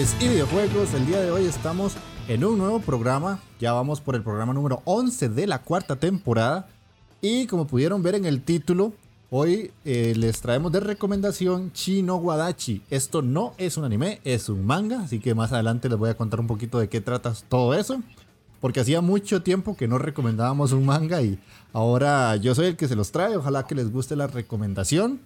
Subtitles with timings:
[0.00, 0.94] Y videojuegos.
[0.94, 1.92] El día de hoy estamos
[2.26, 3.38] en un nuevo programa.
[3.60, 6.68] Ya vamos por el programa número 11 de la cuarta temporada.
[7.20, 8.94] Y como pudieron ver en el título,
[9.28, 12.80] hoy eh, les traemos de recomendación Chino Wadachi.
[12.88, 15.00] Esto no es un anime, es un manga.
[15.02, 18.00] Así que más adelante les voy a contar un poquito de qué trata todo eso.
[18.62, 21.38] Porque hacía mucho tiempo que no recomendábamos un manga y
[21.74, 23.36] ahora yo soy el que se los trae.
[23.36, 25.20] Ojalá que les guste la recomendación.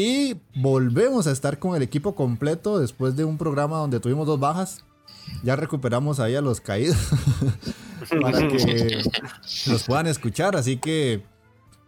[0.00, 4.40] Y volvemos a estar con el equipo completo después de un programa donde tuvimos dos
[4.40, 4.82] bajas.
[5.42, 6.96] Ya recuperamos ahí a los caídos
[8.22, 9.02] para que
[9.66, 10.56] los puedan escuchar.
[10.56, 11.22] Así que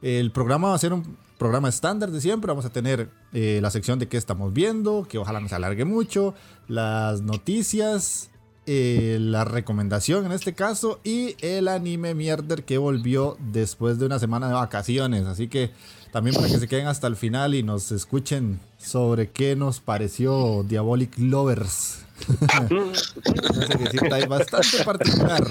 [0.03, 2.49] el programa va a ser un programa estándar de siempre.
[2.49, 5.87] Vamos a tener eh, la sección de qué estamos viendo, que ojalá no se alargue
[5.87, 6.35] mucho,
[6.69, 8.29] las noticias,
[8.67, 14.19] eh, la recomendación en este caso y el anime mierder que volvió después de una
[14.19, 15.25] semana de vacaciones.
[15.25, 15.71] Así que
[16.13, 20.63] también para que se queden hasta el final y nos escuchen sobre qué nos pareció
[20.63, 22.05] Diabolic Lovers.
[24.29, 25.43] bastante particular.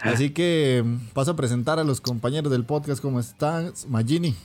[0.00, 3.02] Así que paso a presentar a los compañeros del podcast.
[3.02, 3.74] ¿Cómo están?
[3.88, 4.36] Magini.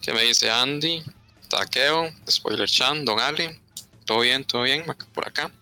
[0.00, 1.02] ¿Qué me dice Andy?
[1.48, 3.50] Taqueo, Spoiler Chan, Don Ali.
[4.06, 5.52] Todo bien, todo bien por acá.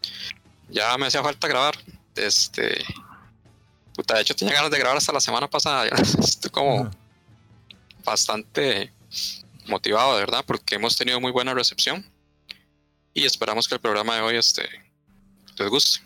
[0.70, 1.74] Ya me hacía falta grabar.
[2.14, 2.84] Este.
[3.96, 5.86] Puta, de hecho tenía ganas de grabar hasta la semana pasada.
[6.20, 6.88] Estoy como
[8.04, 8.92] bastante
[9.66, 12.04] motivado, de verdad, porque hemos tenido muy buena recepción
[13.14, 14.62] y esperamos que el programa de hoy este,
[15.58, 16.00] les guste.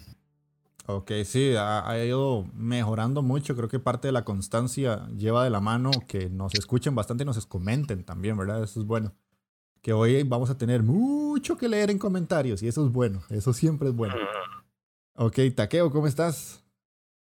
[0.88, 3.56] Ok, sí, ha, ido mejorando mucho.
[3.56, 7.26] Creo que parte de la constancia lleva de la mano que nos escuchen bastante y
[7.26, 8.62] nos comenten también, ¿verdad?
[8.62, 9.12] Eso es bueno.
[9.82, 13.24] Que hoy vamos a tener mucho que leer en comentarios y eso es bueno.
[13.30, 14.14] Eso siempre es bueno.
[15.14, 16.62] Ok, Taqueo, ¿cómo estás?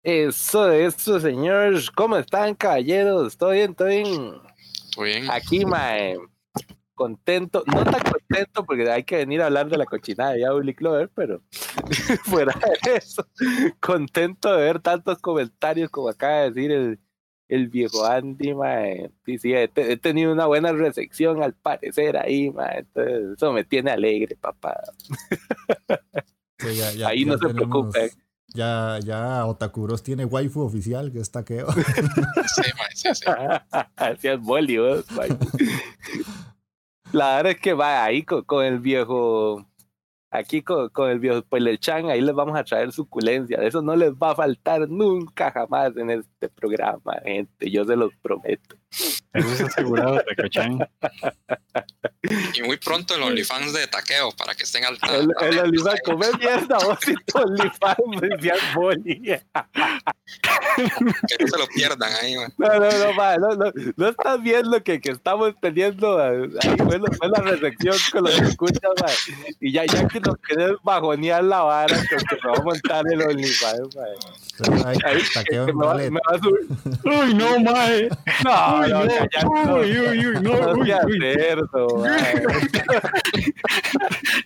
[0.03, 1.74] Eso, eso, señor.
[1.96, 3.36] ¿Cómo están, caballeros?
[3.36, 3.74] ¿Todo bien?
[3.74, 4.34] ¿Todo bien?
[5.04, 5.30] Bien.
[5.30, 6.18] Aquí, mae,
[7.00, 10.74] contento, no tan contento porque hay que venir a hablar de la cochinada de Uli
[10.74, 11.42] Clover, pero
[12.26, 13.26] fuera de eso,
[13.80, 17.00] contento de ver tantos comentarios como acaba de decir el,
[17.48, 19.12] el viejo Andy, mae.
[19.26, 22.86] Sí, sí, he, tenido una buena recepción al parecer ahí, mae.
[23.34, 24.81] eso me tiene alegre, papá.
[27.06, 28.10] ahí no se preocupen.
[28.54, 31.63] Ya, ya Otakuros tiene waifu oficial que está que.
[32.56, 32.63] sí,
[32.96, 33.25] sí, sí.
[33.96, 35.04] Así es Bollywood,
[37.12, 39.66] La verdad es que va ahí con, el viejo.
[40.31, 41.44] Aquí con, con el viejo
[41.80, 43.60] Chan, ahí les vamos a traer suculencia.
[43.60, 46.10] De eso no les va a faltar nunca jamás en
[46.41, 47.69] este programa, gente.
[47.69, 48.77] Yo se los prometo.
[49.33, 50.80] Eso es asegurado, Tacochan.
[52.53, 56.38] Y muy pronto el OnlyFans de Taqueo, para que estén al El, el OnlyFans, comer
[56.39, 59.21] mierda, vos y tu OnlyFans decían boli.
[59.21, 59.41] Que
[61.39, 62.53] no se lo pierdan ahí, man.
[62.57, 67.30] No, no, no, no, no, no, estás viendo que, que estamos teniendo ahí, fue, fue
[67.30, 69.12] la recepción con los que escuchas, man.
[69.59, 73.21] Y ya, ya que nos querés bajonear la vara, que nos va a montar el
[73.21, 74.95] OnlyFans, man.
[75.06, 76.29] Ahí, taqueo, me, me va a
[77.04, 78.10] Uy, no, mae.
[78.44, 79.08] No, Uy, no, no.
[79.08, 81.20] cállate, Uy, uy, uy, no, no uy, uy.
[81.20, 82.04] cerdo.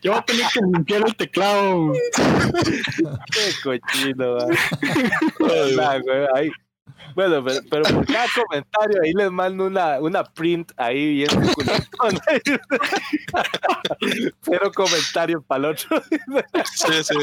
[0.02, 1.92] Yo voy a tener que limpiar el teclado.
[3.32, 4.38] Qué cochino,
[5.76, 6.52] mae.
[7.16, 12.20] Bueno, pero, pero por cada comentario ahí les mando una, una print ahí bien suculentona.
[14.42, 16.02] Cero comentarios para el otro.
[16.74, 17.16] Sí, sí.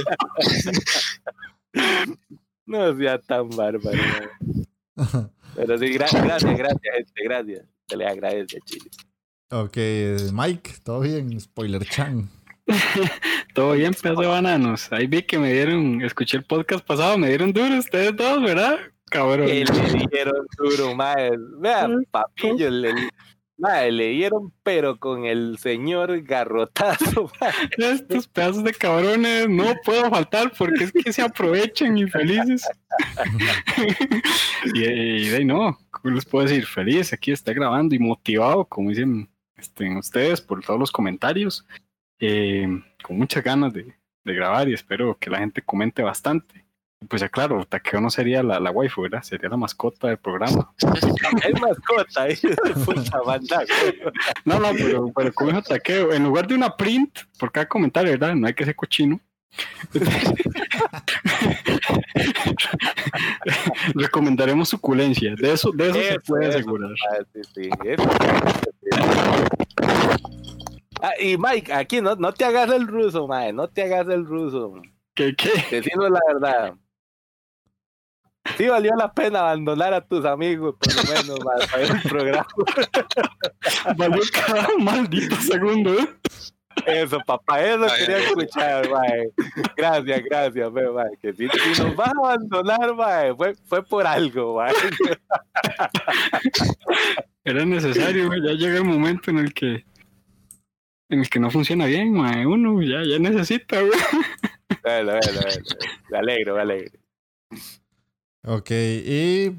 [2.71, 3.99] No sea tan bárbaro.
[5.57, 7.65] Pero sí, gra- gracias, gracias, gente, gracias.
[7.89, 8.91] Se le agradece, Chile.
[9.51, 9.77] Ok,
[10.33, 12.29] Mike, todo bien, Spoiler Chan.
[13.55, 14.93] Todo bien, pedazo de bananos.
[14.93, 18.79] Ahí vi que me dieron, escuché el podcast pasado, me dieron duro ustedes dos, ¿verdad?
[19.07, 19.49] Cabrón.
[19.49, 21.33] Que le dieron duro, mae.
[21.59, 22.93] Vea, papillo, le,
[23.61, 27.31] mae, le dieron, pero con el señor garrotazo.
[27.79, 32.67] Estos pedazos de cabrones no puedo faltar porque es que se aprovechan y felices.
[34.75, 36.67] y, y de ahí no, ¿cómo les puedo decir?
[36.67, 41.67] Feliz, aquí está grabando y motivado, como dicen este, ustedes, por todos los comentarios.
[42.19, 42.67] Eh,
[43.03, 46.70] con muchas ganas de grabar y espero que la gente comente bastante.
[47.09, 49.23] Pues ya claro, Takeo no sería la, la waifu, ¿verdad?
[49.23, 50.71] Sería la mascota del programa.
[51.45, 52.37] Es mascota, de
[52.85, 53.65] puta banda.
[54.45, 58.11] No, no, pero, pero como dijo Takeo, en lugar de una print por cada comentario,
[58.13, 58.35] ¿verdad?
[58.35, 59.19] No hay que ser cochino.
[63.95, 65.35] Recomendaremos suculencia.
[65.37, 66.91] De eso, de eso, se puede asegurar.
[67.11, 68.09] Ah, sí, sí, eso.
[71.03, 74.27] Ah, y Mike, aquí no, no te hagas el ruso, mae, no te hagas el
[74.27, 74.75] ruso.
[75.15, 75.51] ¿Qué, qué?
[75.71, 76.75] Decinos la verdad.
[78.57, 82.11] Sí valió la pena abandonar a tus amigos, por lo menos, mae, para ver el
[82.11, 82.47] programa.
[83.97, 86.09] Valió cada maldito segundo, ¿eh?
[86.87, 88.23] Eso, papá, eso Ay, quería ay.
[88.25, 89.31] escuchar, mae.
[89.77, 94.07] Gracias, gracias, mae, mae, Que si, si nos vas a abandonar, mae, fue, fue por
[94.07, 94.73] algo, mae.
[97.45, 98.41] Era necesario, güey.
[98.43, 99.85] Ya llega el momento en el que
[101.09, 102.47] en el que no funciona bien, mae.
[102.47, 103.99] Uno ya, ya necesita, güey.
[104.83, 105.65] Bueno, bueno, bueno.
[106.11, 106.99] Me alegro, me alegro.
[108.45, 109.53] Ok, y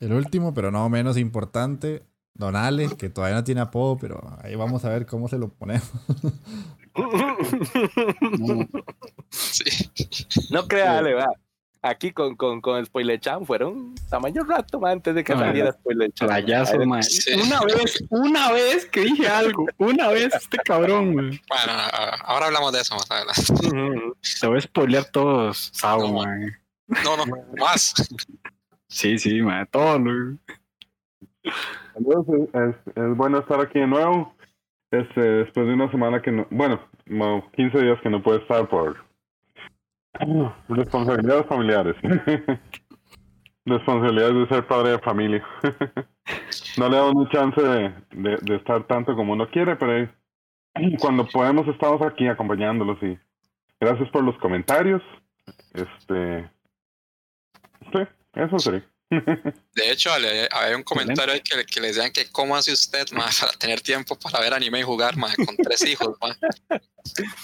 [0.00, 2.02] el último, pero no menos importante,
[2.34, 5.48] Don Ale, que todavía no tiene apodo, pero ahí vamos a ver cómo se lo
[5.48, 5.90] ponemos.
[6.94, 8.68] No,
[9.30, 9.90] Sí.
[10.50, 11.26] No crea, Ale, va.
[11.84, 15.72] Aquí con, con, con Spoiler Chan fueron tamaño rato ma, antes de que No, saliera
[15.72, 16.28] Spoiler Chan.
[16.28, 17.02] Playazo, mae.
[17.02, 17.32] Sí.
[17.34, 19.66] Una vez, una vez que dije algo.
[19.78, 21.28] Una vez este cabrón, güey.
[21.48, 21.72] Bueno,
[22.24, 24.12] ahora hablamos de eso más adelante.
[24.40, 26.12] Te voy a spoilear todos, Sao, No.
[26.22, 26.52] mae.
[26.86, 27.24] No, no,
[27.58, 27.94] más.
[28.88, 29.66] Sí, sí, mae.
[29.66, 30.38] Todo lo...
[31.94, 34.34] Saludos, es, es bueno estar aquí de nuevo.
[34.90, 38.68] Este, después de una semana que no, bueno, como 15 días que no puede estar
[38.68, 39.02] por
[40.68, 41.96] responsabilidades familiares.
[43.64, 45.42] responsabilidades de ser padre de familia.
[46.78, 50.10] no le damos chance de, de, de estar tanto como uno quiere, pero
[51.00, 53.18] cuando podemos estamos aquí acompañándolos y
[53.80, 55.02] gracias por los comentarios.
[55.72, 56.50] Este,
[57.92, 57.98] sí,
[58.34, 58.88] eso sería.
[59.10, 63.26] De hecho, había un comentario ahí que, que le decían que cómo hace usted, ma,
[63.38, 66.34] para tener tiempo para ver anime y jugar, ma, con tres hijos, ma.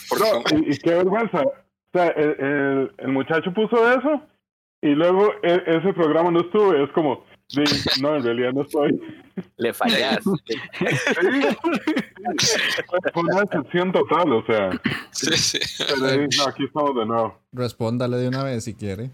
[0.09, 1.43] Porque, No, y, y qué vergüenza.
[1.43, 1.53] O
[1.93, 4.23] sea, el, el, el muchacho puso eso
[4.81, 6.75] y luego e- ese programa no estuvo.
[6.75, 7.63] Es como, sí,
[8.01, 8.99] no, en realidad no estoy.
[9.57, 10.23] Le fallaste.
[13.13, 14.71] Fue una excepción total, o sea.
[15.11, 15.59] sí, sí.
[15.87, 17.39] Pero ahí, no, aquí estamos de nuevo.
[17.53, 19.11] Respóndale de una vez si quiere.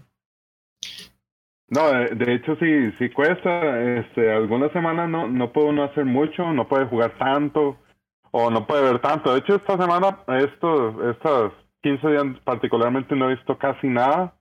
[1.67, 3.81] No, de, de hecho sí, sí cuesta.
[3.99, 7.77] Este, algunas semanas no, no puede uno hacer mucho, no puede jugar tanto
[8.31, 9.33] o no puede ver tanto.
[9.33, 14.33] De hecho, esta semana, esto, estas 15 días particularmente no he visto casi nada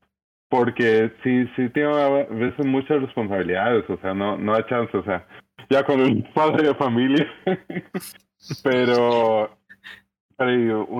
[0.49, 5.03] porque sí, sí tiene a veces muchas responsabilidades, o sea, no, no hay chance, o
[5.03, 5.27] sea,
[5.69, 7.27] ya con un padre de familia.
[8.63, 9.51] pero
[10.37, 10.53] pero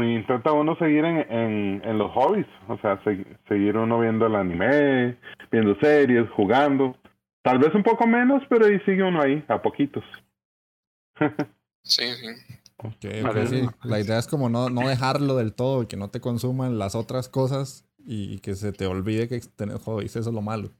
[0.03, 4.01] y- y intenta uno seguir en, en, en los hobbies, o sea, se- seguir uno
[4.01, 5.17] viendo el anime,
[5.51, 6.97] viendo series, jugando.
[7.43, 10.05] Tal vez un poco menos, pero ahí sigue uno ahí, a poquitos.
[11.87, 12.29] Sí, sí.
[13.85, 16.95] La idea es como no, no dejarlo del todo y que no te consuman las
[16.95, 20.17] otras cosas y que se te olvide que tenés hobbies.
[20.17, 20.71] Eso es lo malo.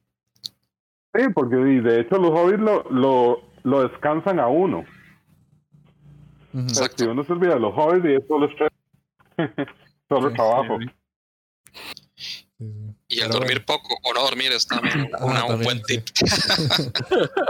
[1.13, 4.83] Sí, porque de hecho los hobbies lo, lo, lo descansan a uno.
[6.61, 7.03] Exacto.
[7.03, 8.69] si uno se olvida de los hobbies y es solo estrés,
[10.09, 10.77] solo Sí, trabajo.
[10.79, 10.85] sí,
[12.57, 12.95] Sí, sí.
[13.09, 15.97] Y el Pero dormir poco o no dormir es también Ah, una- un buen sí.
[15.97, 16.05] tip.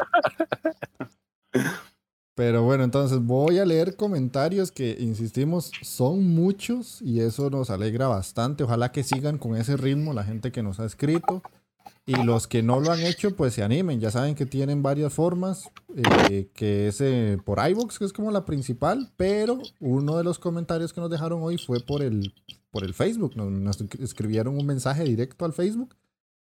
[2.36, 8.08] Pero bueno, entonces voy a leer comentarios que, insistimos, son muchos y eso nos alegra
[8.10, 8.64] bastante.
[8.66, 11.42] Ojalá que sigan con ese ritmo la gente que nos ha escrito.
[12.08, 14.00] Y los que no lo han hecho, pues se animen.
[14.00, 18.30] Ya saben que tienen varias formas, eh, que es eh, por iVoox, que es como
[18.30, 22.36] la principal, pero uno de los comentarios que nos dejaron hoy fue por el,
[22.70, 23.36] por el Facebook.
[23.36, 25.96] Nos, nos escribieron un mensaje directo al Facebook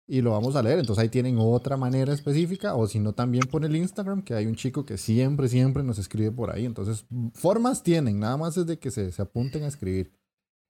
[0.08, 0.80] y lo vamos a leer.
[0.80, 4.46] Entonces ahí tienen otra manera específica, o si no, también por el Instagram, que hay
[4.46, 6.66] un chico que siempre, siempre nos escribe por ahí.
[6.66, 10.14] Entonces, formas tienen, nada más es de que se, se apunten a escribir.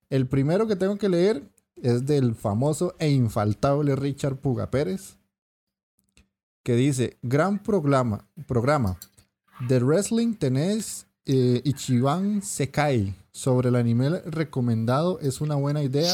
[0.09, 1.49] El primero que tengo que leer
[1.81, 5.17] es del famoso e infaltable Richard Puga Pérez,
[6.63, 8.97] que dice, gran programa, programa.
[9.67, 13.15] De wrestling tenés eh, Ichiban Sekai.
[13.31, 16.13] Sobre el anime recomendado es una buena idea.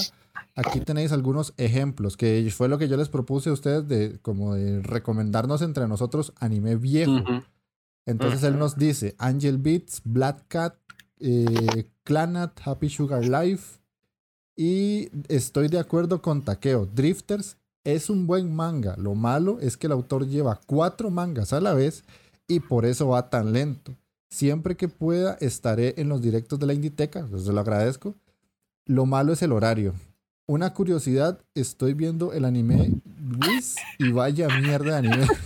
[0.56, 4.56] Aquí tenéis algunos ejemplos, que fue lo que yo les propuse a ustedes de como
[4.56, 7.24] de recomendarnos entre nosotros anime viejo.
[8.06, 10.76] Entonces él nos dice Angel Beats, Black Cat,
[11.20, 13.80] eh, Clanat, Happy Sugar Life.
[14.58, 16.88] Y estoy de acuerdo con Takeo.
[16.88, 18.96] Drifters es un buen manga.
[18.98, 22.04] Lo malo es que el autor lleva cuatro mangas a la vez
[22.48, 23.96] y por eso va tan lento.
[24.32, 28.16] Siempre que pueda estaré en los directos de la Inditeca, pues lo agradezco.
[28.86, 29.94] Lo malo es el horario.
[30.48, 32.94] Una curiosidad, estoy viendo el anime
[34.00, 35.28] y vaya mierda de anime.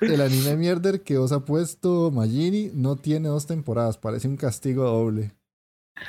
[0.00, 4.84] El anime mierder que os ha puesto Magini no tiene dos temporadas, parece un castigo
[4.84, 5.32] doble.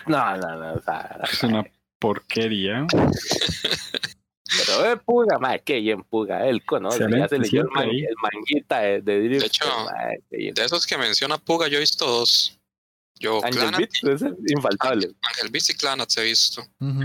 [0.07, 0.73] No, no, no.
[0.73, 1.63] O sea, Es una
[1.99, 2.85] porquería.
[2.91, 6.47] pero es Puga, mae, qué bien Puga.
[6.47, 7.89] Él conoce, ya Excelente, se leyó el, man-
[8.21, 9.41] manguita de, de Drift.
[9.41, 9.65] De hecho.
[10.29, 12.57] De esos que menciona Puga, yo he visto dos.
[13.17, 15.15] Yo, Angel Clanat, Beats es infaltable.
[15.21, 16.61] Ángel Beats y Clanat he visto.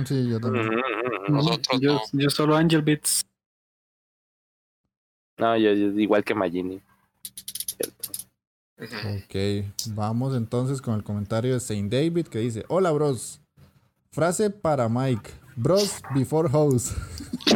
[0.06, 0.66] Sí, yo también.
[0.66, 1.32] Ujú, ujú, ujú.
[1.32, 2.02] Nosotros yo, no.
[2.12, 3.22] yo solo Angel Beats.
[5.38, 6.80] No, yo, yo igual que Magini.
[7.66, 8.10] Cierto.
[8.80, 13.40] Ok, vamos entonces con el comentario de Saint David que dice: Hola, bros.
[14.12, 16.92] Frase para Mike: Bros before house.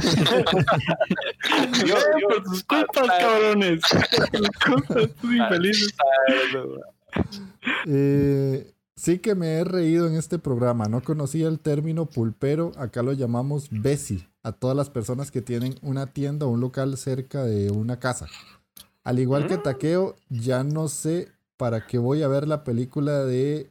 [1.87, 3.81] Yo- Eh, yo- por sus culpas, cabrones.
[4.65, 5.95] Culpas, infelices.
[7.87, 10.87] Eh, sí que me he reído en este programa.
[10.87, 12.73] No conocía el término pulpero.
[12.77, 14.29] Acá lo llamamos Bessie.
[14.43, 18.27] A todas las personas que tienen una tienda o un local cerca de una casa.
[19.05, 23.71] Al igual que Taqueo, ya no sé para qué voy a ver la película de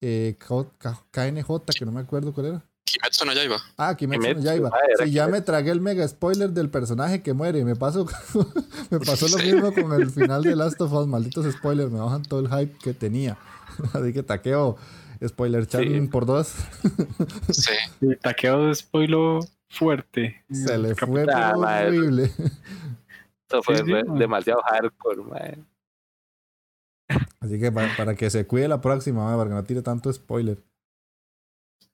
[0.00, 1.46] eh, K- K- KNJ,
[1.78, 2.64] que no me acuerdo cuál era.
[2.84, 3.60] Kimetsu no Yaiba.
[3.76, 4.70] Ah, Kimetsu no Kimetsu, Yaiba.
[4.72, 7.62] ah, era Sí, ya me tragué el mega spoiler del personaje que muere.
[7.64, 8.06] Me pasó,
[8.90, 11.06] me pasó lo mismo con el final de Last of Us.
[11.06, 13.36] Malditos spoilers, me bajan todo el hype que tenía.
[13.92, 14.76] Así que taqueo,
[15.26, 16.00] spoiler chat Sí.
[16.10, 16.54] por dos.
[17.50, 17.72] Sí.
[18.22, 20.42] Taqueo de spoilo fuerte.
[20.50, 22.32] Se le fue Ah, horrible.
[23.48, 25.64] Eso fue Sí, sí, demasiado hardcore, mae.
[27.40, 30.62] Así que para, para que se cuide la próxima, para que no tire tanto spoiler.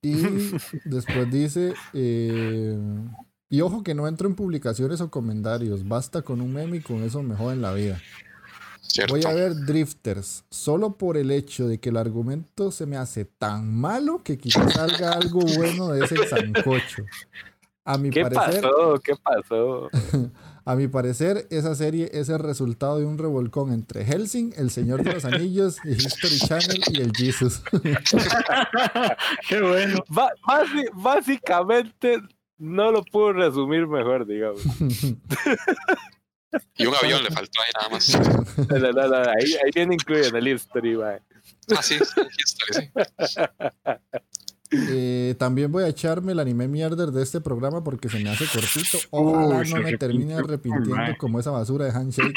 [0.02, 0.14] Y
[0.84, 2.76] después dice, eh,
[3.48, 7.02] y ojo que no entro en publicaciones o comentarios, basta con un meme y con
[7.02, 8.00] eso me joden la vida.
[8.82, 9.14] Cierto.
[9.14, 13.24] Voy a ver Drifters, solo por el hecho de que el argumento se me hace
[13.24, 17.04] tan malo que quizás salga algo bueno de ese sancocho.
[17.84, 19.00] A mi ¿Qué parecer, pasó?
[19.02, 19.88] ¿Qué pasó?
[20.66, 25.02] a mi parecer, esa serie es el resultado de un revolcón entre Helsing, El Señor
[25.04, 27.62] de los Anillos, y History Channel y el Jesus.
[29.48, 30.02] Qué bueno.
[30.08, 30.32] Ba-
[30.94, 32.18] básicamente,
[32.58, 34.62] no lo puedo resumir mejor, digamos.
[36.76, 38.08] Y un avión le faltó ahí nada más.
[38.70, 41.20] No, no, no, ahí, ahí viene incluido en el history, mae.
[41.76, 42.90] Ah, sí, sí, History,
[43.26, 43.40] sí.
[44.70, 48.46] Eh, también voy a echarme el anime mierder de este programa porque se me hace
[48.46, 48.98] cortito.
[49.10, 52.34] Ojalá Uy, no me termine arrepintiendo como esa basura de Handshake.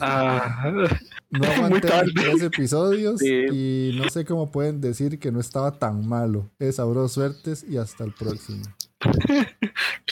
[0.00, 0.70] Ah,
[1.30, 3.28] No aguanté tres episodios Sí.
[3.30, 6.50] y no sé cómo pueden decir que no estaba tan malo.
[6.58, 8.62] Es abro suertes y hasta el próximo.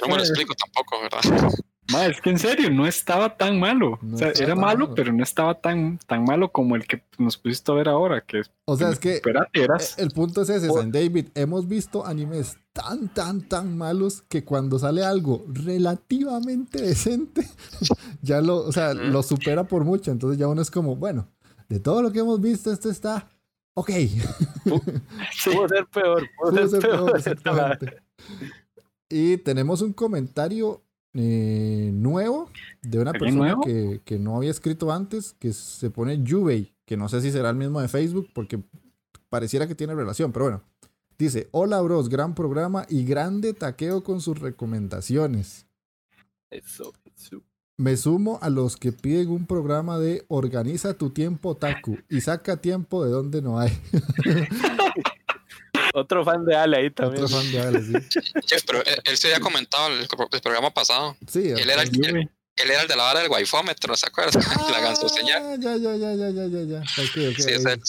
[0.02, 1.50] No me lo explico tampoco, ¿verdad?
[1.90, 3.98] Ma, es que en serio, no estaba tan malo.
[4.02, 4.94] No o sea, estaba era malo, malo.
[4.94, 8.20] pero no estaba tan, tan malo como el que nos pusiste a ver ahora.
[8.22, 9.20] Que O sea, es que
[9.52, 9.98] eras.
[9.98, 11.28] el punto es ese, San David.
[11.34, 17.46] Hemos visto animes tan, tan, tan malos que cuando sale algo relativamente decente,
[18.22, 20.10] ya lo, o sea, lo supera por mucho.
[20.10, 21.28] Entonces ya uno es como, bueno,
[21.68, 23.28] de todo lo que hemos visto, esto está
[23.74, 23.90] ok.
[25.32, 25.50] Sí.
[25.50, 27.04] Pudo ser peor, pudo, Pudo ser ser peor.
[27.06, 28.02] peor, exactamente.
[29.08, 30.82] Y tenemos un comentario
[31.14, 32.50] eh, nuevo
[32.82, 36.96] de una ¿Alguien persona que, que no había escrito antes, que se pone Yubei, que
[36.96, 38.62] no sé si será el mismo de Facebook, porque
[39.28, 40.62] pareciera que tiene relación, pero bueno.
[41.18, 45.66] Dice, hola bros, gran programa y grande taqueo con sus recomendaciones.
[46.48, 47.42] Eso, eso.
[47.76, 52.56] Me sumo a los que piden un programa de organiza tu tiempo, Taku, y saca
[52.56, 53.70] tiempo de donde no hay.
[55.94, 57.24] Otro fan de Ale ahí también.
[57.24, 57.92] Otro fan de Ale, sí.
[58.46, 61.16] Jeff, pero él, él se había comentado en el, el programa pasado.
[61.28, 62.16] Sí, Él era, el, él,
[62.56, 64.36] él era el de la vara del wifómetro, ¿se acuerdas?
[64.70, 65.36] la gansoseña.
[65.38, 66.84] Ah, ya, ya, ya, ya, ya, ya, ya.
[66.86, 67.80] Sí, es él.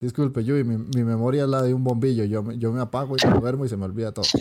[0.00, 2.24] Disculpe, Yui, mi, mi memoria es la de un bombillo.
[2.24, 4.24] Yo, me- yo me apago y me duermo y se me olvida todo.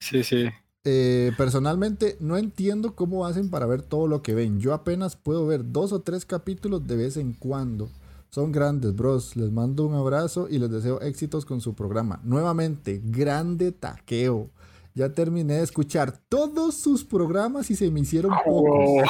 [0.00, 0.48] Sí, sí.
[0.84, 4.60] Eh, personalmente, no entiendo cómo hacen para ver todo lo que ven.
[4.60, 7.90] Yo apenas puedo ver dos o tres capítulos de vez en cuando.
[8.30, 9.36] Son grandes, bros.
[9.36, 12.20] Les mando un abrazo y les deseo éxitos con su programa.
[12.24, 14.50] Nuevamente, grande taqueo.
[14.94, 19.08] Ya terminé de escuchar todos sus programas y se me hicieron pocos.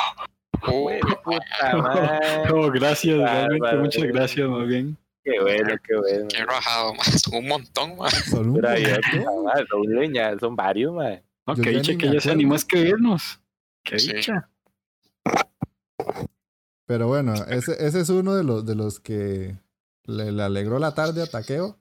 [0.67, 0.91] Oh,
[1.25, 2.53] puta madre.
[2.53, 3.81] oh, gracias, realmente, Bárbaro.
[3.83, 4.97] muchas gracias, más bien.
[5.25, 6.27] Qué bueno, qué bueno.
[6.29, 7.05] Qué rajado, man.
[7.19, 8.11] Son un montón, man.
[8.11, 9.67] Son un montón.
[9.71, 11.23] Son leña, son varios, madre.
[11.47, 13.41] No, que ya dicha que ella se animó a escribirnos.
[13.85, 14.13] Qué Sí.
[16.89, 19.59] Pero bueno, ese, ese es uno de los, de los que
[20.05, 21.77] le, le alegró la tarde a Taqueo.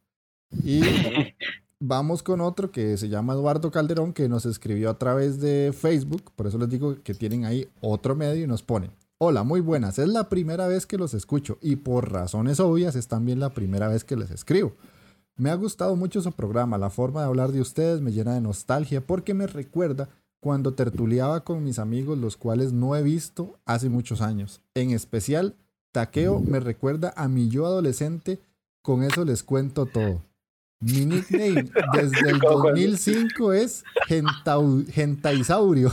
[0.66, 0.82] Y
[1.80, 6.34] vamos con otro que se llama Eduardo Calderón, que nos escribió a través de Facebook.
[6.36, 8.92] Por eso les digo que tienen ahí otro medio y nos pone.
[9.18, 9.98] Hola, muy buenas.
[9.98, 13.88] Es la primera vez que los escucho y por razones obvias es también la primera
[13.88, 14.74] vez que les escribo.
[15.38, 16.78] Me ha gustado mucho su programa.
[16.78, 20.10] La forma de hablar de ustedes me llena de nostalgia porque me recuerda
[20.40, 24.62] cuando tertuliaba con mis amigos, los cuales no he visto hace muchos años.
[24.76, 25.56] En especial,
[25.92, 28.40] Taqueo me recuerda a mi yo adolescente.
[28.82, 30.22] Con eso les cuento todo.
[30.80, 35.92] Mi nickname desde el 2005 es Gentau- Gentaisaurio.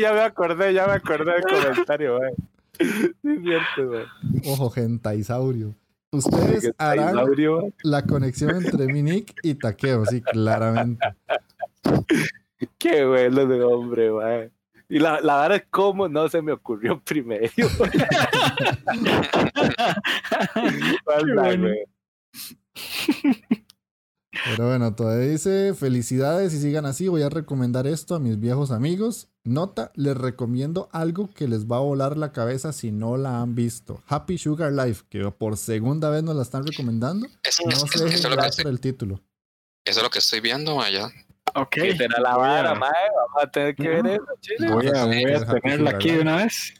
[0.00, 2.32] Ya me acordé, ya me acordé del comentario, güey.
[2.78, 4.04] Sí, es cierto, güey.
[4.46, 5.74] Ojo, Gentaisaurio.
[6.12, 7.16] Ustedes harán
[7.82, 11.06] la conexión entre mi nick y Taqueo, sí, claramente.
[12.78, 14.50] Qué bueno de hombre, güey.
[14.90, 17.48] Y la, la verdad es cómo no se me ocurrió primero.
[21.06, 21.68] Anda, bueno.
[24.56, 27.08] Pero bueno, todavía dice felicidades y sigan así.
[27.08, 29.28] Voy a recomendar esto a mis viejos amigos.
[29.44, 33.54] Nota, les recomiendo algo que les va a volar la cabeza si no la han
[33.54, 34.02] visto.
[34.06, 37.26] Happy Sugar Life, que por segunda vez nos la están recomendando.
[37.42, 39.20] Es, No es- se dejen estoy, el título.
[39.84, 41.06] eso es lo que estoy viendo, ya.
[41.54, 41.76] Ok.
[42.74, 44.70] Vamos a tener que ver eso, chile.
[44.72, 46.74] Voy a, voy a tenerla aquí de una vez.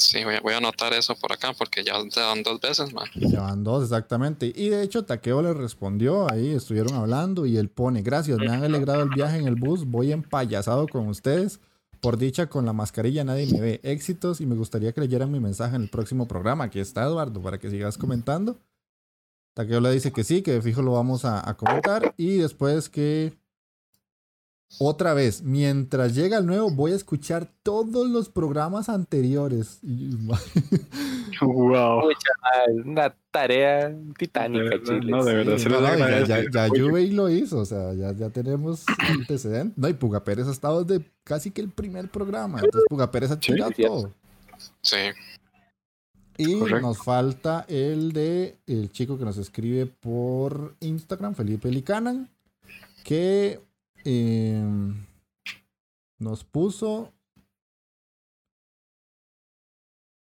[0.00, 3.06] Sí, voy a, anotar eso por acá porque ya te dan dos veces, man.
[3.14, 4.50] Ya van dos, exactamente.
[4.54, 8.64] Y de hecho, Taqueo le respondió ahí, estuvieron hablando y él pone, gracias, me han
[8.64, 11.60] alegrado el viaje en el bus, voy empayasado con ustedes.
[12.00, 13.80] Por dicha, con la mascarilla nadie me ve.
[13.82, 16.64] Éxitos y me gustaría que leyeran mi mensaje en el próximo programa.
[16.64, 18.58] Aquí está Eduardo, para que sigas comentando.
[19.54, 22.14] Taqueo le dice que sí, que fijo lo vamos a comentar.
[22.16, 23.38] Y después que...
[24.78, 29.80] Otra vez, mientras llega el nuevo, voy a escuchar todos los programas anteriores.
[31.40, 32.10] Wow.
[32.84, 35.10] Una tarea titánica, De verdad, chile.
[35.10, 35.80] no, de verdad, Sí, se no,
[36.26, 39.78] ya, ya, Juve lo hizo, o sea, ya, ya tenemos antecedentes.
[39.78, 42.58] No, y Puga Pérez ha estado desde casi que el primer programa.
[42.62, 44.12] Entonces Puga Pérez ha tirado todo.
[44.82, 44.96] Sí.
[46.36, 46.86] Y Correcto.
[46.88, 52.28] nos falta el de el chico que nos escribe por Instagram, Felipe Licanan,
[53.04, 53.60] que
[54.04, 54.64] eh,
[56.18, 57.12] nos puso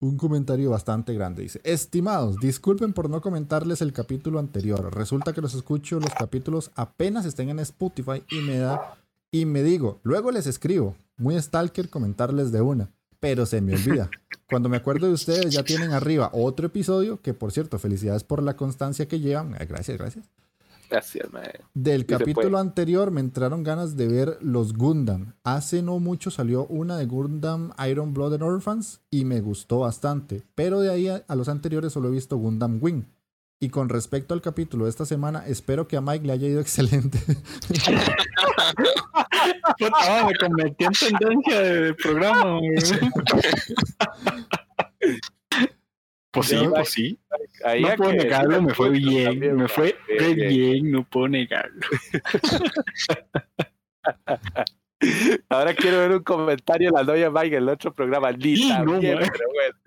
[0.01, 1.43] un comentario bastante grande.
[1.43, 4.95] Dice, estimados, disculpen por no comentarles el capítulo anterior.
[4.95, 8.97] Resulta que los escucho los capítulos apenas estén en Spotify y me da
[9.31, 14.11] y me digo, luego les escribo, muy stalker comentarles de una, pero se me olvida.
[14.49, 18.43] Cuando me acuerdo de ustedes ya tienen arriba otro episodio, que por cierto, felicidades por
[18.43, 19.53] la constancia que llevan.
[19.53, 20.31] Gracias, gracias.
[20.88, 21.29] Gracias.
[21.74, 25.35] Del Sí se capítulo anterior me entraron ganas de ver los Gundam.
[25.44, 30.42] Hace no mucho salió una de Gundam Iron Blooded Orphans y me gustó bastante.
[30.55, 33.05] Pero de ahí a, a los anteriores solo he visto Gundam Wing.
[33.61, 36.61] Y con respecto al capítulo de esta semana, espero que a Mike le haya ido
[36.62, 37.18] excelente.
[39.79, 42.61] puta, ah, me convertí en tendencia de, de programa.
[46.31, 47.19] Pues sí, pues sí.
[47.64, 49.69] Ahí No puedo negarlo, me fue También, bien, me mae.
[49.69, 50.49] fue Bien, bien.
[50.49, 51.81] bien, no puedo negarlo.
[55.49, 58.33] Ahora quiero ver un comentario de la novia Mike en el otro programa.
[58.33, 59.79] Ni Sí, también, pero bueno.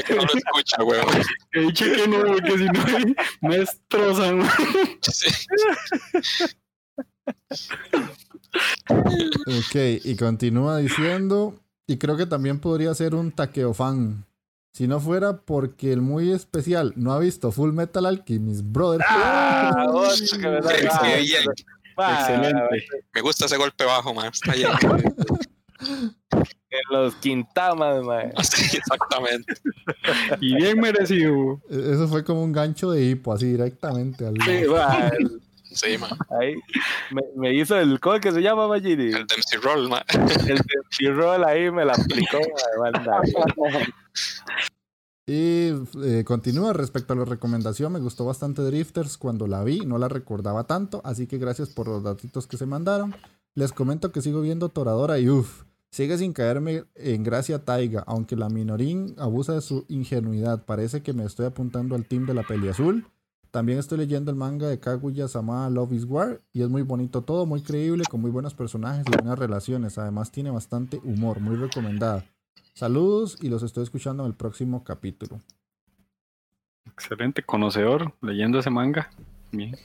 [0.06, 1.06] Que no lo escucha, weón.
[1.52, 2.84] He dicho que no, porque si no
[3.42, 4.42] me destrozan.
[5.02, 5.30] Sí.
[8.98, 14.24] ok, y continúa diciendo, y creo que también podría ser un taqueo fan.
[14.76, 19.00] Si no fuera porque el muy especial no ha visto Full Metal Alchemist, brother.
[19.08, 21.36] Ah, otro que me da- Sí, ah, sí,
[21.96, 22.86] ah, Excelente.
[23.14, 24.32] Me gusta ese golpe bajo, man.
[24.32, 24.70] Está bien.
[25.80, 28.32] El los Quintamas, mae.
[28.36, 29.54] Así, exactamente.
[30.40, 31.60] Y bien merecido.
[31.70, 34.26] E- Eso fue como un gancho de hipo, así directamente.
[34.26, 34.34] Al...
[34.44, 35.12] Sí, mae,
[35.70, 36.10] Sí, man.
[36.40, 36.54] ahí
[37.12, 38.00] me, me hizo el.
[38.00, 39.04] ¿Cómo es que se llama, Magini?
[39.12, 40.02] El Dempsey Roll, man.
[40.48, 40.58] El
[40.98, 42.38] de roll ahí me la aplicó,
[42.80, 43.20] banda.
[45.26, 45.70] Y
[46.02, 47.92] eh, continúa respecto a la recomendación.
[47.92, 49.80] Me gustó bastante Drifters cuando la vi.
[49.80, 51.00] No la recordaba tanto.
[51.04, 53.14] Así que gracias por los datitos que se mandaron.
[53.54, 55.64] Les comento que sigo viendo Toradora y uff.
[55.90, 58.04] Sigue sin caerme en gracia Taiga.
[58.06, 60.64] Aunque la minorín abusa de su ingenuidad.
[60.66, 63.06] Parece que me estoy apuntando al team de la peli azul.
[63.50, 66.42] También estoy leyendo el manga de Kaguya Sama Love is War.
[66.52, 69.96] Y es muy bonito todo, muy creíble, con muy buenos personajes y buenas relaciones.
[69.96, 72.26] Además tiene bastante humor, muy recomendada.
[72.74, 75.40] Saludos y los estoy escuchando en el próximo capítulo.
[76.86, 79.10] Excelente conocedor leyendo ese manga.
[79.52, 79.76] Bien.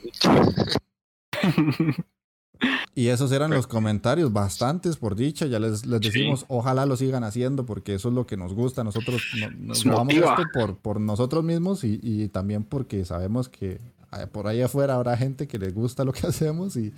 [2.96, 5.46] Y esos eran los comentarios, bastantes por dicha.
[5.46, 6.08] Ya les, les Sí.
[6.10, 8.84] decimos, ojalá lo sigan haciendo porque eso es lo que nos gusta.
[8.84, 13.80] Nosotros no- nos grabamos esto por, por nosotros mismos y, y también porque sabemos que
[14.12, 16.94] eh, por ahí afuera habrá gente que le gusta lo que hacemos y,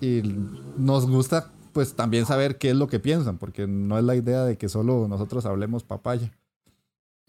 [0.00, 0.20] y
[0.76, 4.44] nos gusta pues también saber qué es lo que piensan, porque no es la idea
[4.44, 6.32] de que solo nosotros hablemos papaya.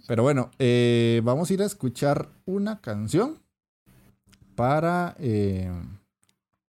[0.08, 3.42] Pero bueno, eh, vamos a ir a escuchar una canción
[4.56, 5.70] para eh,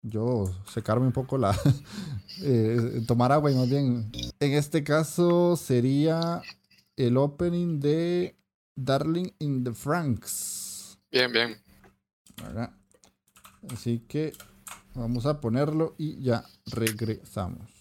[0.03, 1.57] yo secarme un poco la...
[2.43, 4.11] eh, tomar agua y más bien.
[4.41, 6.43] En este caso sería
[6.97, 8.37] el opening de
[8.75, 10.99] Darling in the Franks.
[11.13, 11.57] Bien, bien.
[12.43, 12.73] ¿verdad?
[13.73, 14.33] Así que
[14.95, 17.81] vamos a ponerlo y ya regresamos.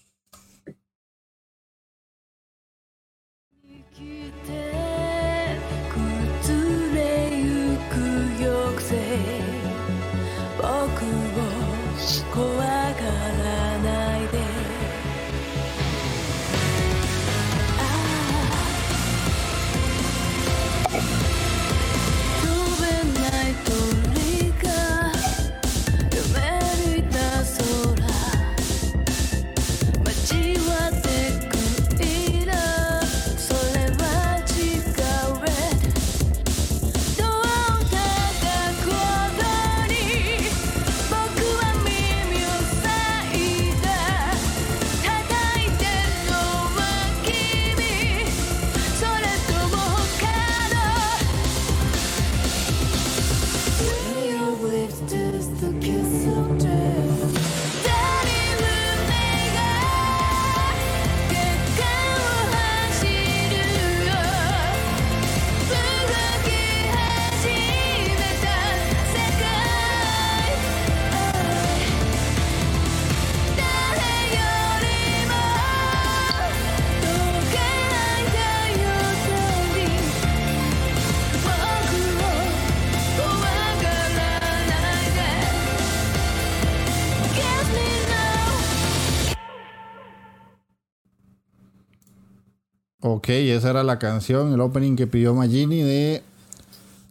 [93.12, 96.22] Ok, esa era la canción, el opening que pidió Magini de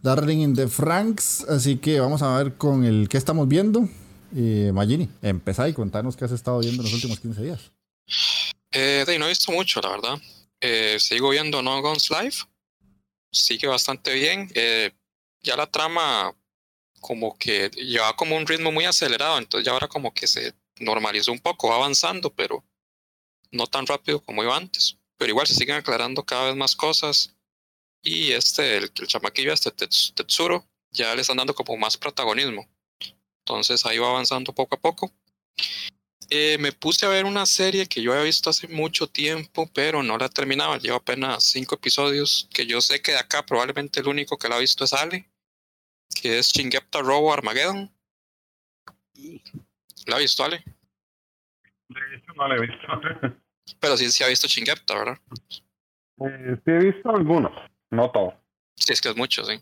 [0.01, 1.43] Darling in the Franks.
[1.49, 3.89] Así que vamos a ver con el que estamos viendo.
[4.33, 7.71] Eh, Magini, empezá y contanos qué has estado viendo en los últimos 15 días.
[8.71, 10.21] Eh, no he visto mucho, la verdad.
[10.61, 12.35] Eh, sigo viendo No Guns Live.
[13.29, 14.49] Sigue bastante bien.
[14.55, 14.91] Eh,
[15.41, 16.33] ya la trama
[17.01, 21.33] como que lleva como un ritmo muy acelerado, entonces ya ahora como que se normalizó
[21.33, 22.63] un poco, va avanzando, pero
[23.51, 24.98] no tan rápido como iba antes.
[25.19, 27.35] Pero igual se siguen aclarando cada vez más cosas.
[28.01, 32.67] Y este, el, el chamaquillo, este Tets- Tetsuro, ya le están dando como más protagonismo.
[33.45, 35.11] Entonces ahí va avanzando poco a poco.
[36.29, 40.03] Eh, me puse a ver una serie que yo había visto hace mucho tiempo, pero
[40.03, 40.77] no la terminaba.
[40.77, 44.55] Llevo apenas cinco episodios, que yo sé que de acá probablemente el único que la
[44.55, 45.29] ha visto es Ale,
[46.21, 47.91] que es Chingepta Robo Armageddon.
[50.05, 50.63] ¿La ha visto Ale?
[51.89, 52.87] De hecho, no la he visto.
[53.79, 55.17] Pero sí, sí ha visto Chingepta, ¿verdad?
[56.21, 57.51] Eh, sí he visto algunos,
[57.91, 58.33] no todos.
[58.75, 59.61] Sí, es que es mucho, sí.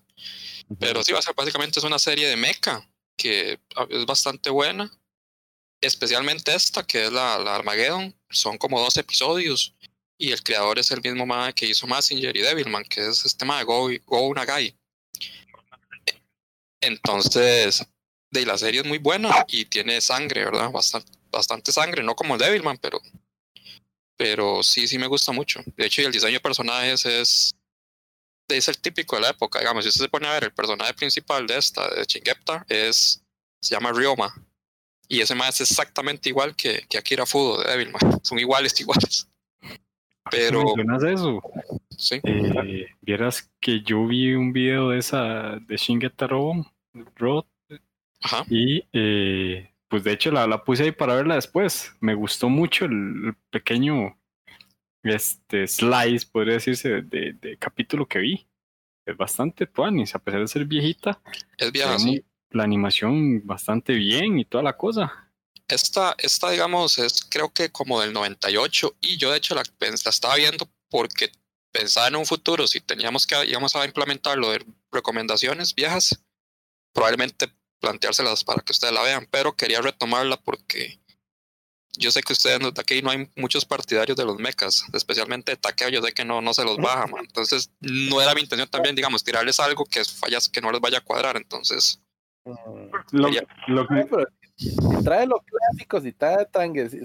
[0.80, 4.50] Pero sí, va a ser- básicamente es una serie de mecha que ah, es bastante
[4.50, 4.92] buena.
[5.82, 8.14] Especialmente esta, que es la, la Armageddon.
[8.30, 9.76] Son como dos episodios.
[10.20, 13.46] Y el creador es el mismo mae que hizo Messenger y Devilman, que es este
[13.46, 14.76] mae Go, Go Nagai.
[16.82, 17.86] Entonces,
[18.32, 20.72] de la serie es muy buena y tiene sangre, ¿verdad?
[20.72, 23.00] Bastante, bastante sangre, no como el Devilman, pero,
[24.18, 25.62] pero sí, sí me gusta mucho.
[25.78, 27.56] De hecho, el diseño de personajes es,
[28.48, 29.60] es el típico de la época.
[29.60, 33.24] Digamos, si usted se pone a ver el personaje principal de esta, de Chingepta, es,
[33.62, 34.34] se llama Ryoma.
[35.08, 38.02] Y ese más es exactamente igual que, que Akira Fudo de Devilman.
[38.24, 39.30] Son iguales, iguales.
[40.30, 41.42] Pero mencionas eso.
[41.96, 46.66] sí, Eh, vieras que yo vi un video de esa de Shingetaro
[47.16, 47.46] Road
[48.22, 48.46] ajá.
[48.50, 51.94] y eh, pues de hecho la, la puse ahí para verla después.
[52.00, 54.18] Me gustó mucho el, pequeño
[55.04, 58.48] este slice, podría decirse, de, de- de capítulo que vi.
[59.06, 61.22] Es bastante tuanis, a pesar de ser viejita,
[61.58, 62.26] Es vieja, sí.
[62.52, 65.32] la animación bastante bien y toda la cosa.
[65.70, 70.10] Esta, esta, digamos, es creo que como del 98 y yo de hecho la, la
[70.10, 71.32] estaba viendo porque
[71.74, 76.22] pensaba en un futuro, si teníamos que íbamos a implementar lo de recomendaciones viejas,
[76.94, 77.48] probablemente
[77.80, 81.00] planteárselas para que ustedes la vean, pero quería retomarla porque
[81.98, 85.58] yo sé que ustedes de aquí no hay muchos partidarios de los mechas, especialmente de
[85.58, 87.26] Takeo, yo sé que no, no se los baja, man.
[87.26, 91.00] entonces no era mi intención también, digamos, tirarles algo que fallas que no les vaya
[91.00, 92.02] a cuadrar, entonces
[92.48, 92.92] Mm.
[93.12, 94.06] Lo, Quería- lo que,
[95.04, 96.48] trae los clásicos y trae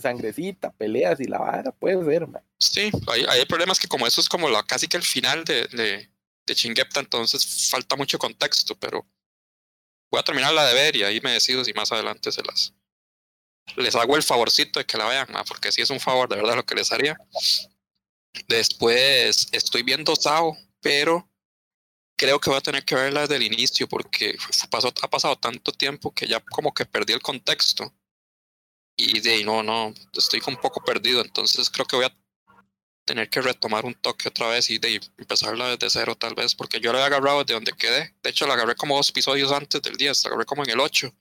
[0.01, 2.43] sangrecita, peleas y la vara, puede ser, man.
[2.59, 5.67] Sí, hay, hay problemas que como eso es como la, casi que el final de,
[5.69, 6.09] de,
[6.47, 9.05] de Chingepta, entonces falta mucho contexto, pero
[10.13, 12.75] voy a terminar la de ver y ahí me decido si más adelante se las...
[13.77, 16.37] Les hago el favorcito de que la vean, ma, porque sí es un favor de
[16.37, 17.17] verdad lo que les haría.
[18.47, 21.29] Después estoy viendo Sao, pero
[22.19, 24.37] creo que voy a tener que verla desde el inicio porque
[24.71, 27.95] pasó, ha pasado tanto tiempo que ya como que perdí el contexto.
[28.97, 32.22] Y de no, no, estoy un poco perdido, entonces creo que voy a
[33.13, 36.81] tener que retomar un toque otra vez y de empezarla desde cero tal vez, porque
[36.81, 38.15] yo la he agarrado desde donde quedé.
[38.23, 40.81] De hecho, la agarré como dos episodios antes del 10, la agarré como en el
[40.81, 41.15] 8.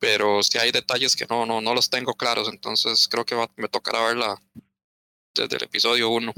[0.00, 3.52] Pero sí hay detalles que no, no, no los tengo claros, entonces creo que va-
[3.54, 4.42] me tocará verla
[5.32, 6.34] desde el episodio 1.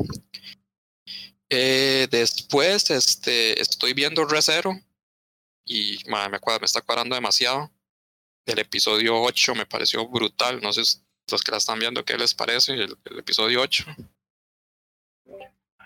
[1.50, 4.78] Eh, después este, estoy viendo Recero
[5.66, 7.72] y ma, me, me está cuadrando demasiado.
[8.46, 10.98] El episodio 8 me pareció brutal, no sé si
[11.30, 12.72] los que la están viendo, ¿qué les parece?
[12.74, 13.86] El, el episodio 8.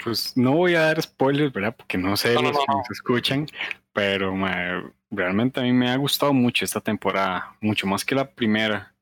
[0.05, 1.75] Pues no voy a dar spoilers, ¿verdad?
[1.77, 2.79] Porque no sé No, no, los no, que no.
[2.79, 3.47] nos escuchan,
[3.93, 8.31] pero ma, realmente a mí me ha gustado mucho esta temporada, mucho más que la
[8.31, 8.95] primera.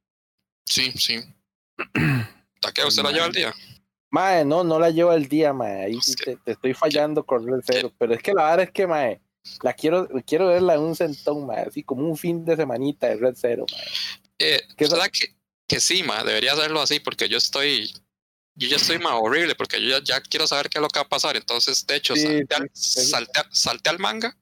[0.67, 1.21] Sí, sí.
[2.61, 3.53] Taqueo, ¿usted la lleva al día?
[4.11, 5.87] Mae, no, no la llevo al día, mae.
[5.87, 7.93] Ahí sí Es que- te, te estoy fallando con Red Zero.
[7.99, 9.21] Pero es que la verdad es que, mae,
[9.63, 11.65] la quiero, quiero verla en un centón, mae.
[11.67, 13.85] Así como un fin de semanita de Red Zero, mae.
[14.39, 15.35] Eh, ¿Qué ¿verdad que,
[15.69, 16.23] que sí, ma?
[16.23, 17.93] Debería hacerlo así porque yo estoy...
[18.57, 20.99] Yo ya estoy más horrible porque yo ya, ya quiero saber qué es lo que
[21.01, 21.37] va a pasar.
[21.37, 24.37] Entonces, de hecho, Sí, salté, al, salté al- salté al manga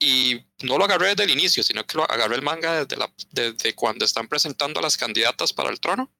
[0.00, 3.12] y no lo agarré desde el inicio, sino que lo agarré el manga desde, la,
[3.30, 6.12] desde cuando están presentando a las candidatas para el trono.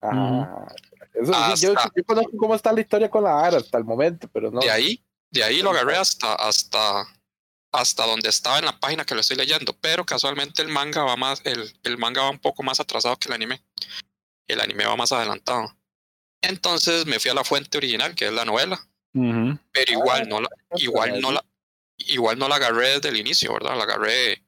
[0.00, 0.66] Ajá.
[1.14, 3.84] Eso sí, yo, Hasta- yo conozco cómo está la historia con la Ara hasta el
[3.84, 4.60] momento, pero no.
[4.60, 7.06] De ahí, de ahí lo agarré hasta, hasta,
[7.72, 11.16] hasta donde estaba en la página que lo estoy leyendo, pero casualmente el manga va
[11.16, 13.62] más, el, el manga va un poco más atrasado que el anime.
[14.48, 15.76] El anime va más adelantado.
[16.42, 19.58] Entonces me fui a la fuente original, que es la novela, Ujú.
[19.72, 21.44] pero igual no la, igual no la,
[21.98, 23.76] igual no la agarré desde el inicio, ¿verdad?
[23.76, 24.42] La agarré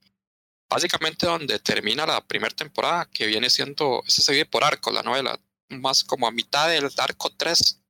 [0.68, 5.02] básicamente donde termina la primera temporada, que viene siendo, ese se vive por arco, la
[5.02, 7.80] novela, más como a mitad del arco 3.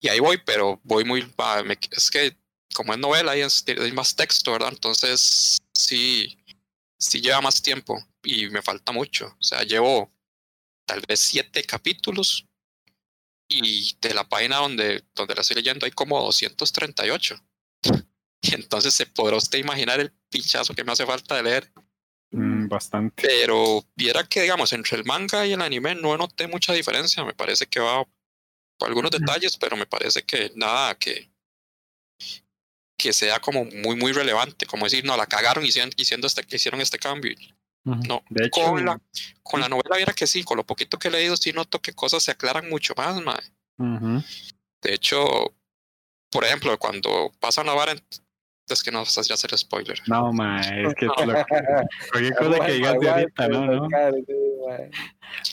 [0.00, 1.26] Y ahí voy, pero voy muy,
[1.90, 2.36] es que
[2.74, 4.70] como es novela, ahí es, hay más texto, ¿verdad?
[4.72, 6.38] Entonces sí,
[6.98, 9.36] sí lleva más tiempo y me falta mucho.
[9.38, 10.10] O sea, llevo
[10.86, 12.46] tal vez siete capítulos
[13.52, 17.36] y de la página donde, donde la estoy leyendo hay como 238.
[18.44, 21.72] Y entonces se podrá usted imaginar el pinchazo que me hace falta de leer.
[22.32, 23.22] Mm, bastante.
[23.22, 27.24] Pero viera que, digamos, entre el manga y el anime no noté mucha diferencia.
[27.24, 28.04] Me parece que va
[28.76, 31.30] por algunos detalles, pero me parece que nada que,
[32.98, 34.66] que sea como muy, muy relevante.
[34.66, 37.36] Como decir, no, la cagaron hicieron, hicieron, este, hicieron este cambio.
[37.84, 39.00] No, de hecho, con la,
[39.42, 41.92] con la novela viera que sí, con lo poquito que he leído sí noto que
[41.92, 43.40] cosas se aclaran mucho más, mae.
[43.78, 44.22] ujú.
[44.80, 45.54] De hecho,
[46.30, 47.94] por ejemplo, cuando pasan la vara,
[48.68, 50.00] es que no sé si hacer spoiler.
[50.06, 51.14] no, ma, es que No.
[51.26, 51.34] lo-
[52.10, 53.88] cualquier cosa que digas de ahorita, no, no.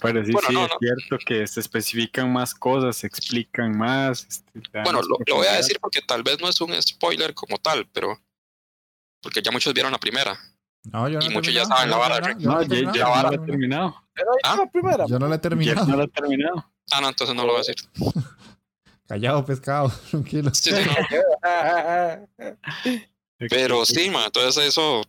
[0.01, 0.77] Pero sí, Bueno, sí, no, es no.
[0.79, 4.25] cierto que se especifican más cosas, se explican más.
[4.27, 7.57] este, Bueno, lo, lo voy a decir porque tal vez no es un spoiler como
[7.57, 8.19] tal, pero
[9.21, 10.37] porque ya muchos vieron la primera.
[10.85, 12.61] No, yo no Y he muchos ya saben la yo no he vara, terminado, No,
[12.63, 13.95] yo no he ya, ya terminado, no yo no ha he terminado.
[14.43, 15.07] Ah, la.
[15.07, 15.85] Yo no lo he Ya terminado.
[15.87, 16.65] no lo ha terminado.
[16.91, 17.75] Ah, no, entonces no lo voy a decir.
[19.07, 20.51] Callado, pescado, tranquilo.
[20.53, 22.27] Sí, sí, no.
[23.49, 25.01] Pero sí, ma, entonces eso.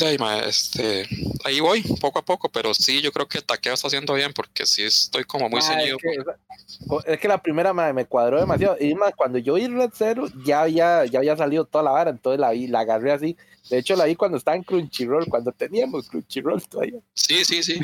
[0.00, 1.06] De ahí, ma, este,
[1.44, 4.64] ahí voy, poco a poco, pero sí, yo creo que Taqueo está haciendo bien, porque
[4.64, 5.98] sí estoy como muy Mae, ceñido.
[5.98, 8.78] es, que, es que la primera mae, me cuadró demasiado.
[8.80, 12.10] Y más, cuando yo vi Red Zero, ya, ya, ya había salido toda la vara,
[12.12, 13.36] entonces la vi, la agarré así.
[13.68, 17.00] De hecho, la vi cuando estaba en Crunchyroll, cuando teníamos Crunchyroll todavía.
[17.12, 17.78] Sí, sí, sí.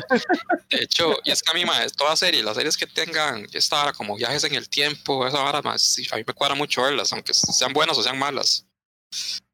[0.71, 3.75] De hecho, y es que a mí, ma, toda serie, las series que tengan esta
[3.75, 6.81] vara como viajes en el tiempo, esa vara, ma, sí, a mí me cuadra mucho
[6.81, 8.65] verlas, aunque sean buenas o sean malas.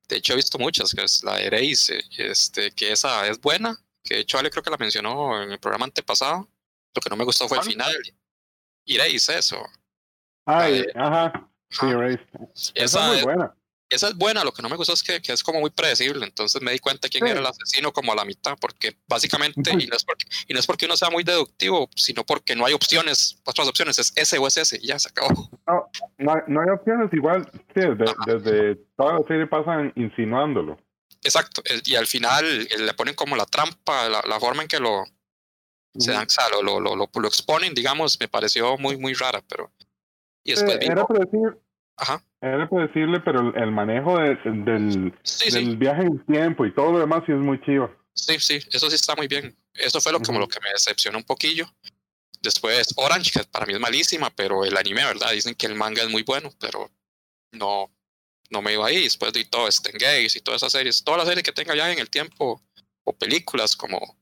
[0.07, 3.77] De hecho, he visto muchas, que es la de Erase, este, que esa es buena,
[4.03, 6.47] que de hecho Ale creo que la mencionó en el programa antepasado.
[6.95, 7.95] Lo que no me gustó fue el final.
[8.85, 9.63] Erase, eso.
[10.45, 11.49] Ay, La ajá.
[11.69, 11.85] Sí.
[11.87, 12.19] Erased.
[12.53, 13.55] Esa Esa es muy buena.
[13.93, 16.25] Esa es buena, lo que no me gustó es que, que es como muy predecible,
[16.25, 17.31] entonces me di cuenta quién Sí.
[17.31, 20.59] era el asesino como a la mitad, porque básicamente, y no, es porque, y no
[20.59, 24.37] es porque uno sea muy deductivo, sino porque no hay opciones, otras opciones, es ese
[24.37, 25.49] o es ese, y ya se acabó.
[26.17, 27.49] No, hay- no hay opciones igual.
[27.73, 30.77] Sí, desde, desde toda la serie pasan insinuándolo.
[31.23, 34.67] Exacto, el- y al final eh, le ponen como la trampa, la, la forma en
[34.67, 35.03] que lo,
[35.97, 39.13] se dan, o sea, lo, lo, lo, lo- lo exponen, digamos, me pareció muy, muy
[39.13, 39.71] rara, pero...
[40.43, 41.57] Y después Eh, vino- era predecible,
[41.95, 46.73] Ajá, era predecible, pero el, manejo de- del, sí, del sí, viaje en tiempo y
[46.73, 47.89] todo lo demás sí es muy chido.
[48.13, 49.55] sí, sí, eso sí está muy bien.
[49.73, 50.41] Eso fue lo, como Ujú.
[50.41, 51.65] lo que me decepcionó un poquillo.
[52.41, 55.31] Después Orange, que para mí es malísima, pero el anime, ¿verdad?
[55.31, 56.91] Dicen que el manga es muy bueno, pero
[57.53, 57.89] no,
[58.49, 59.03] no me iba ahí.
[59.03, 61.99] Después de todo Gaze y todas esas series, todas las series que tenga ya en
[61.99, 62.61] el tiempo,
[63.05, 64.17] o películas como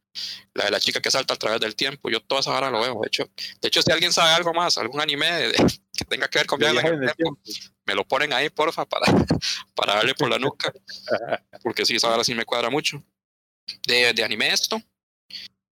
[0.53, 2.99] la de la chica que salta a través del tiempo, yo todas ahora lo veo.
[3.01, 3.29] De hecho,
[3.62, 5.51] de hecho, si alguien sabe algo más, algún anime de-
[5.97, 7.39] que tenga que ver con viajes en el tiempo,
[7.86, 9.06] me lo ponen ahí, porfa, para,
[9.76, 10.72] para darle por la nuca,
[11.63, 13.04] porque sí, esa ahora sí me cuadra mucho.
[13.88, 14.82] De, de anime esto.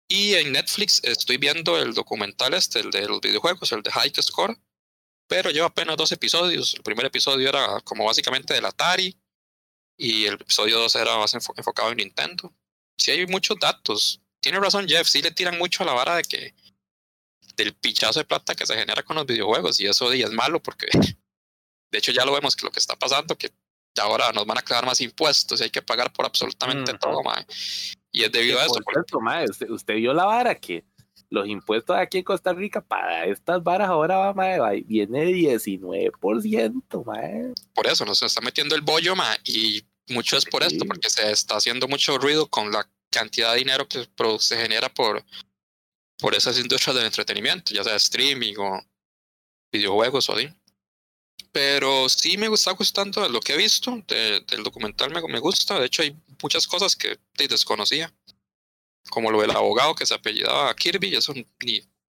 [0.09, 4.13] Y en Netflix estoy viendo el documental este, el de los videojuegos, el de High
[4.21, 4.57] Score,
[5.29, 6.75] pero lleva apenas dos episodios.
[6.75, 9.17] El primer episodio era como básicamente del Atari
[9.99, 12.53] y el episodio 2 era más enfo- enfocado en Nintendo.
[12.99, 14.21] Sí hay muchos datos.
[14.43, 16.55] Tiene razón Jeff, sí le tiran mucho a la vara de que
[17.57, 20.61] del pichazo de plata que se genera con los videojuegos y eso sí es malo
[20.63, 20.87] porque
[21.95, 23.51] de hecho ya lo vemos que lo que está pasando que
[24.01, 26.99] ahora nos van a clavar más impuestos y hay que pagar por absolutamente Ujú.
[26.99, 27.47] todo, mae.
[28.11, 28.75] Y es debido a eso.
[28.75, 30.85] Por porque- cierto, mae, usted, usted vio la vara que
[31.31, 37.05] los impuestos aquí en Costa Rica para estas varas ahora va, mae, va- viene 19%,
[37.05, 37.53] mae.
[37.73, 41.31] por eso nos está metiendo el bollo, ma, y mucho es por esto, porque se
[41.31, 44.07] está haciendo mucho ruido con la cantidad de dinero que
[44.41, 45.25] se genera por,
[46.19, 48.81] por esas industrias del entretenimiento, ya sea streaming o
[49.73, 50.49] videojuegos o así.
[51.53, 55.79] Pero sí me está gustando lo que he visto de- del documental, me, me gusta.
[55.79, 58.13] De hecho, hay muchas cosas que desconocía,
[59.09, 61.47] como lo del abogado que se apellidaba Kirby, eso ni,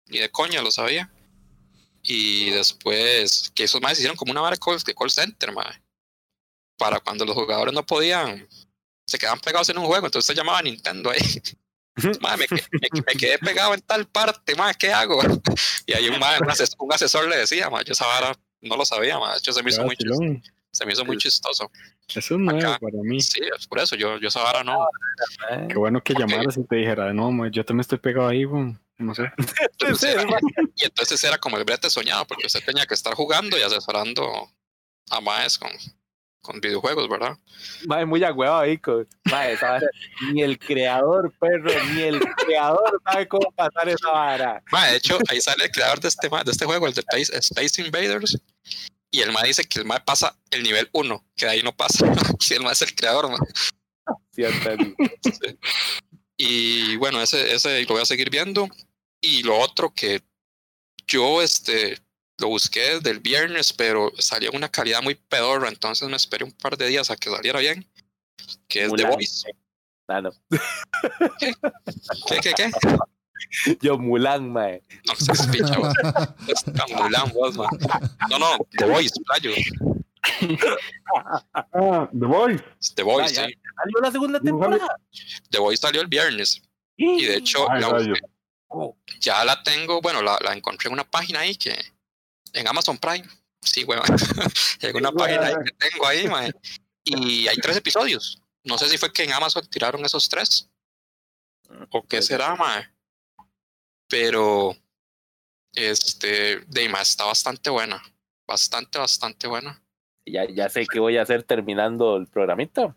[0.08, 1.12] ni de coña lo sabía.
[2.02, 5.82] Y después que esos más hicieron como una vara de call, center, mae.
[6.78, 8.48] Para cuando los jugadores no podían,
[9.08, 11.20] se quedaban pegados en un juego, entonces se llamaba Nintendo ahí.
[12.20, 15.22] Mae, me, me- me quedé pegado en tal parte, mae, ¿qué hago?
[15.88, 18.76] Y ahí un, mae, un, ases- un asesor le decía, mae, yo esa vara no
[18.78, 20.44] lo sabía, hecho, se me hizo muy, chis- Vacilón.
[20.72, 21.72] se me hizo muy chistoso.
[22.10, 22.80] Eso es nuevo Acá.
[22.80, 23.22] para mí.
[23.22, 24.86] Sí, es por eso, yo, yo esa vara no.
[25.50, 25.68] mae.
[25.70, 28.80] Qué bueno que llamaras y te dijera, no, ma, yo también estoy pegado ahí, weón.
[28.98, 29.32] no sé.
[29.72, 30.40] Entonces Sí, era- mae.
[30.76, 34.50] y entonces era como el brete soñado, porque usted tenía que estar jugando y asesorando
[35.12, 35.72] a maes con,
[36.46, 37.38] con videojuegos, ¿verdad?
[37.88, 38.80] Mae, muy agüeado ahí.
[39.26, 39.58] Mae,
[40.32, 44.64] ni el creador, perro, ni el creador sabe cómo pasar esa vara.
[44.92, 47.82] De hecho, ahí sale el creador de este, de este juego, el de Space, Space
[47.82, 48.38] Invaders.
[49.12, 51.76] Y el ma dice que el ma pasa el nivel 1, que de ahí no
[51.76, 52.06] pasa.
[52.40, 53.38] si el ma es el creador, ma.
[54.32, 54.44] Sí.
[55.24, 55.58] Sí.
[56.38, 58.68] Y bueno, ese, ese lo voy a seguir viendo.
[59.22, 60.22] Y lo otro que
[61.08, 61.98] yo este,
[62.38, 66.44] lo busqué desde el viernes, pero salió en una calidad muy pedorra, entonces me esperé
[66.44, 67.88] un par de días a que saliera bien.
[68.68, 69.12] Que es The Mulan.
[69.12, 69.48] Voice.
[70.08, 70.32] Ah, no.
[72.28, 72.72] ¿Qué, qué, qué?
[73.82, 74.84] Yo, Mulan, mae.
[75.08, 75.94] No seas picha, vos.
[76.96, 77.70] Mulan, vos, ma.
[78.30, 79.52] No, no, The Voice, playo.
[81.74, 82.64] Ah, The Voice.
[82.96, 83.54] The Voice, Ah, sí.
[83.76, 84.88] Salió la segunda temporada.
[85.50, 86.62] The Voice salió el viernes.
[86.98, 88.14] Y de hecho, Ay, la
[89.20, 91.76] ya la tengo, bueno, la, la encontré en una página ahí que.
[92.56, 93.28] En Amazon Prime.
[93.62, 94.04] Sí, weón.
[94.82, 96.52] en una página ahí que tengo ahí, mae.
[97.04, 98.42] Y hay tres episodios.
[98.64, 100.70] No sé si fue que en Amazon tiraron esos tres.
[101.92, 102.88] O qué será, mae.
[104.08, 104.76] Pero.
[105.74, 106.60] Este.
[106.68, 108.02] De está bastante buena.
[108.48, 109.82] Bastante, bastante buena.
[110.26, 112.96] Ya, ya sé qué voy a hacer terminando el programita.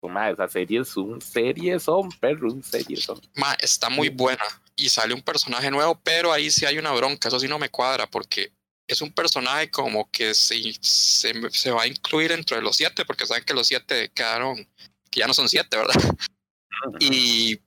[0.00, 3.20] Pues, mae, esas series son series son, perro, un series son.
[3.36, 4.42] Ma, está muy buena
[4.74, 7.68] y sale un personaje nuevo, pero ahí sí hay una bronca, eso sí no me
[7.68, 8.52] cuadra porque
[8.92, 13.26] es un personaje como que se, se, se va a incluir entre los siete, porque
[13.26, 14.68] saben que los siete quedaron,
[15.10, 15.94] que ya no son siete, ¿verdad?
[16.98, 17.60] Y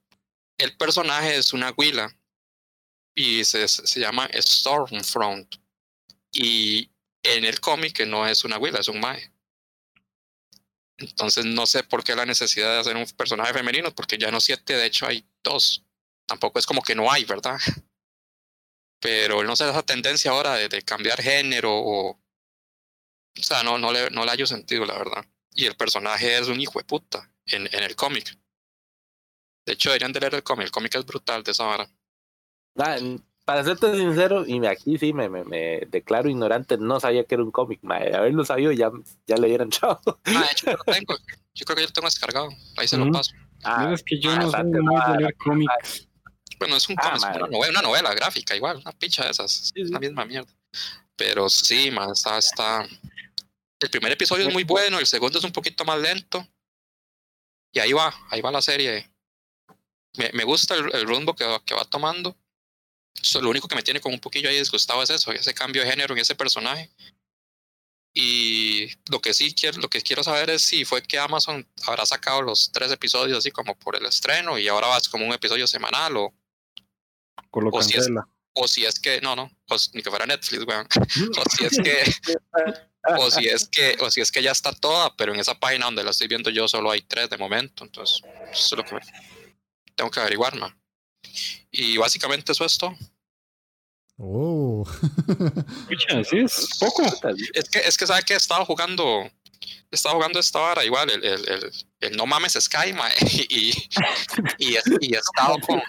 [0.57, 2.15] el personaje es una huila
[3.15, 5.55] y se, se llama Stormfront.
[6.33, 6.89] Y
[7.23, 9.31] en el cómic no es una huila, es un mae.
[10.97, 14.39] Entonces no sé por qué la necesidad de hacer un personaje femenino, porque ya no
[14.39, 15.83] siete, de hecho hay dos.
[16.25, 17.59] Tampoco es como que no hay, ¿verdad?
[19.05, 22.19] Pero no sé esa tendencia ahora de, de cambiar género o...
[23.37, 25.25] O sea, no, no, le, no le hallo sentido, la verdad.
[25.53, 28.37] Y el personaje es un hijo de puta en, en el cómic.
[29.65, 30.65] De hecho, deberían de leer el cómic.
[30.65, 31.87] El cómic es brutal de esa vara.
[32.77, 32.97] Ah,
[33.45, 37.35] para serte sincero, y me- aquí sí me, me, me declaro ignorante, no sabía que
[37.35, 38.09] era un cómic, mae.
[38.09, 38.89] De haberlo sabido ya,
[39.27, 40.01] ya le hubieran echado.
[40.25, 41.15] Ah, de hecho, yo lo tengo.
[41.53, 42.49] Yo creo que yo lo tengo descargado.
[42.77, 43.13] Ahí se lo Ujú.
[43.13, 43.31] paso.
[43.63, 46.07] Ah, es que yo ah, no soy bastante muy de leer cómics.
[46.59, 49.51] Bueno, es un Ah, cómic, una novela, una novela gráfica, igual, una picha de esas.
[49.51, 49.91] Sí, sí.
[49.91, 50.51] la misma mierda.
[51.15, 52.87] Pero sí, man, está, está.
[53.79, 56.47] El primer episodio es muy bueno, el segundo es un poquito más lento.
[57.73, 59.11] Y ahí va, ahí va la serie.
[60.17, 62.37] Me, me gusta el, el rumbo que, va- que va tomando.
[63.21, 65.81] So, lo único que me tiene como un poquillo ahí disgustado es eso, ese cambio
[65.83, 66.89] de género en ese personaje.
[68.13, 72.05] Y lo que sí quiero, lo que quiero saber es si fue que Amazon habrá
[72.05, 75.67] sacado los tres episodios así como por el estreno y ahora va como un episodio
[75.67, 76.33] semanal o,
[77.51, 78.27] O lo o si es- cancela.
[78.53, 80.87] o si es que, no, no, o ni que fuera Netflix, weón.
[81.37, 82.03] O si es que,
[83.17, 85.85] o si es que, o si es que ya está toda, pero en esa página
[85.85, 88.21] donde la estoy viendo yo solo hay tres de momento, entonces
[88.51, 88.97] eso es lo que
[89.95, 90.75] tengo que averiguar, man.
[91.71, 92.95] Y básicamente eso es todo.
[94.17, 94.85] Oh.
[95.89, 97.03] Escucha, sí, es poco.
[97.53, 101.09] Es que, es que sabe que he estado jugando, he estado jugando esta vara igual,
[101.09, 103.09] el, el, el, el No Mames Sky, ma,
[103.49, 103.71] y,
[104.59, 105.81] y, he- y he estado con,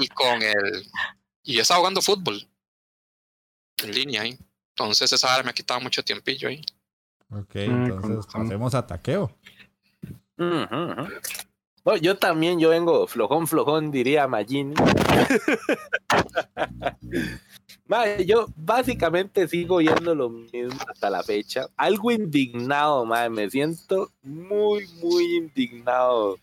[0.00, 0.86] y con el,
[1.42, 2.48] y he estado jugando fútbol
[3.82, 4.38] en línea ahí.
[4.70, 6.62] Entonces esa vara me ha quitado mucho tiempillo ahí.
[7.30, 9.36] ok, con entonces pasemos a taqueo.
[12.00, 14.74] Yo también, yo vengo flojón, flojón, diría Magini.
[17.86, 21.66] Mae, yo básicamente sigo yendo lo mismo hasta la fecha.
[21.76, 23.28] Algo indignado, mae.
[23.28, 26.38] Me siento muy, muy indignado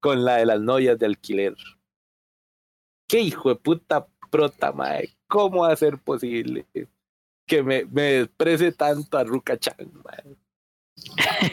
[0.00, 1.54] con la de las novias de alquiler.
[3.08, 5.08] Qué hijo de puta prota, mae.
[5.26, 6.66] ¿Cómo va a ser posible
[7.46, 10.36] que me, me desprecie tanto a Ruka Chan, mae?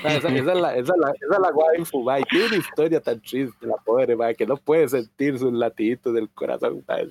[0.04, 2.24] Ah, Esa, es la, esa es la, esa es la waifu, mae.
[2.30, 6.30] Tiene una historia tan triste, la pobre, mae, que no puede sentir sus latiditos del
[6.30, 7.08] corazón, mae.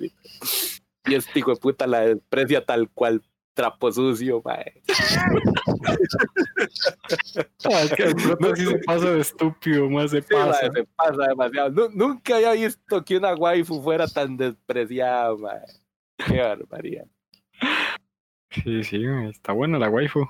[1.06, 3.22] Y este hijo de puta la desprecia tal cual
[3.54, 4.82] trapo sucio, mae.
[7.64, 10.68] Ah, es que el prota sí se pasa de estúpido, más se Sí, pasa.
[10.68, 11.70] mae, se pasa demasiado.
[11.70, 15.60] Nu- nunca había visto que una waifu fuera tan despreciada, mae.
[16.26, 17.06] Qué barbaridad.
[18.50, 20.26] Sí, sí, está buena la waifu.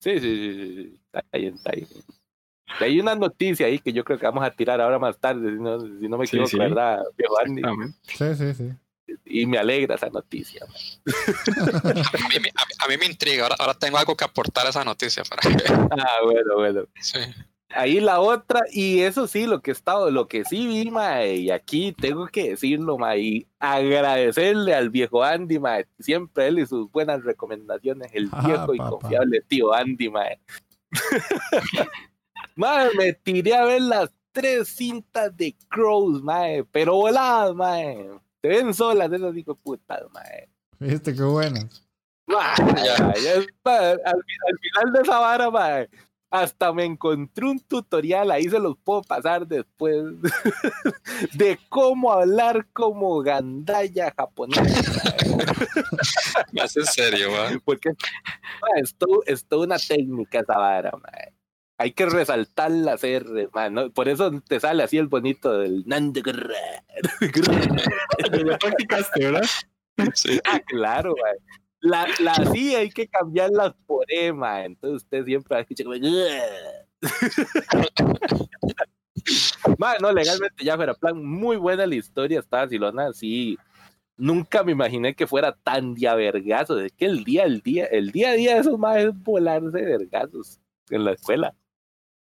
[0.00, 1.00] Sí, sí, sí, sí.
[1.06, 1.86] Está ahí, está ahí.
[2.80, 5.56] Hay una noticia ahí que yo creo que vamos a tirar ahora más tarde, si
[5.62, 6.58] no, si no me equivoco, sí.
[6.58, 7.62] ¿verdad, viejo Andy?
[8.02, 8.70] Sí, sí, sí.
[9.24, 10.64] Y me alegra esa noticia.
[11.06, 14.66] A mí, me- a mí- a mí me intriga, ahora, ahora tengo algo que aportar
[14.66, 15.22] a esa noticia.
[15.24, 15.42] Para
[15.90, 16.82] Ah, bueno, bueno.
[17.00, 17.18] sí.
[17.70, 21.34] Ahí la otra, y eso sí, lo que he estado, lo que sí vi, mae,
[21.36, 26.66] y aquí tengo que decirlo, mae, y agradecerle al viejo Andy, mae, siempre él y
[26.66, 28.90] sus buenas recomendaciones, el Ah, viejo y papá.
[28.90, 30.38] confiable tío Andy, mae.
[32.54, 38.10] mae, me tiré a ver las tres cintas de Crows, mae, pero voladas, mae.
[38.42, 40.48] Se ven solas esas de putas, mae.
[40.78, 41.60] Viste qué bueno.
[42.28, 43.10] Ah, Ya.
[43.10, 44.22] es- al, al
[44.60, 45.88] final de esa vara, mae,
[46.30, 49.96] hasta me encontré un tutorial, ahí se los puedo pasar después,
[51.34, 54.60] de cómo hablar como gandaya japonés.
[56.52, 57.62] Me hace en serio, man.
[57.64, 57.90] Porque
[58.76, 58.94] es,
[59.46, 61.32] toda una técnica esa vara, mae.
[61.78, 63.48] Hay que resaltar las R,
[63.94, 65.84] por eso te sale así el bonito del
[66.22, 66.54] Guerrero.
[68.46, 69.46] Ya practicaste, ¿verdad?
[70.14, 70.40] Sí.
[70.44, 71.34] Ah, claro, mae.
[71.80, 74.64] La, la sí hay que cambiarlas por E, mae.
[74.66, 75.96] Entonces usted siempre va a escuchar como.
[79.78, 83.58] Mae, no, legalmente ya fuera plan, muy buena la historia, está vacilona, sí.
[84.16, 86.80] Nunca me imaginé que fuera tan vergazos.
[86.82, 89.78] Es que el día, el día, el día a día de esos más es volarse
[89.78, 90.58] de vergazos
[90.90, 91.54] en la escuela.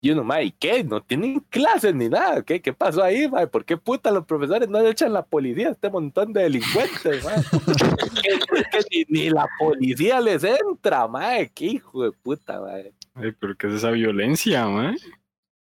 [0.00, 0.84] Y uno, mae, ¿y qué?
[0.84, 2.42] No tienen clases ni nada.
[2.42, 3.48] ¿Qué, qué pasó ahí, mae?
[3.48, 7.24] ¿Por qué puta los profesores no le echan la policía a este montón de delincuentes,
[7.24, 7.42] mae?
[8.90, 11.50] que, ni, la policía les entra, mae.
[11.52, 12.92] Qué hijo de puta, mae.
[13.14, 14.96] Ay, pero ¿qué es esa violencia, man?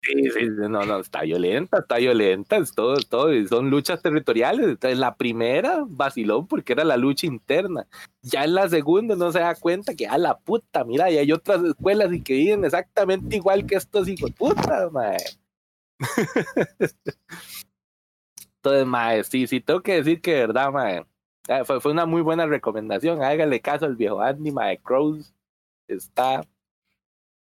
[0.03, 4.67] Sí, sí, no, no, está violenta, está violenta, es todo, todo, son luchas territoriales.
[4.69, 7.87] Entonces, la primera, vacilón, porque era la lucha interna.
[8.23, 11.31] Ya en la segunda no se da cuenta que, a la puta, mira, y hay
[11.33, 15.19] otras escuelas y que viven exactamente igual que estos hijos de puta, mae.
[18.57, 21.05] Entonces, mae, sí, sí, tengo que decir que de verdad, mae,
[21.49, 23.23] eh, fue, fue una muy buena recomendación.
[23.23, 25.35] Hágale caso al viejo Andy, mae, Crows
[25.89, 26.43] está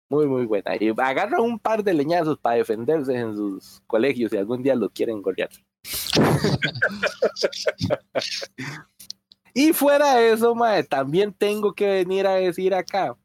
[0.09, 0.75] muy, muy buena.
[0.79, 4.89] Y agarra un par de leñazos para defenderse en sus colegios si algún día lo
[4.89, 5.49] quieren golpear.
[9.53, 13.15] y fuera de eso, mae, también tengo que venir a decir acá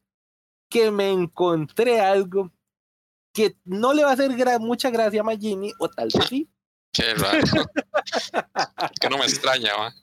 [0.69, 2.51] que me encontré algo
[3.33, 6.49] que no le va a hacer gra- mucha gracia a Magini, o tal vez sí,
[6.93, 7.39] Qué raro.
[9.01, 9.93] que no me extraña, va.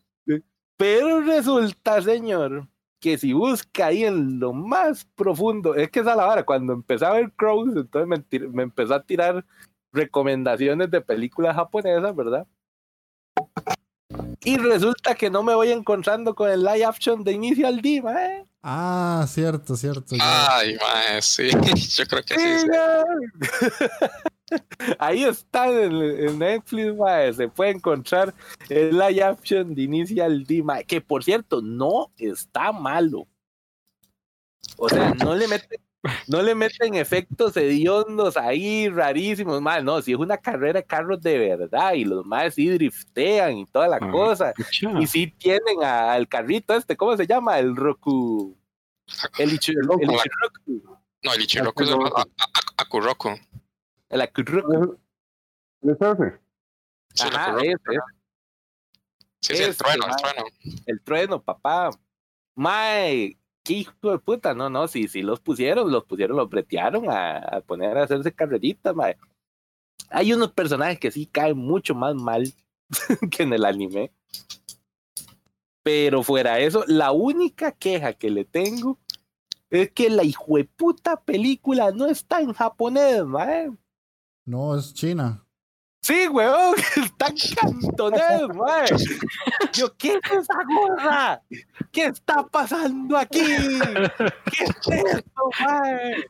[0.76, 2.68] pero resulta, señor,
[3.02, 7.04] que si busca ahí en lo más profundo, es que esa la vara, cuando empecé
[7.04, 9.44] a ver Crows, entonces me, me empezó a tirar
[9.92, 12.46] recomendaciones de películas japonesas, ¿verdad?
[14.44, 18.46] Y resulta que no me voy encontrando con el live action de Initial D, mae.
[18.62, 20.14] Ah, cierto, cierto.
[20.14, 20.56] ya.
[20.56, 21.50] Ay, mae, sí.
[21.96, 22.58] Yo creo que sí.
[22.60, 22.68] sí.
[24.98, 28.32] Ahí está en, en Netflix, mae, se puede encontrar
[28.68, 33.26] el live action de Initial D, mae, que por cierto no está malo.
[34.76, 35.80] O sea, no le meten,
[36.26, 41.20] no le meten efectos hediondos ahí rarísimos, mae, no, si es una carrera de carros
[41.20, 44.10] de verdad y los más sí driftean y toda la Ah.
[44.10, 44.52] cosa.
[45.00, 47.58] Y sí tienen a- al carrito este, ¿cómo se llama?
[47.58, 48.56] El Roku.
[49.38, 50.98] El, Ichi- el, el Ichiroku.
[51.22, 51.98] No, el Ichiroku es el
[52.76, 53.30] Akuroku.
[54.08, 54.98] El Akuroku.
[55.82, 56.40] ¿Es ese?
[57.14, 57.98] Sí, el Ajá, ese, ese.
[59.40, 60.44] Sí, sí, el trueno, el trueno.
[60.86, 61.90] El trueno, papá.
[62.54, 64.54] Mae, qué hijo de puta.
[64.54, 68.94] No, no, sí, sí los pusieron, los pusieron, los bretearon a, poner a hacerse carreritas,
[68.94, 69.16] mae.
[70.10, 72.52] Hay unos personajes que sí caen mucho más mal
[73.30, 74.12] que en el anime.
[75.82, 78.98] Pero fuera de eso, la única queja que le tengo
[79.70, 83.72] es que la hijueputa película no está en japonés, mae.
[84.44, 85.44] No, es China.
[86.02, 87.26] Sí, weón, está
[87.60, 88.86] cantonés, mae.
[89.72, 91.42] Yo, ¿qué es esa gorra?
[91.92, 93.40] ¿Qué está pasando aquí?
[93.40, 96.24] ¿Qué es esto, mae?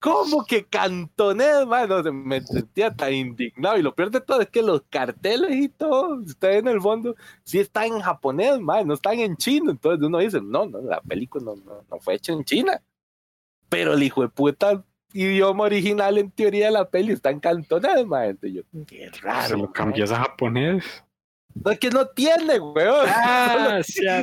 [0.00, 1.64] ¿Cómo que cantonés,
[2.04, 3.78] se- me sentía tan indignado.
[3.78, 7.16] Y lo peor de todo es que los carteles y todo, está en el fondo,
[7.42, 9.70] sí están en japonés, mae, no están en chino.
[9.72, 12.80] Entonces uno dice, no, no, la película no, no fue hecha en China.
[13.68, 18.06] Pero el hijo de puta idioma original en teoría de la peli está en cantonés,
[18.06, 18.30] mae.
[18.30, 19.56] Entonces yo, qué Se raro.
[19.56, 19.72] lo mae.
[19.72, 20.84] cambias a japonés.
[21.54, 23.06] No, es que no tiene, weón.
[23.08, 24.20] Ah, tiene sea,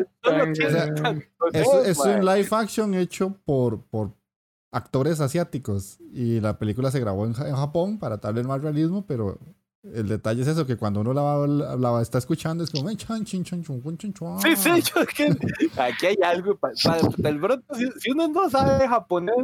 [1.86, 4.12] Es, un live action hecho por, por
[4.72, 5.98] actores asiáticos.
[6.14, 9.38] Y la película se grabó en, en Japón para darle más realismo, pero
[9.84, 12.88] el detalle es eso, que cuando uno la, va- la va- está escuchando es como...
[12.90, 13.82] "Ay, chan, chin, chan, chun,
[14.14, 14.40] chua".
[14.42, 15.36] Sí, sí, yo es que
[15.78, 16.56] aquí hay algo.
[16.58, 19.36] pa- pa- del pronto, si, si uno no sabe japonés,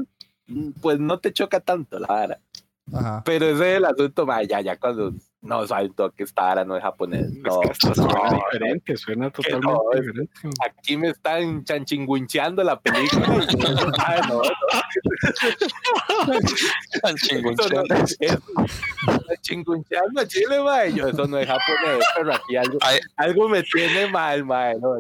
[0.82, 2.40] pues no te choca tanto la vara.
[2.94, 3.22] Ajá.
[3.26, 5.66] Pero ese es el asunto, ma, ya, ya cuando no
[5.96, 7.32] todo que esta vara no es japonés.
[7.34, 10.34] No, es que hasta suena no, diferente, suena totalmente no, diferente.
[10.64, 13.28] aquí me están chanchinguincheando la película.
[14.00, 14.42] ah, no,
[20.26, 22.56] Chile, ma, y yo, eso no es japonés, pero aquí
[23.18, 24.98] algo, me tiene mal, ma, no,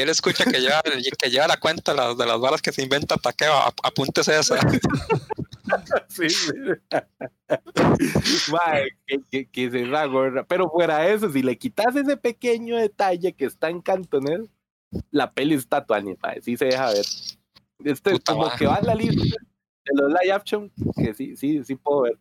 [0.00, 0.82] él escucha que lleva,
[1.18, 3.54] que lleva la cuenta de las, de las balas que se inventa Taqueo.
[3.54, 4.58] ap- Apúntese esa.
[6.08, 6.52] Sí, sí.
[8.52, 10.44] Mae, que, que, que se la gorra.
[10.44, 14.50] Pero fuera de eso, si le quitas ese pequeño detalle que está en cantonés,
[15.10, 17.04] la peli está tuani, sí se deja ver.
[17.84, 18.58] Este Puta como madre.
[18.58, 19.36] que va en la lista
[19.84, 22.18] de los live action, que sí, sí, sí puedo ver.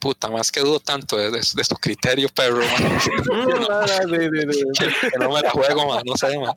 [0.00, 2.98] Puta, más que dudo tanto de, de, de su criterio, perro, man.
[3.26, 4.64] No, no, sí, sí, sí.
[4.78, 6.02] que, que no me la juego, man.
[6.06, 6.56] No sé, man.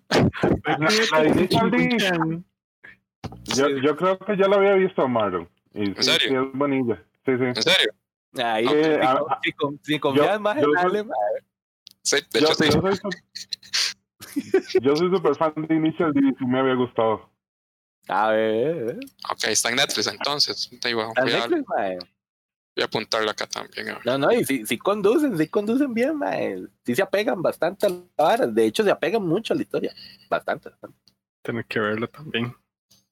[0.65, 2.43] La, la Initial D,
[3.55, 5.49] yo, yo creo que ya la había visto, Marlon.
[5.77, 6.27] Y sí, serio?
[6.29, 6.95] sí es bonilla.
[7.25, 7.43] Sí, sí.
[7.43, 7.93] ¿En serio?
[8.43, 11.17] Ahí, Eh, si, a- con- si, con- si confías más en yo- Ale, mae.
[12.03, 12.69] Sí, de Yo, hecho, sí.
[12.71, 12.99] yo soy
[14.81, 17.29] yo soy súper fan de Initial D y sí me había gustado.
[18.07, 18.97] A ver,
[19.31, 20.69] Ok, está en Netflix entonces.
[20.71, 21.97] ¿está en voy, a, Netflix, mae?
[21.97, 23.89] voy a apuntarlo acá también.
[23.89, 23.99] a.
[24.05, 26.63] No, no, y si, si conducen, si conducen bien, mae.
[26.85, 28.47] Sí se apegan bastante a la vara.
[28.47, 29.93] De hecho, se apegan mucho a la historia.
[30.29, 30.97] Bastante, bastante.
[31.41, 32.55] Tener que verlo también.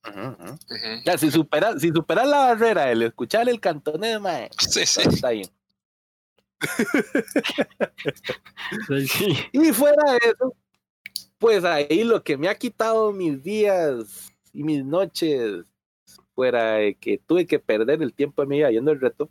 [0.07, 0.53] Ujú.
[0.53, 1.01] Ujú.
[1.05, 5.01] Ya, si superas si superas la barrera del escuchar el cantonés, mae, Sí, sí.
[5.07, 5.49] está bien.
[8.87, 9.37] Sí, sí.
[9.51, 10.55] Y fuera de eso,
[11.39, 15.65] pues ahí lo que me ha quitado mis días y mis noches,
[16.35, 19.29] fuera de que tuve que perder el tiempo de mi vida yendo el reto,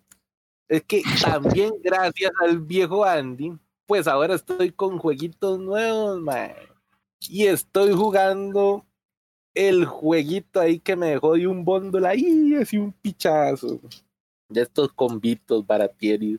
[0.68, 1.02] es que
[1.62, 3.54] también gracias al viejo Andy,
[3.86, 6.56] pues ahora estoy con jueguitos nuevos, mae.
[7.28, 8.86] Y estoy jugando
[9.54, 13.80] el jueguito ahí que me dejó de un bundle ahí, así un pichazo.
[14.48, 16.38] de estos convitos baratieri.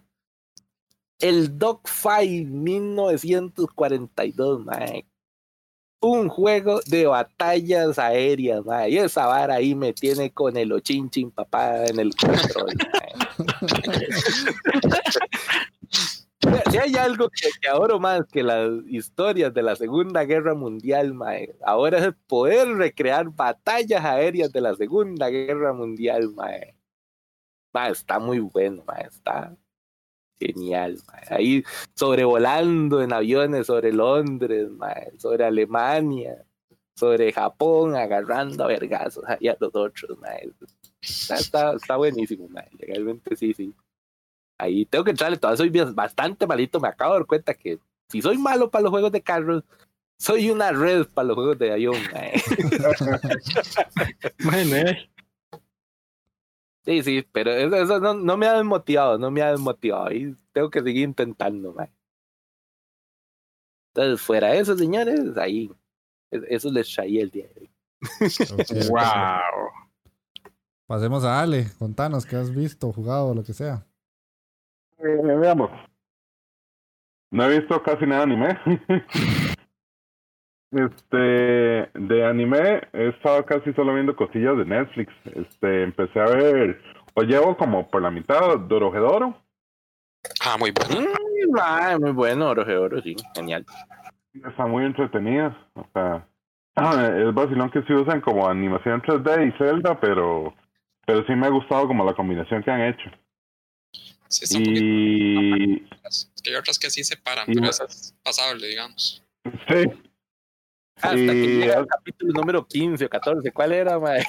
[1.20, 5.05] El Dogfight 1942, mae.
[6.01, 8.91] Un juego de batallas aéreas, mae.
[8.91, 13.13] Y esa vara ahí me tiene con el ochinchin papá en el control, mae.
[16.71, 21.13] Si hay algo que, que adoro más que las historias de la Segunda Guerra Mundial,
[21.13, 26.75] mae, ahora es poder recrear batallas aéreas de la Segunda Guerra Mundial, mae.
[27.73, 29.55] Mae, está muy bueno, mae, está
[30.39, 31.23] genial, mae.
[31.29, 31.63] Ahí
[31.95, 36.45] sobrevolando en aviones sobre Londres, mae, sobre Alemania,
[36.95, 40.51] sobre Japón, agarrando a vergazos ahí a los otros, mae.
[41.01, 42.69] Está, está, buenísimo, mae.
[42.77, 43.73] Legalmente sí, sí.
[44.57, 46.79] Ahí tengo que entrarle todavía soy bastante malito.
[46.79, 47.79] Me acabo de dar cuenta que
[48.09, 49.63] si soy malo para los juegos de carros,
[50.17, 51.95] soy una red para los juegos de avión.
[52.13, 52.33] mae.
[54.43, 55.09] Bueno, eh,
[56.85, 60.11] Sí, sí, pero eso, eso no, no me ha desmotivado, no me ha desmotivado.
[60.11, 61.91] Y tengo que seguir intentando, mae.
[63.93, 65.71] Entonces, fuera de eso, señores, ahí.
[66.31, 67.69] es- Eso les traía el día de hoy.
[68.89, 69.71] Wow.
[70.85, 71.67] Pasemos a Ale.
[71.79, 73.83] Contanos qué has visto, jugado, lo que sea.
[74.99, 75.71] Eh, veamos.
[77.31, 78.59] No he visto casi nada de anime.
[80.71, 85.13] este, de anime he estado casi solo viendo cosillas de Netflix.
[85.25, 86.81] Este, empecé a ver,
[87.13, 89.35] o llevo como por la mitad Dorohedoro.
[90.45, 91.09] Ah, muy bueno.
[91.09, 93.65] Mm, mae, muy bueno, oro de oro, sí, genial.
[94.33, 95.57] Está muy entretenida.
[95.73, 96.27] O sea,
[96.75, 100.53] es vacilón que se usan como animación 3D y Zelda, pero,
[101.05, 103.09] pero sí me ha gustado como la combinación que han hecho.
[104.30, 107.86] Sí, está un poquito- Y Es que hay otras que sí se paran, pero esa
[107.86, 109.23] es pasable, digamos.
[109.67, 109.84] sí,
[110.97, 113.51] Hasta que Y- llega el capítulo número 15 o 14.
[113.51, 114.23] ¿Cuál era, mae?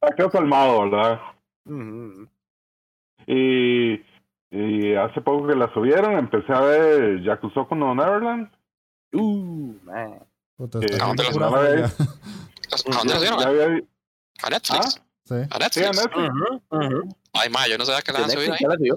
[0.00, 1.20] ha quedado calmado, ¿verdad?
[1.66, 2.28] Ujú.
[3.26, 3.94] Y,
[4.50, 8.50] y hace poco que la subieron, empecé a ver Yakusoku no Neverland.
[9.12, 10.20] Uh, mae.
[10.56, 11.84] Puta, ¿A dónde pura van a feria.
[11.86, 13.14] ¿A dónde?
[13.26, 13.82] Ya había,
[14.42, 15.02] ¿A Netflix?
[15.24, 15.34] Sí.
[15.34, 16.28] ¿A sí, a Netflix?
[16.28, 17.16] Ujú, ujú.
[17.32, 18.58] Ay, ma, yo no sabía que la ¿De habían subido ahí.
[18.60, 18.96] ya la subió?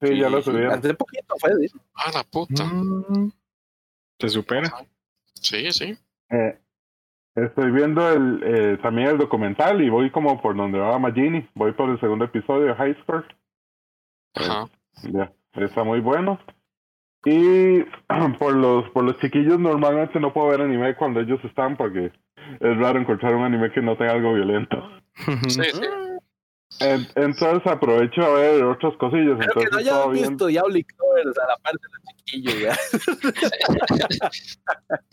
[0.00, 0.72] Sí, ya la Sí, subieron.
[0.78, 1.76] Hace poquito fue, sí.
[1.94, 2.64] Ah, la puta.
[2.64, 3.30] Mm,
[4.18, 4.68] Se supera.
[5.34, 5.96] Sí, sí.
[6.30, 6.58] Eh,
[7.36, 11.48] estoy viendo el, eh, también el documental y voy como por donde va Magini.
[11.54, 13.24] Voy por el segundo episodio de High Score.
[14.34, 14.68] Ajá.
[15.12, 16.40] Ya, está muy bueno.
[17.24, 17.82] Y
[18.38, 22.10] por los por los chiquillos normalmente no puedo ver anime cuando ellos están porque
[22.60, 24.76] es raro encontrar un anime que no tenga algo violento.
[25.48, 25.80] Sí, sí.
[26.80, 29.38] En- entonces aprovecho a ver otras cosillas.
[29.38, 34.30] Que entonces no estaba hayan visto Diablo Clovers a la parte de los chiquillos, ya.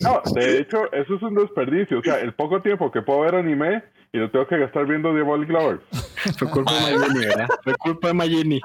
[0.00, 1.98] No, de hecho, eso es un desperdicio.
[1.98, 5.14] O sea, el poco tiempo que puedo ver anime y lo tengo que gastar viendo
[5.14, 5.82] Diabolic Lovers.
[6.38, 7.48] Fue culpa de Magini, ¿verdad?
[7.62, 8.60] Fue culpa de Magini.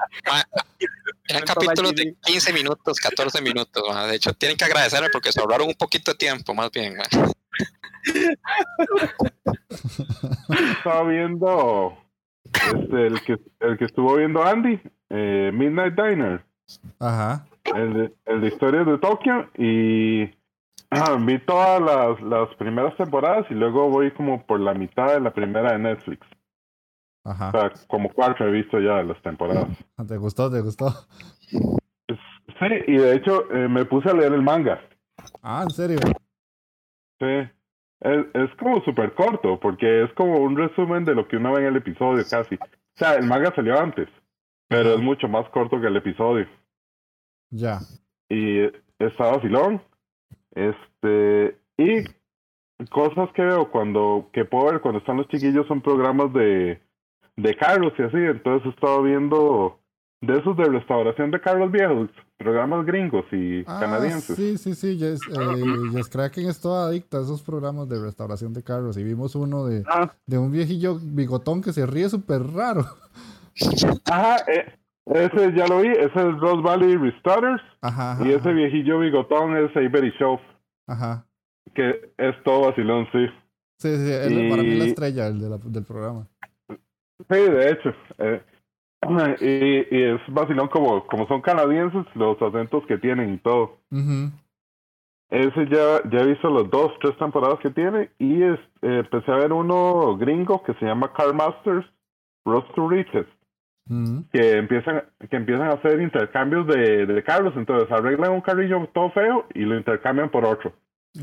[1.28, 2.10] Eran Tanto capítulos Magini.
[2.10, 3.82] de 15 minutos, 14 minutos.
[4.08, 6.96] De hecho, tienen que agradecerme porque se ahorraron un poquito de tiempo, más bien.
[6.96, 7.04] ma.
[10.78, 11.96] Estaba viendo
[12.54, 14.80] este, el que el que estuvo viendo Andy,
[15.10, 16.44] eh, Midnight Diner,
[17.00, 17.46] Ajá.
[17.64, 20.30] el de, el de historias de Tokio y ah,
[21.20, 25.32] vi todas las, las primeras temporadas y luego voy como por la mitad de la
[25.32, 26.26] primera de Netflix.
[27.24, 27.50] O Ajá.
[27.50, 29.68] sea, como cuatro he visto ya de las temporadas.
[30.08, 30.50] ¿Te gustó?
[30.50, 30.90] ¿Te gustó?
[31.48, 34.80] Sí, y de hecho eh, me puse a leer el manga.
[35.42, 35.98] Ah, ¿en serio?
[37.18, 37.50] Sí.
[38.00, 41.62] Es, es como súper corto, porque es como un resumen de lo que uno ve
[41.62, 42.54] en el episodio casi.
[42.54, 42.58] O
[42.94, 44.08] sea, el manga salió antes,
[44.68, 46.46] pero es mucho más corto que el episodio.
[47.50, 47.78] Ya.
[48.28, 48.60] Y
[48.98, 49.82] está vacilón.
[50.56, 52.02] Este, y
[52.90, 56.80] cosas que veo cuando, que puedo ver cuando están los chiquillos son programas de,
[57.36, 58.16] de carros y así.
[58.16, 59.78] Entonces he estado viendo
[60.22, 64.34] de esos de restauración de carros viejos, programas gringos y Ah, canadienses.
[64.34, 64.96] sí, sí, sí.
[64.96, 68.96] Yes, eh, Yes Kraken es toda adicta a esos programas de restauración de carros.
[68.96, 72.82] Y vimos uno de, Ah, de un viejillo bigotón que se ríe súper raro.
[74.06, 74.72] Ajá, eh,
[75.06, 77.62] ese ya lo vi, ese es Rose Valley Restarters.
[77.80, 78.12] Ajá.
[78.12, 80.38] ajá, Y ese viejillo bigotón es Avery Show,
[80.86, 81.24] Ajá.
[81.74, 83.26] que es todo vacilón, sí.
[83.78, 86.26] Sí, sí, él para mí la estrella el de la- del programa.
[86.68, 86.76] Sí,
[87.40, 87.94] de hecho.
[88.18, 88.42] eh,
[89.40, 93.76] y, y es vacilón como, como son canadienses, los acentos que tienen y todo.
[95.28, 99.30] Ese ya, ya he visto los dos, tres temporadas que tiene y es, eh, empecé
[99.32, 101.84] a ver uno gringo que se llama Car Masters
[102.44, 103.26] Road to Riches,
[104.32, 109.10] Que empiezan, que empiezan a hacer intercambios de, de carros, entonces arreglan un carrillo todo
[109.10, 110.72] feo y lo intercambian por otro.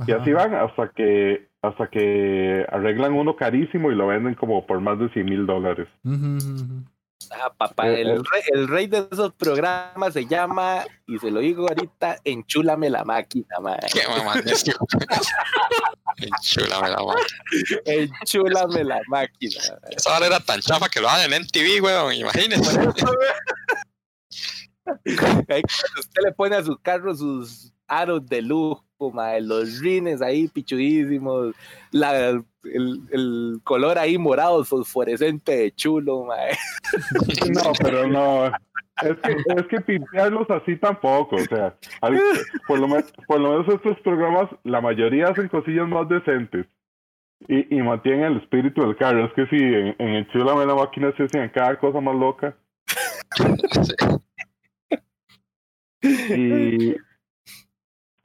[0.08, 4.82] Y así van hasta que hasta que arreglan uno carísimo y lo venden como por
[4.82, 5.88] más de 100 mil dólares.
[6.04, 6.84] Ujú.
[7.42, 11.68] Ah, papá, el, rey, el rey de esos programas se llama, y se lo digo
[11.68, 13.80] ahorita, Enchúlame la máquina, mae.
[13.92, 14.78] Qué mamadísimo.
[16.42, 17.24] Chula, me la madre.
[17.86, 19.62] Enchúlame la máquina.
[19.90, 22.14] Esa vara era tan chafa que lo hagan en MTV, weón.
[22.14, 22.80] Imagínense.
[25.50, 25.62] Ahí
[26.00, 31.54] usted le pone a su carro sus aros de lujo, mae, los rines ahí pichudísimos,
[31.92, 32.44] la, el,
[33.12, 36.52] el color ahí morado fosforescente de chulo, mae.
[37.54, 38.48] No, pero no.
[39.02, 42.22] Es que, es que pintarlos así tampoco, o sea, al-
[42.68, 46.68] por, lo menos, por lo menos estos programas, la mayoría hacen cosillas más decentes
[47.48, 49.26] y, y mantienen el espíritu del carro.
[49.26, 52.56] Es que si en, en el Chula la máquina se hacían cada cosa más loca.
[56.04, 56.96] Y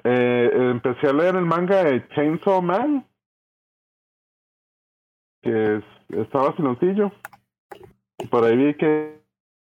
[0.05, 3.07] eh, empecé a leer el manga de Chainsaw Man,
[5.43, 7.13] que es, estaba silencillo.
[8.19, 9.21] Y por ahí vi que,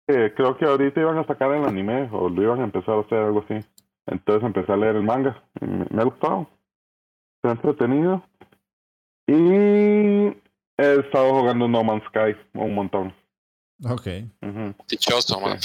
[0.07, 3.01] que creo que ahorita iban a sacar el anime o lo iban a empezar a
[3.01, 3.67] hacer algo así.
[4.07, 5.43] Entonces empecé a leer el manga.
[5.61, 6.49] y Me, me ha gustado.
[7.43, 8.23] Está entretenido.
[9.27, 9.43] Y
[10.79, 13.13] he estado jugando No Man's Sky un montón.
[13.85, 14.07] Ok.
[14.43, 14.75] Ujú.
[14.89, 15.59] Dichoso, man.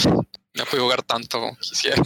[0.55, 2.01] No pude jugar tanto como quisiera.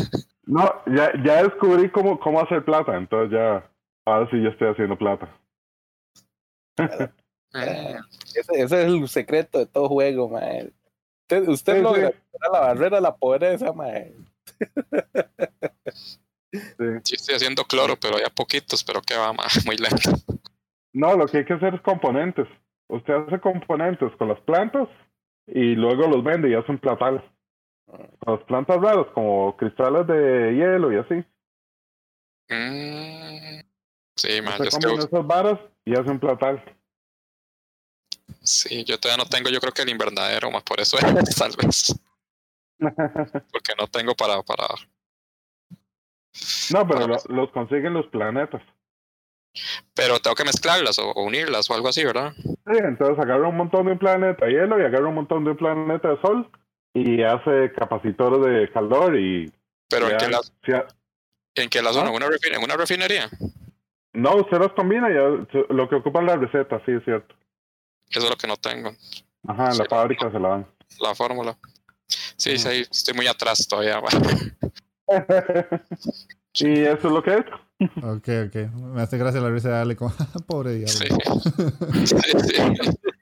[0.45, 3.69] No, ya, ya descubrí cómo, cómo hacer plata, entonces ya,
[4.05, 5.27] ahora sí ya estoy haciendo plata.
[6.77, 6.83] Mm,
[8.35, 10.71] Ese, ese es el secreto de todo juego, mae.
[11.23, 12.17] Usted, usted Sí, logra sí.
[12.51, 14.13] la barrera de la pobreza, mae.
[16.51, 16.59] Sí.
[17.03, 19.47] Sí, estoy haciendo cloro, pero ya poquitos, pero que va, man.
[19.65, 20.11] Muy lento.
[20.93, 22.47] No, lo que hay que hacer es componentes.
[22.87, 24.87] Usted hace componentes con las plantas
[25.47, 27.23] y luego los vende y hace un platal.
[28.25, 31.13] Las plantas raras, como cristales de hielo y así.
[32.49, 33.61] Mm,
[34.17, 34.57] Sí, man.
[34.59, 36.63] Yo, es que- combina esas varas y hace un platal.
[38.41, 41.03] sí, yo todavía no tengo, yo creo que el invernadero, más por eso es,
[41.37, 41.93] tal vez.
[43.51, 44.67] Porque no tengo para, para.
[46.73, 48.61] No, pero lo- los consiguen los planetas.
[49.93, 52.33] Pero tengo que mezclarlas o, o unirlas o algo así, ¿verdad?
[52.35, 55.51] Sí, entonces agarra un montón de un planeta de hielo y agarra un montón de
[55.51, 56.49] un planeta de sol
[56.95, 59.51] y hace capacitores de calor y
[59.89, 60.87] Pero en qué las, ya-
[61.55, 61.99] en qué las ¿Ah?
[62.01, 62.27] uno, ¿En una,
[62.57, 63.29] en una refinería.
[64.13, 67.35] No, usted los combina ya- lo que ocupa es la receta, sí, es cierto.
[68.09, 68.91] Eso es lo que no tengo,
[69.47, 70.67] Ajá, en la fábrica se la dan.
[71.01, 71.57] la fórmula.
[72.37, 73.99] Sí, sí, estoy muy atrás todavía.
[76.59, 77.45] y eso es lo que es.
[77.97, 78.55] Ok, ok.
[78.93, 80.13] Me hace gracia la risa de Ale como,
[80.47, 80.93] pobre diablo.
[82.05, 82.05] Sí.
[82.05, 82.55] Sí, sí.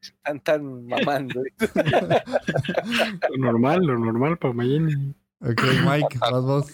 [0.02, 1.42] Están tan mamando.
[3.30, 5.14] Lo normal, lo normal para Mayeni.
[5.42, 6.72] Ok, Mike, vas vos.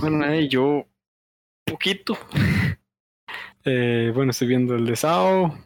[0.00, 0.86] Bueno, nadie, yo
[1.64, 2.18] poquito.
[3.64, 5.56] Eh, bueno, estoy viendo el de Sao,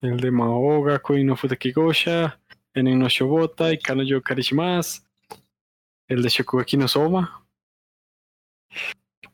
[0.00, 2.38] el de Maoga, Koi no Futakigosha,
[2.74, 5.02] Enen no Shobota y Kanojo Karishimasu,
[6.08, 7.45] el de Shokugeki no Soma.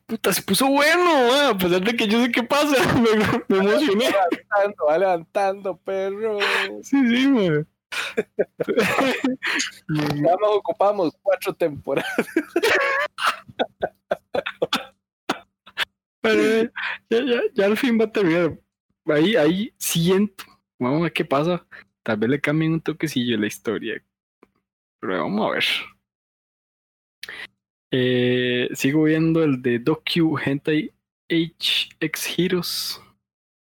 [0.05, 3.09] Puta, se puso bueno, ah, a pesar de que yo sé qué pasa, me,
[3.47, 4.09] me emocioné.
[4.09, 6.39] levantando, va levantando, perro.
[6.81, 7.67] Sí, sí, man.
[9.87, 12.11] Ya nos ocupamos cuatro temporadas.
[16.21, 16.71] Pero eh,
[17.09, 18.57] ya, ya, ya al fin va a terminar.
[19.05, 20.45] Ahí, ahí siento.
[20.79, 21.65] Vamos a ver qué pasa.
[22.01, 24.03] Tal vez le cambien un toquecillo la historia.
[24.99, 25.65] Pero vamos a ver.
[27.95, 30.91] Eh, sigo viendo el de Docu Hentai
[31.29, 33.01] HX Heroes.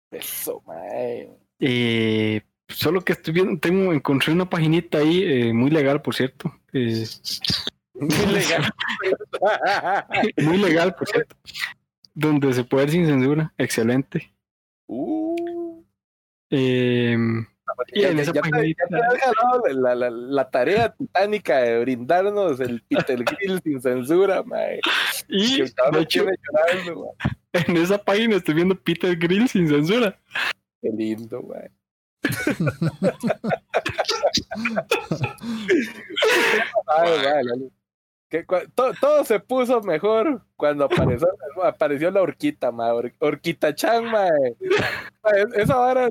[0.09, 1.29] Eso, mae.
[1.59, 6.49] Eh, solo que estoy viendo, tengo, encontré una paginita ahí, eh, muy legal, por cierto.
[6.71, 6.89] Muy
[8.33, 8.73] legal.
[10.37, 11.35] muy legal, por cierto.
[12.13, 13.53] Donde se puede ver sin censura.
[13.57, 14.33] Excelente.
[14.87, 15.83] Uh,
[16.49, 17.17] Eh,
[17.93, 21.57] Y en esa ya, te, ya paginita- te has ganado la, la, la tarea titánica
[21.57, 24.79] de brindarnos el Peter Grill sin censura, mae.
[25.27, 27.13] y Que de hecho, llorando,
[27.53, 30.17] en esa página estoy viendo Peter Grill sin censura.
[30.81, 31.69] Qué lindo, mae.
[36.87, 37.55] Ay, mae, la-
[38.31, 41.27] que cua- to- todo se puso mejor cuando apareció,
[41.63, 42.91] apareció la horquita, mae.
[42.91, 46.07] Hor- Horquita Chan, es- Esa vara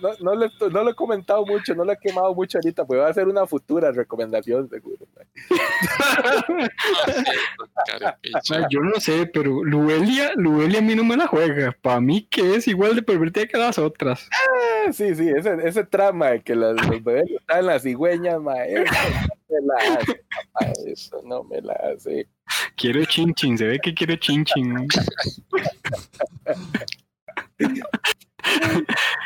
[0.00, 3.00] no, no, le, no lo he comentado mucho, no lo he quemado mucho ahorita, pues
[3.00, 5.04] va a ser una futura recomendación, seguro.
[8.70, 11.76] yo no sé, pero Luelia, Luelia a mí no me la juega.
[11.82, 14.28] Para mí que es igual de pervertida que las otras.
[14.32, 18.36] Ah, Sí, sí, ese, ese trama de que las, los bebés están las cigüeñas.
[18.68, 22.28] Eso no me la hace, papá, eso no me la hace.
[22.76, 24.86] Quiero chinchin, se ve que quiere chinchin.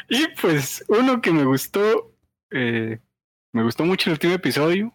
[0.09, 2.13] y pues uno que me gustó,
[2.51, 2.99] eh,
[3.53, 4.93] me gustó mucho el último episodio.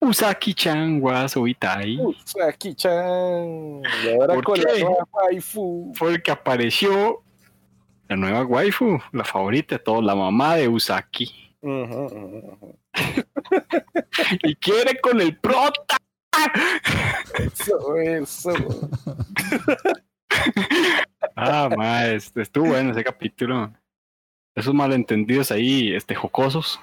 [0.00, 1.96] Usaki-chan wa Soitai.
[1.98, 3.82] Usaki-chan.
[4.04, 4.62] Y ahora ¿Por con qué?
[4.62, 5.92] la nueva waifu.
[5.94, 7.22] Fue el que apareció
[8.08, 11.30] la nueva waifu, la favorita de todos, la mamá de Usaki.
[11.60, 12.78] Ujú, ujú.
[14.42, 15.96] Y quiere con el prota.
[17.38, 18.52] Eso, eso.
[21.34, 23.72] Ah, ma, este, estuvo bueno ese capítulo.
[24.54, 26.80] Esos malentendidos ahí, este, jocosos.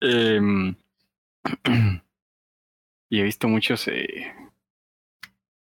[0.00, 0.74] Em,
[3.10, 4.32] y he visto muchos, eh,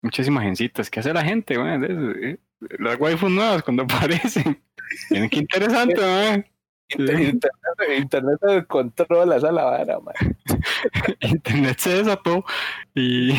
[0.01, 2.39] muchas imagencitas que hace la gente, ma, de eso, eh,
[2.79, 4.61] las waifus nuevas cuando aparecen.
[5.09, 6.55] Miren qué interesante, ma.
[6.89, 7.49] Internet,
[7.97, 10.13] internet de control, esa es la vara, man.
[11.21, 12.45] Internet se desató
[12.93, 13.31] y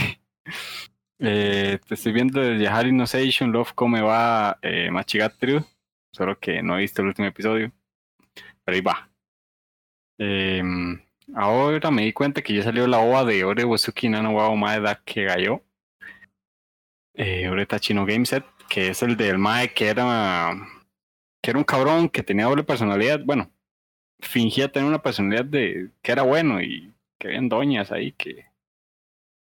[1.18, 5.64] eh, te estoy viendo desde Hard Innovation, Love Come va eh, Machigatru,
[6.12, 7.72] solo que no he visto el último episodio,
[8.64, 9.08] pero ahí va.
[10.18, 11.00] Em,
[11.34, 14.80] ahora me di cuenta que ya salió la OVA de Ore Wosuki Nano wa Omae
[14.80, 15.62] da Kegayo.
[17.14, 20.54] Eh, Ore Tachino Game Set, que es el del Mae que era,
[21.46, 23.48] que era un cabrón que tenía doble personalidad, bueno,
[24.18, 28.46] fingía tener una personalidad de que era bueno y que habían doñas ahí que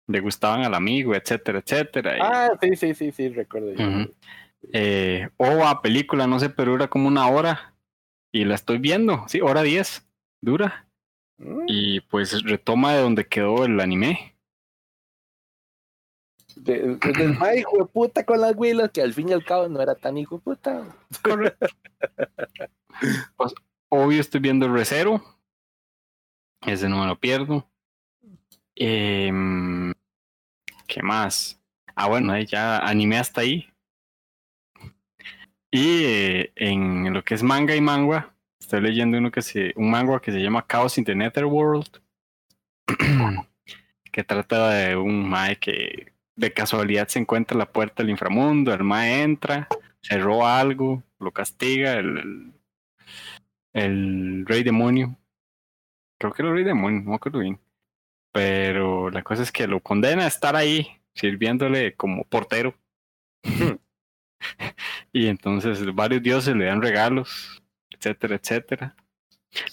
[0.06, 2.16] le gustaban al amigo, etcétera, etcétera.
[2.16, 3.72] y- Ah, sí, sí, sí, sí, recuerdo.
[3.74, 4.06] yo.
[4.72, 7.74] Eh, OVA, película, no sé, pero dura como una hora
[8.30, 10.06] y la estoy viendo, sí, hora 10,
[10.40, 10.86] dura.
[11.38, 14.36] Mm, Y pues retoma de donde quedó el anime.
[16.64, 19.44] De- Desde el mae hijo de puta con las huilas, que al fin y al
[19.44, 20.86] cabo no era tan hijo de puta.
[23.88, 25.22] Obvio estoy viendo el Recero.
[26.66, 27.66] Ese no me lo pierdo.
[28.76, 29.92] Em,
[30.86, 31.60] ¿Qué más?
[31.94, 33.66] Ah, bueno, ahí ya animé hasta ahí.
[35.70, 39.90] Y eh, en lo que es manga y manga, estoy leyendo uno que se, un
[39.90, 42.00] manga que se llama Chaos in the Netherworld.
[44.12, 46.09] que trata de un mae que
[46.40, 48.72] de casualidad se encuentra en la puerta del inframundo.
[48.72, 49.68] El mae entra,
[50.00, 55.16] se roba algo, lo castiga el- el, el rey demonio.
[56.18, 57.60] Creo que era el rey demonio, no acuerdo bien.
[58.32, 62.74] Pero la cosa es que lo condena a estar ahí, sirviéndole como portero.
[65.12, 68.96] y entonces varios dioses le dan regalos, etcétera, etcétera.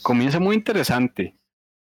[0.01, 1.36] Comienza muy interesante,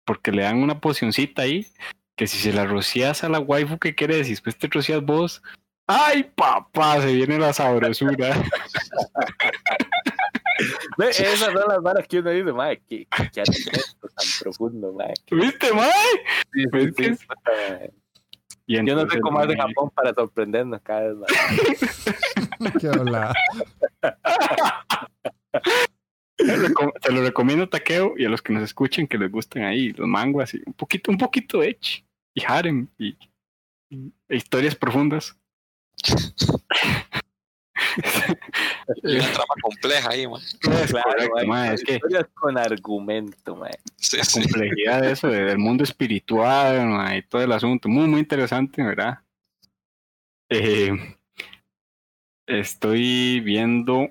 [0.05, 1.67] porque le dan una pocioncita ahí,
[2.15, 5.41] que si se la rocias a la waifu que quieres y después te rocias vos,
[5.87, 7.01] ¡ay papá!
[7.01, 8.15] Se viene la sabrosura.
[10.97, 15.13] Ve, Esas son las varas que uno dice, mae, qué, qué argumento tan profundo, mae.
[15.29, 15.91] ¿Viste, mae?
[16.53, 17.09] Sí, sí, Pues sí,
[17.45, 17.93] mae.
[18.67, 21.29] Y Yo no sé cómo hace mae, Japón para sorprendernos cada vez más.
[22.79, 23.33] Qué hola.
[26.37, 29.31] Te lo, recom- te lo recomiendo Taqueo y a los que nos escuchen que les
[29.31, 33.17] gusten ahí los manguas y un poquito, un poquito de Edge y harem y,
[33.89, 35.37] y- e historias profundas.
[39.03, 40.41] Y una trama compleja ahí, man.
[40.41, 40.57] Es
[40.91, 43.71] Claro, correcto, es que historias con argumento, mae.
[43.95, 44.41] Sí, la sí.
[44.41, 48.83] complejidad de eso, de- del mundo espiritual mae, y todo el asunto, muy, muy interesante,
[48.83, 49.19] ¿verdad?
[50.49, 50.91] Eh,
[52.47, 54.09] estoy viendo,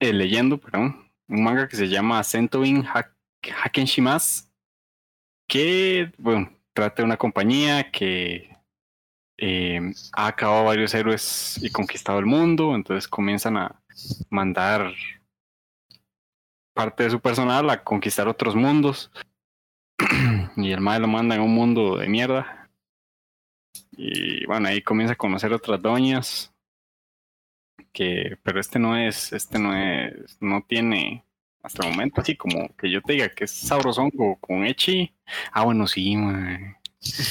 [0.00, 3.14] eh, leyendo, perdón, un manga que se llama Sentoin Hak-
[3.64, 4.50] Hakenshimas,
[5.48, 8.56] que, bueno, trata de una compañía que
[9.38, 9.80] eh,
[10.14, 13.80] ha acabado varios héroes y conquistado el mundo, entonces comienzan a
[14.30, 14.92] mandar
[16.74, 19.10] parte de su personal a conquistar otros mundos.
[20.56, 22.70] y el mae lo manda en un mundo de mierda.
[23.92, 26.54] Y bueno, ahí comienza a conocer otras doñas.
[27.92, 31.24] Que, pero este no es, este no es, no tiene
[31.62, 35.12] hasta el momento así como que yo te diga que es sabrosón con, con Echi.
[35.52, 36.76] Ah, bueno, sí, mae.
[37.00, 37.28] sí,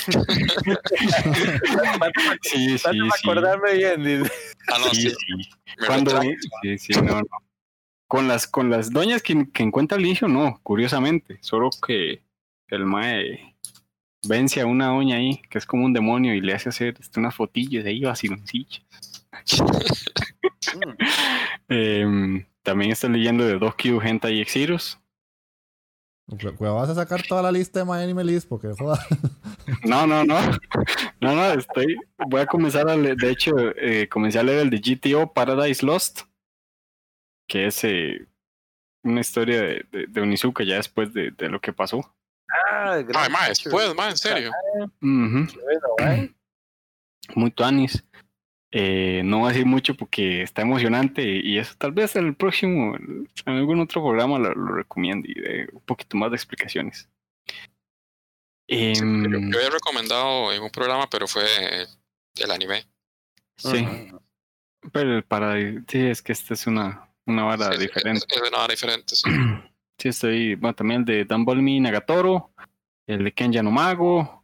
[2.77, 3.09] sí, para sí.
[3.23, 4.23] acordarme bien.
[4.67, 5.09] Ah, no, Sí, sí.
[5.09, 5.49] sí.
[5.85, 6.21] Cuando,
[6.61, 7.27] sí, sí, no, no.
[8.07, 11.39] Con las, con las doñas que, que encuentra al inicio, no, curiosamente.
[11.41, 12.21] Solo que
[12.69, 13.55] el mae
[14.27, 17.19] vence a una doña ahí, que es como un demonio, y le hace hacer este,
[17.19, 18.83] unas fotillas ahí vaciloncillas.
[21.69, 24.99] Em, también estoy leyendo de Docu Hentai Exirus.
[26.27, 28.99] Cuidado, vas a sacar toda la lista de My Anime List porque joda.
[29.83, 30.35] No, no, no.
[31.19, 31.97] No, no, estoy.
[32.29, 33.17] Voy a comenzar a leer.
[33.17, 36.21] De hecho, eh, comencé a leer el de GTO Paradise Lost.
[37.49, 38.25] Que es eh,
[39.03, 42.13] una historia de, de, de Onizuka ya después de, de lo que pasó.
[42.49, 44.51] Ah, Mae, mae, después, mae, en serio.
[44.73, 45.47] Qué bueno,
[45.99, 46.33] mae.
[47.35, 48.03] Muy tuanis.
[48.79, 52.35] Eh, no voy a decir mucho porque está emocionante y eso tal vez en el
[52.35, 57.09] próximo, en algún otro programa lo, lo recomiendo y de un poquito más de explicaciones.
[58.67, 61.43] Em, Yo, yo había recomendado en un programa, pero fue
[62.35, 62.85] el anime.
[63.55, 63.83] sí,
[64.93, 65.55] pero para
[65.87, 68.25] sí es que esta es una, una vara Sí, diferente.
[68.29, 69.23] Es, es de nada diferente, sí.
[69.99, 72.51] Sí, estoy, bueno, también el de Dan Bolmi Nagatoro,
[73.07, 74.36] el de Ken Yanomago,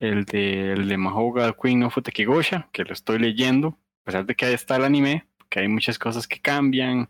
[0.00, 4.34] el de, el de Mahoga Queen no Futekigosha, que lo estoy leyendo, a pesar de
[4.34, 7.08] que ahí está el anime, que hay muchas cosas que cambian,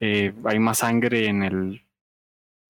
[0.00, 1.84] eh, hay más sangre en el,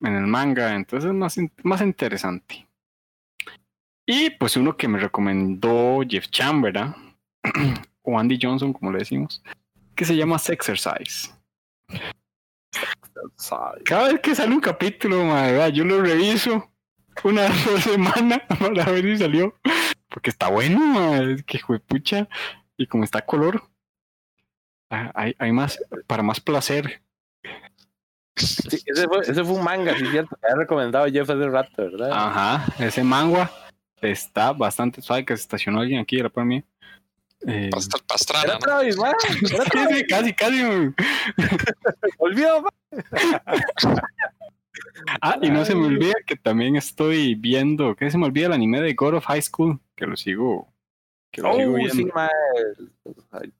[0.01, 2.66] en el manga, entonces es más, más interesante.
[4.05, 6.96] Y pues uno que me recomendó Jeff Chan, ¿verdad?
[8.03, 9.42] o Andy Johnson, como le decimos,
[9.94, 11.30] que se llama Sexercise.
[13.84, 16.70] Cada vez que sale un capítulo, madre, yo lo reviso
[17.25, 17.49] una
[17.83, 19.55] semana para ver si salió.
[20.09, 22.29] Porque está bueno, es que pucha.
[22.77, 23.62] Y como está color,
[24.91, 27.03] ah, hay, hay más, para más placer.
[28.37, 30.37] Sí, ese, fue, ese fue un manga, sí, cierto.
[30.37, 32.11] que había recomendado Jeff hace rato, ¿verdad?
[32.12, 33.51] Ajá, ese mangua
[34.01, 36.62] está bastante suave que se estacionó alguien aquí, era para mí.
[37.47, 38.59] Eh, Past- Pastrana, Era ¿no?
[38.59, 39.12] otra vez, man.
[39.53, 39.99] Era otra sí, vez.
[39.99, 40.64] sí, casi, casi.
[40.64, 40.95] güey.
[45.20, 48.53] Ah, y no se me olvida que también estoy viendo, que se me olvida el
[48.53, 50.72] anime de God of High School, que lo sigo,
[51.31, 51.95] que lo sigo Oh, viendo.
[51.95, 52.03] sí,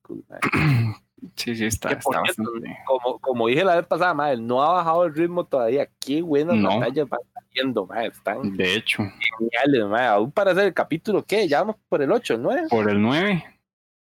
[0.03, 0.95] cool, man.
[1.35, 2.79] Sí, sí, está, está cierto, bastante.
[2.87, 5.89] Como, como dije la vez pasada, man, no ha bajado el ritmo todavía.
[5.99, 6.79] Qué buenas No.
[6.79, 8.05] batallas van saliendo, man.
[8.05, 9.03] Están De hecho,
[9.39, 10.05] geniales, man.
[10.05, 11.49] Aún para hacer el capítulo, ¿qué?
[11.49, 12.51] Ya vamos por el 8, ¿no?
[12.71, 13.45] por el 9,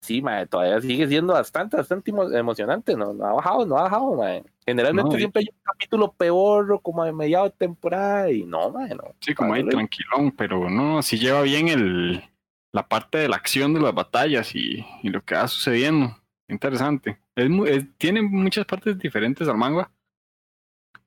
[0.01, 2.95] Sí, man, todavía sigue siendo bastante, bastante emo- emocionante.
[2.95, 4.43] No, no ha bajado, no ha bajado, man.
[4.65, 8.89] Generalmente No, siempre hay un capítulo peor, como a mediados de temporada, y no, man,
[8.89, 9.13] no.
[9.19, 12.23] sí, como ahí tranquilón, pero no, sí lleva bien el,
[12.71, 16.15] la parte de la acción de las batallas y, y lo que va sucediendo.
[16.47, 17.19] Interesante.
[17.35, 19.91] Es, es- tiene muchas partes diferentes al manga,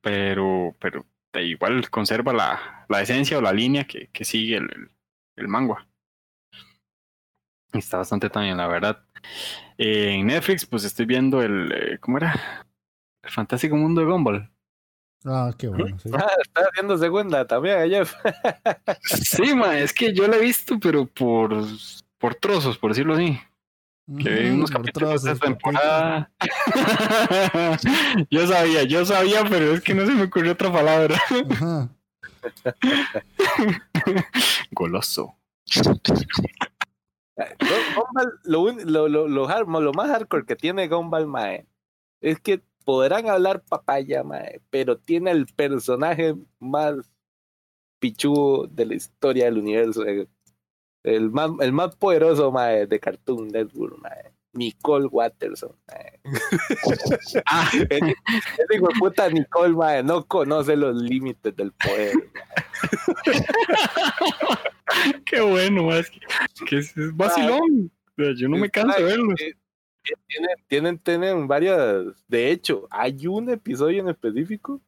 [0.01, 1.05] pero, pero
[1.41, 4.91] igual conserva la, la esencia o la línea que, que sigue el, el,
[5.37, 5.87] el manga.
[7.73, 8.99] Está bastante también, la verdad.
[9.77, 11.71] Eh, en Netflix, pues estoy viendo el.
[11.71, 12.65] eh, ¿Cómo era?
[13.23, 14.49] El Fantástico Mundo de Gumball.
[15.25, 15.97] Ah, qué bueno.
[15.99, 16.09] sí.
[16.13, 18.13] Ah, está haciendo segunda también, eh, Jeff.
[19.03, 21.55] Sí, ma, es que yo la he visto, pero por,
[22.17, 23.39] por trozos, por decirlo así.
[24.19, 26.29] Que Ujú, unos capítulos de temporada.
[28.29, 31.15] yo sabía, yo sabía, pero es que no se me ocurrió otra palabra.
[31.49, 31.89] Ajá.
[34.71, 35.37] Goloso.
[38.43, 41.67] Lo, lo, más hardcore que tiene Gumball, mae,
[42.21, 47.11] es que podrán hablar papaya, mae, pero tiene el personaje más
[47.99, 50.03] pichudo de la historia del universo.
[51.03, 53.97] El más, poderoso, mae, de Cartoon Network.
[54.53, 55.75] Nicole Watterson.
[57.45, 62.13] Ah, Ese hijo puta Nicole, mae, no conoce los límites del poder.
[65.25, 66.19] qué bueno, es que,
[66.65, 67.91] que es, es vacilón.
[68.17, 69.31] Yo no me canso de verlo.
[69.33, 69.53] Eh, eh,
[70.27, 72.23] Tienen, tienen, tienen varias.
[72.27, 74.81] De hecho, hay un episodio en específico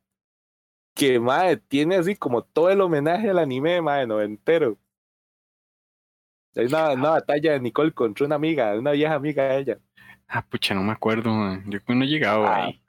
[0.93, 4.77] que, mae, tiene así como todo el homenaje al anime, mae, noventero.
[6.55, 9.77] Hay una, una batalla de Nicole contra una amiga, una vieja amiga de ella.
[10.27, 11.31] Ah, pucha, no me acuerdo.
[11.67, 12.81] Yo no he llegado Ah, ahí.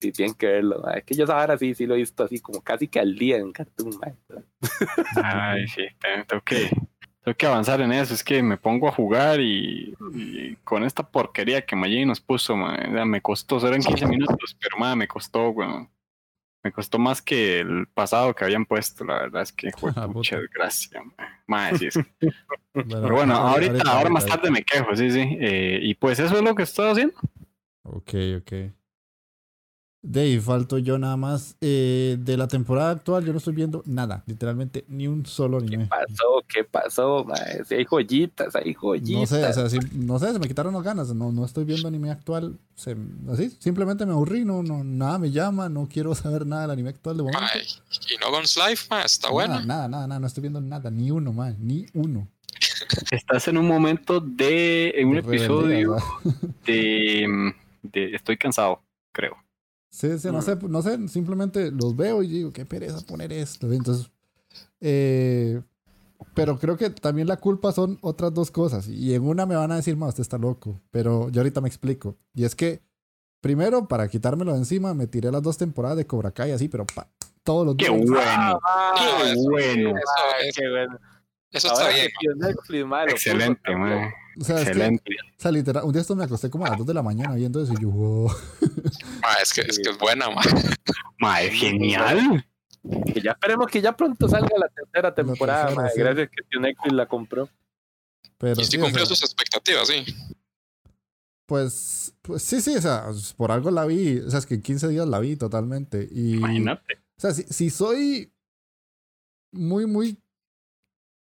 [0.00, 0.98] Sí, tienen que verlo, mae.
[0.98, 3.36] Es que yo ahora sí, sí lo he visto así como casi que al día
[3.36, 4.14] en Cartoon, mae.
[5.22, 6.70] Ay, sí, te- tengo que,
[7.22, 8.12] tengo que avanzar en eso.
[8.14, 12.56] Es que me pongo a jugar y, y con esta porquería que Maggi nos puso,
[12.56, 15.88] me costó, eran 15 minutos, pero ma, me costó, weón.
[16.64, 20.38] Me costó más que el pasado que habían puesto, la verdad es que fue mucha
[20.38, 21.02] desgracia.
[21.02, 21.42] ma.
[21.46, 22.30] Ma, sí, es que-
[22.74, 25.20] Bueno, pero bueno, ahorita, ahora más tarde me quejo, sí, sí.
[25.40, 27.14] Eh, y pues eso es lo que estoy haciendo.
[27.82, 28.52] Ok, ok.
[30.04, 31.56] Dave, falto yo nada más.
[31.60, 35.66] Eh, de la temporada actual, yo no estoy viendo nada, literalmente ni un solo ¿Qué
[35.66, 35.86] anime.
[35.86, 36.42] pasó?
[36.48, 37.64] ¿Qué pasó, mae?
[37.64, 39.28] Si hay joyitas, hay No joyitas.
[39.28, 41.14] sé, o sea, sí- no sé, se me quitaron las ganas.
[41.14, 42.58] No, no estoy viendo anime actual.
[42.74, 42.96] Se-
[43.32, 46.88] así, simplemente me aburrí, no, no, nada me llama, no quiero saber nada del anime
[46.90, 47.40] actual de momento.
[47.40, 49.60] Mae, y no Guns Life, mae, está bueno.
[49.64, 52.26] Nada, nada, nada, no estoy viendo nada, ni uno, man, ni uno.
[53.12, 55.96] Estás en un momento de, en un De episodio
[56.66, 57.54] de
[58.14, 58.82] estoy cansado,
[59.12, 59.36] creo.
[59.94, 63.70] Sí, sí, no sé, no sé, simplemente los veo y digo, qué pereza poner esto.
[63.70, 64.10] Entonces,
[64.80, 65.60] eh,
[66.34, 68.88] pero creo que también la culpa son otras dos cosas.
[68.88, 70.80] Y en una me van a decir, más, usted está loco.
[70.90, 72.16] Pero yo ahorita me explico.
[72.34, 72.80] Y es que,
[73.42, 76.86] primero, para quitármelo de encima, me tiré las dos temporadas de Cobra Kai así, pero
[76.86, 77.08] pa,
[77.42, 78.08] todos los ¡Qué días.
[78.08, 78.60] bueno!
[78.64, 79.90] Ah, ¡Qué eso- bueno!
[79.90, 80.98] Eso, eso- qué bueno.
[81.50, 82.08] Eso está bien.
[82.38, 84.14] Netflix, mae, lo puso Excelente, mae.
[84.40, 85.12] O sea, es que, Excelente.
[85.36, 87.34] o sea, literal, un día esto me acosté como a las 2 de la mañana
[87.34, 88.30] viendo eso y yo, wow.
[89.20, 90.42] Ma, es, que, es que es buena, ma.
[91.18, 92.44] Mae, genial.
[93.12, 96.00] Que ya esperemos que ya pronto salga la tercera temporada, tercera, mae, sí.
[96.00, 97.48] gracias que Netflix la compró.
[98.38, 100.04] Pero Y sí sí, o cumplió sea, sus expectativas, sí.
[101.46, 103.06] pues, pues sí, sí, o sea,
[103.36, 106.08] por algo la vi, o sea, es que en 15 días la vi totalmente.
[106.10, 106.94] Y, Imagínate.
[107.16, 108.32] o sea, si, si soy
[109.52, 110.21] muy, muy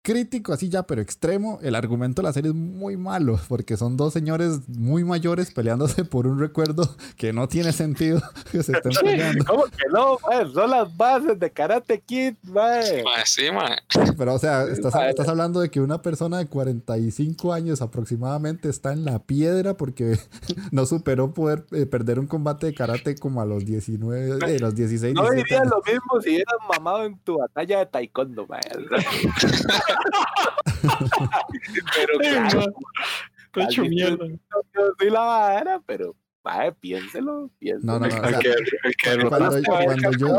[0.05, 3.97] crítico, así ya, pero extremo, el argumento de la serie es muy malo, porque son
[3.97, 8.21] dos señores muy mayores peleándose por un recuerdo que no tiene sentido
[8.53, 9.45] que se estén peleando.
[9.47, 10.53] ¿Cómo que no, mae?
[10.53, 13.03] Son las bases de Karate Kid, mae.
[13.03, 13.77] Ma, sí, ma.
[14.17, 15.09] Pero, o sea, estás, Vale.
[15.11, 20.19] estás hablando de que una persona de 45 años aproximadamente está en la piedra porque
[20.71, 24.75] no superó poder eh, perder un combate de karate como a los 19, eh, los
[24.75, 25.73] 16, No 17 diría años.
[25.73, 28.61] lo mismo si hubieras mamado en tu batalla de taekwondo, mae.
[31.95, 32.75] Pero claro,
[33.57, 34.27] hecho mierda.
[34.27, 37.93] yo soy la vara, pero mae, piénselo, piénselo.
[37.93, 38.15] No, no, no.
[38.15, 40.39] o El sea, que, el que cuando, yo,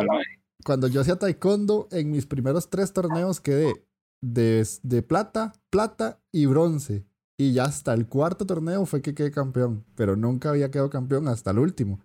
[0.63, 3.85] cuando yo hacía taekwondo, en mis primeros tres torneos quedé
[4.21, 7.05] de, de plata, plata y bronce.
[7.37, 9.85] Y ya hasta el cuarto torneo fue que quedé campeón.
[9.95, 11.99] Pero nunca había quedado campeón hasta el último.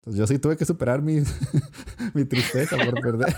[0.00, 1.20] Entonces yo sí tuve que superar mi,
[2.14, 3.34] mi tristeza por perder.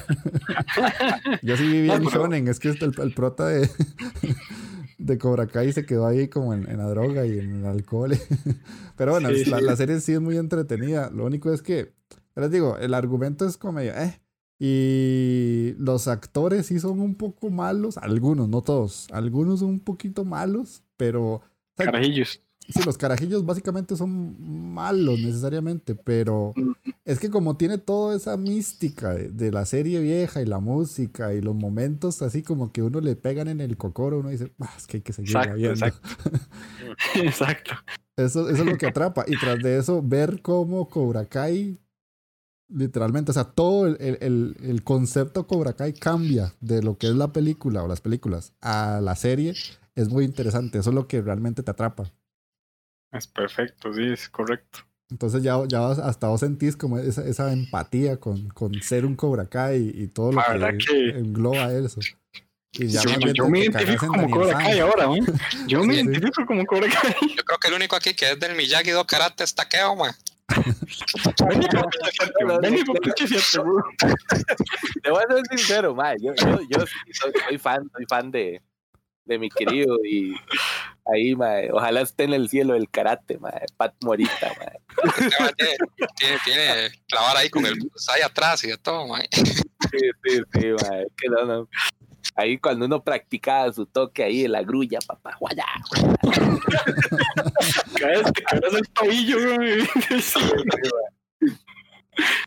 [1.42, 2.48] yo sí viví en Shonen.
[2.48, 3.68] Es que el, el prota de,
[4.98, 8.12] de Cobra Kai se quedó ahí como en, en la droga y en el alcohol.
[8.96, 9.64] Pero bueno, Sí, la, sí.
[9.64, 11.10] la serie sí es muy entretenida.
[11.10, 11.92] Lo único es que,
[12.36, 14.20] les digo, el argumento es como medio, eh.
[14.62, 20.26] Y los actores sí son un poco malos, algunos, no todos, algunos son un poquito
[20.26, 21.40] malos, pero
[21.78, 22.42] sea, Carajillos.
[22.72, 26.52] Sí, los carajillos básicamente son malos necesariamente, pero
[27.04, 31.34] es que como tiene toda esa mística de, de la serie vieja y la música
[31.34, 34.72] y los momentos así como que uno le pegan en el cocoro, uno dice, "Ah,
[34.76, 35.72] es que hay que seguir Exacto, viendo.
[35.86, 36.08] exacto.
[37.16, 37.70] Exacto.
[38.16, 39.24] Eso, eso es lo que atrapa.
[39.26, 41.78] Y tras de eso, ver cómo Cobra Kai,
[42.68, 47.08] literalmente, o sea, todo el, el- el- el concepto Cobra Kai cambia de lo que
[47.08, 49.54] es la película o las películas a la serie,
[49.94, 50.78] es muy interesante.
[50.78, 52.12] Eso es lo que realmente te atrapa.
[53.12, 54.80] Es perfecto, sí, es correcto.
[55.10, 59.16] Entonces ya, ya vas- hasta vos sentís como esa, esa empatía con, con ser un
[59.16, 62.00] Cobra Kai y, todo lo que, engloba eso.
[62.72, 64.58] Y ya Yo, me identifico en como Daniel Cobra.
[64.58, 65.20] Kai ahora, ¿eh?
[65.66, 67.12] Yo me Sí, identifico como Cobra Kai.
[67.36, 70.14] Yo creo que el único aquí que es del Miyagi do Karate es Takeo, ma.
[71.48, 71.98] Vení, porque
[72.62, 73.84] Vení, porque fíjate, bro.
[75.02, 76.16] Te voy a ser sincero, mae.
[76.20, 76.32] Yo,
[76.68, 78.62] yo, soy, soy fan, soy fan de,
[79.24, 80.34] de mi querido y
[81.12, 81.70] ahí, mae.
[81.72, 83.66] Ojalá esté en el cielo el karate, mae.
[83.76, 84.80] Pat Morita, mae.
[85.40, 85.76] Ma tiene,
[86.16, 87.74] tiene, tiene clavar ahí con el
[88.12, 89.20] ahí atrás y de todo, ma.
[89.30, 91.06] Sí, sí, sí, mae.
[91.16, 91.68] Que no, no.
[92.36, 95.64] Ahí cuando uno practicaba su toque ahí en la grulla, papá, guaya.
[97.98, 99.80] Caes, te caes el tobillo, güey.
[100.20, 100.40] Sí.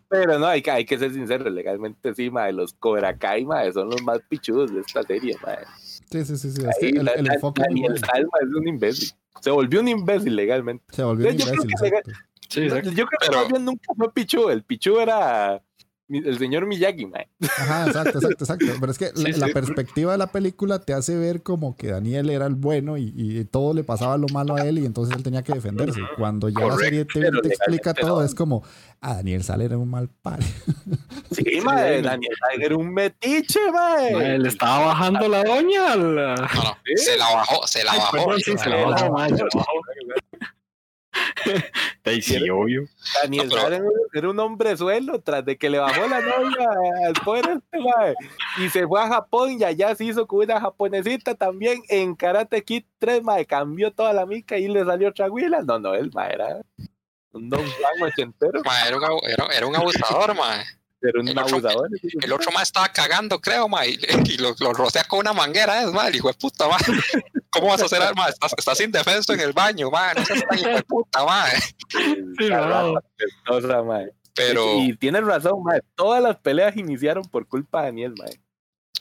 [0.07, 2.53] Pero no, hay que, hay que ser sincero, legalmente sí, mae.
[2.53, 5.66] Los Cobra Kai, mae, son los más pichudos de esta serie, mae.
[6.14, 6.51] Sí, sí, sí.
[6.51, 6.61] sí.
[6.70, 7.97] Es que Ahí, el, el la- enfoque Daniel.
[7.99, 9.09] Salma es un imbécil.
[9.41, 10.86] Se volvió un imbécil legalmente.
[10.95, 12.11] Se volvió un Yo creo imbécil, que le- exacto.
[12.49, 12.61] Sí.
[12.95, 14.49] Yo creo que Pero- más bien nunca fue Pichu.
[14.49, 15.61] El Pichu era
[16.18, 17.28] el señor Miyagi, mae.
[17.41, 18.66] Ajá, exacto, exacto, exacto.
[18.80, 19.53] Pero es que la, Sí, la sí.
[19.53, 23.45] perspectiva de la película te hace ver como que Daniel era el bueno y, y
[23.45, 25.99] todo le pasaba lo malo a él y entonces él tenía que defenderse.
[26.18, 28.26] Cuando ya la serie te, te explica todo, no.
[28.26, 28.64] es como,
[29.01, 30.45] a Daniel Sale era un mal padre.
[31.32, 32.01] Sí, mae.
[32.03, 34.38] Daniel Tiger era un metiche, Mae, mae.
[34.39, 36.36] Le estaba bajando la doña la.
[36.36, 36.97] No, no, ¿Sí?
[36.97, 38.11] se la bajó, se la Ay, bajó.
[38.18, 39.72] perdón, sí, se la bajó, se la bajó.
[42.22, 42.84] Sí, obvio.
[43.21, 43.83] Daniel No, pero- Tiger
[44.13, 46.67] era un hombre suelo tras de que le bajó la novia
[47.08, 48.13] al poder este, mae.
[48.58, 52.63] Y se fue a Japón y allá se hizo con una japonesita también en Karate
[52.63, 53.46] Kid 3, mae.
[53.46, 55.62] Cambió toda la mica y le salió otra huila.
[55.62, 56.62] No, no, él, mae, era
[57.32, 58.62] un don Juan ochentero.
[58.63, 60.62] Ma, era, un, abu- era, era un abusador, ma.
[61.01, 61.89] Era un El otro- abusador.
[62.21, 65.82] El otro más estaba cagando, creo, ma, y, y lo, lo rocea con una manguera,
[65.83, 66.78] es el hijo de puta, ma.
[67.54, 68.28] ¿Cómo vas a hacer, ma?
[68.28, 71.46] Estás, estás indefenso en el baño, ma, no seas tan hijo de puta, ma.
[71.89, 73.84] Sí, no.
[73.86, 74.12] Mae.
[74.36, 75.82] Pero, Y tienes razón, mae.
[75.96, 78.39] Todas las peleas iniciaron por culpa de Daniel, mae.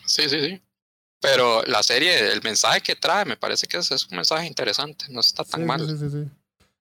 [0.06, 0.62] sí, sí, sí.
[1.20, 5.04] Pero la serie, el mensaje que trae, me parece que es, es un mensaje interesante,
[5.08, 5.80] no está tan Sí, mal.
[5.80, 6.28] sí, sí, sí.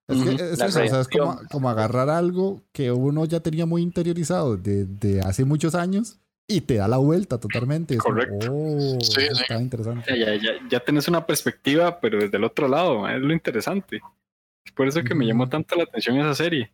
[0.08, 1.08] Es que es, La eso, o sea, es
[1.52, 6.62] como, agarrar algo que uno ya tenía muy interiorizado de, de hace muchos años y
[6.62, 7.96] te da la vuelta totalmente.
[7.96, 8.52] Es como, Correcto.
[8.52, 10.18] oh, Sí, está interesante.
[10.18, 14.02] Ya, ya, ya, ya tenés una perspectiva, pero desde el otro lado, es lo interesante.
[14.66, 16.72] Es por eso que me llamó tanto la atención esa serie.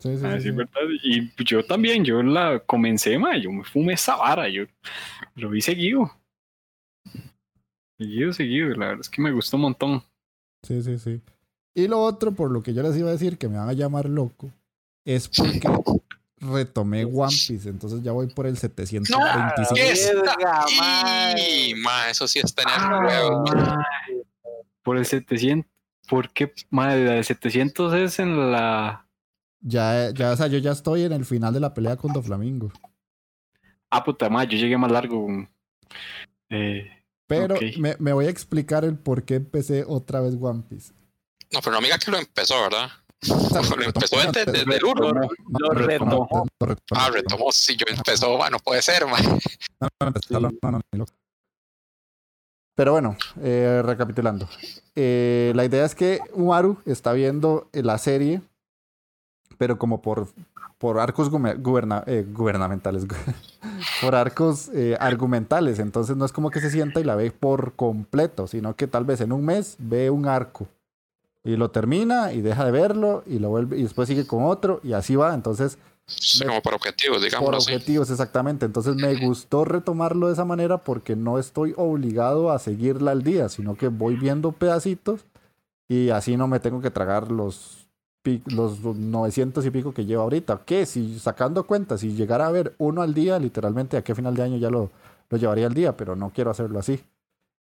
[0.00, 0.50] Sí, sí, sí.
[0.50, 0.72] verdad.
[1.02, 4.64] Y yo también, yo la comencé, ma, yo me fumé esa vara, yo
[5.36, 6.10] lo vi seguido.
[7.98, 8.68] Seguido, seguido.
[8.70, 10.02] La verdad es que me gustó un montón.
[10.62, 11.20] Sí, sí, sí.
[11.74, 13.72] Y lo otro, por lo que yo les iba a decir, que me van a
[13.72, 14.50] llamar loco,
[15.04, 15.60] es porque
[16.38, 17.68] retomé One Piece.
[17.68, 19.74] Entonces ya voy por el 725.
[19.74, 21.74] ¿Qué está Verga, ahí?
[21.74, 21.74] mae.
[21.82, 23.50] Ma, eso sí es tener Ah, huevos.
[23.54, 23.76] ma.
[23.76, 24.22] mae.
[24.82, 25.70] Por el 700.
[26.08, 26.52] ¿Por qué?
[26.70, 29.06] Madre, la de 700 es en la.
[29.60, 32.70] Ya, ya, o sea, yo ya estoy en el final de la pelea con Doflamingo.
[33.88, 35.26] Ah, puta madre, yo llegué más largo.
[36.50, 36.86] Eh,
[37.26, 40.92] Pero me, me voy a explicar el por qué empecé otra vez One Piece.
[41.50, 42.90] No, pero no me diga que lo empezó, ¿verdad?
[43.28, 44.94] Lo empezó desde, desde el 1.
[44.94, 46.46] retomó- no, Lo retomó.
[46.92, 47.50] Ah, retomó.
[47.52, 49.18] Si yo empezó, ma, no puede ser, ma.
[49.20, 51.12] No, no, empezó, no, no, no, ni loco.
[52.76, 54.48] Pero bueno, eh, recapitulando.
[54.96, 58.40] Eh, la idea es que Umaru está viendo eh, la serie,
[59.58, 60.28] pero como por,
[60.78, 63.06] por arcos guberna- eh, gubernamentales,
[64.02, 65.78] por arcos eh, argumentales.
[65.78, 69.04] Entonces no es como que se sienta y la ve por completo, sino que tal
[69.04, 70.66] vez en un mes ve un arco
[71.44, 74.80] y lo termina y deja de verlo y lo vuelve y después sigue con otro
[74.82, 75.34] y así va.
[75.34, 77.72] Entonces Sí, Como por objetivos, por digámoslo así.
[77.72, 78.66] objetivos, exactamente.
[78.66, 83.48] Entonces me gustó retomarlo de esa manera porque no estoy obligado a seguirla al día,
[83.48, 85.24] sino que voy viendo pedacitos
[85.88, 87.88] y así no me tengo que tragar los,
[88.46, 90.60] los 900 y pico que llevo ahorita.
[90.66, 94.42] Que si sacando cuentas, si llegara a ver uno al día, literalmente a final de
[94.42, 94.90] año ya lo,
[95.30, 97.02] lo llevaría al día, pero no quiero hacerlo así.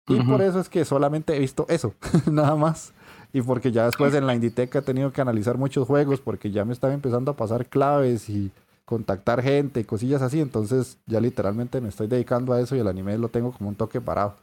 [0.07, 0.31] Y Ujú.
[0.31, 1.93] por eso es que solamente he visto eso,
[2.31, 2.91] nada más.
[3.33, 6.65] Y porque ya después en la Inditeca he tenido que analizar muchos juegos porque ya
[6.65, 8.51] me están empezando a pasar claves y
[8.85, 10.41] contactar gente y cosillas así.
[10.41, 13.75] Entonces ya literalmente me estoy dedicando a eso y el anime lo tengo como un
[13.75, 14.35] toque parado.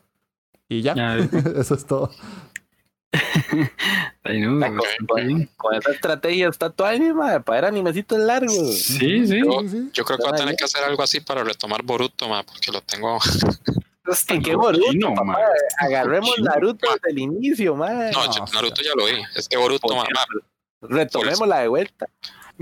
[0.69, 0.95] Y ya,
[1.57, 2.11] eso es todo.
[4.25, 4.61] ahí no,
[5.57, 8.79] Con, esa estrategia está tu anime para ver animecitos largos.
[8.83, 9.41] Sí, sí.
[9.43, 9.91] Sí, sí.
[9.93, 12.71] Yo creo que voy a tener que hacer algo así para retomar Boruto, ma, porque
[12.71, 13.19] lo tengo.
[14.29, 15.39] ¿En qué Boruto, papá?
[15.81, 16.51] Agarremos Cochino.
[16.51, 18.11] Naruto desde el inicio, man.
[18.11, 19.23] No, Naruto ya lo vi.
[19.37, 20.25] Es que Boruto, ma, ma,
[20.89, 22.07] Retomémosla de vuelta.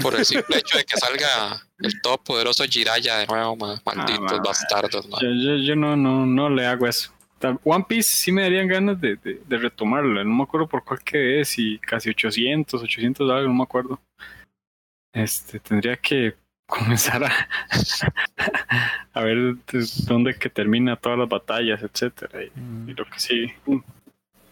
[0.01, 4.37] por el simple hecho de que salga el todopoderoso Jiraya de nuevo, ma, malditos ma,
[4.39, 4.43] ma.
[4.43, 5.19] bastardos, ma.
[5.21, 7.13] Yo, yo, yo no, no, no le hago eso.
[7.65, 10.25] One Piece sí me darían ganas de, de, de retomarlo.
[10.25, 14.01] No me acuerdo por cuál que es, y casi 800, 800 algo, no me acuerdo.
[15.13, 16.35] Este, tendría que
[16.67, 17.31] comenzar a,
[19.13, 22.53] a ver de- dónde que termina todas las batallas, etcétera, y,
[22.91, 23.53] y lo que sí.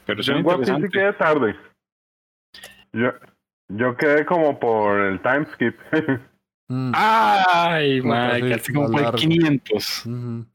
[0.07, 0.89] Pero Yo es en sí interesante.
[0.91, 1.57] quedé tarde.
[2.93, 3.13] Yo,
[3.69, 5.77] yo quedé como por el time skip.
[6.67, 9.19] Mm, Ay, madre, hace como por el largo.
[9.19, 10.07] 500.
[10.07, 10.47] ujú.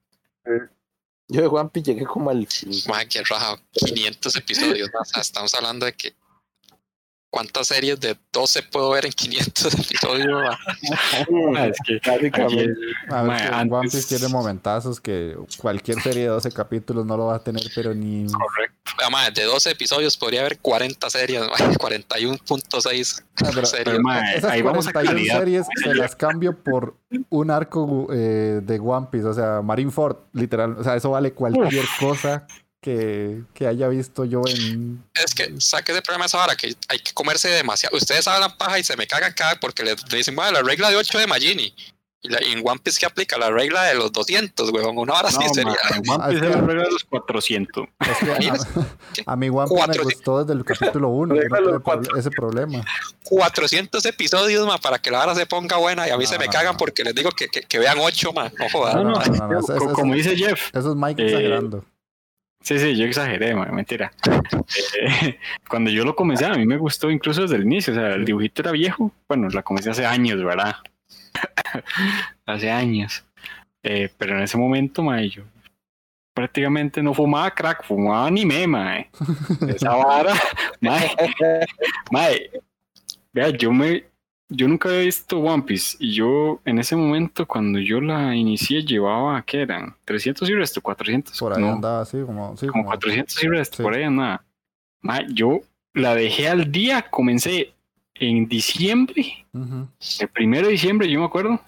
[1.27, 2.47] Yo de One Piece llegué como al
[2.87, 4.89] Ma, qué raja, 500 episodios.
[4.99, 6.13] o sea, estamos hablando de que.
[7.31, 10.41] ¿Cuántas series de 12 puedo ver en 500 episodios?
[11.55, 12.73] Ah, es que Básicamente.
[13.69, 17.61] One Piece tiene momentazos que cualquier serie de 12 capítulos no lo va a tener,
[17.75, 18.25] pero ni.
[18.25, 18.75] correcto.
[19.05, 23.85] Ah, ma, de 12 episodios podría haber 40 series, ma, 41.6 Ah, pero- series.
[23.85, 25.39] Pero, ma, Esas ahí vamos a 41 calidad.
[25.39, 26.95] series se las cambio por
[27.29, 30.75] un arco eh, de One Piece, o sea, Marineford, literal.
[30.79, 32.47] O sea, eso vale cualquier cosa
[32.81, 35.03] que, que haya visto yo en.
[35.13, 37.95] Es que, saque ese problema esa hora que hay que comerse demasiado.
[37.97, 40.89] Ustedes hablan paja y se me cagan cada porque les le dicen, bueno, la regla
[40.89, 41.73] de 8 de Magini.
[42.21, 44.97] Y, la- y en One Piece que aplica la regla de los 200, huevón.
[44.97, 45.71] Una hora sí No, sería.
[45.71, 47.87] ma, en One Piece es la regla de los 400.
[47.99, 48.31] Es que
[49.23, 51.33] a, a mí One Piece me gustó desde el capítulo 1.
[51.35, 52.85] No ese problema.
[53.23, 56.07] 400 episodios, ma, para que la hora se ponga buena.
[56.07, 58.51] Y a mí se me cagan porque les digo que, que, que vean 8, ma.
[58.57, 58.95] No jodas.
[58.95, 59.25] No, no, ma.
[59.25, 60.69] no, no, no, eso- co- eso- como dice Jeff.
[60.75, 61.85] Eso es Mike Eh, exagerando.
[62.61, 64.11] Sí, sí, yo exageré, ma, mentira.
[65.01, 67.93] Eh, cuando yo lo comencé, a mí me gustó incluso desde el inicio.
[67.93, 69.11] O sea, el dibujito era viejo.
[69.27, 70.75] Bueno, la comencé hace años, ¿verdad?
[72.45, 73.23] hace años.
[73.81, 75.43] Eh, pero en ese momento, ma, yo
[76.33, 78.97] prácticamente no fumaba crack, fumaba anime, ma.
[79.67, 80.33] Esa vara,
[80.81, 80.97] ma,
[82.11, 82.27] ma,
[83.33, 84.05] vea, yo me,
[84.49, 88.83] yo nunca había visto One Piece y yo en ese momento cuando yo la inicié
[88.83, 89.95] llevaba, ¿qué eran?
[90.05, 91.37] 300 y resto, 400.
[91.39, 92.57] Por ahí no, andaba así, como.
[92.57, 93.83] Sí, como como 400 y resto, Sí.
[93.83, 94.43] por ahí andaba.
[95.01, 95.61] Ma, yo
[95.93, 97.73] la dejé al día, comencé
[98.15, 99.87] en diciembre, Ujú.
[100.19, 101.61] el primero de diciembre, yo me acuerdo,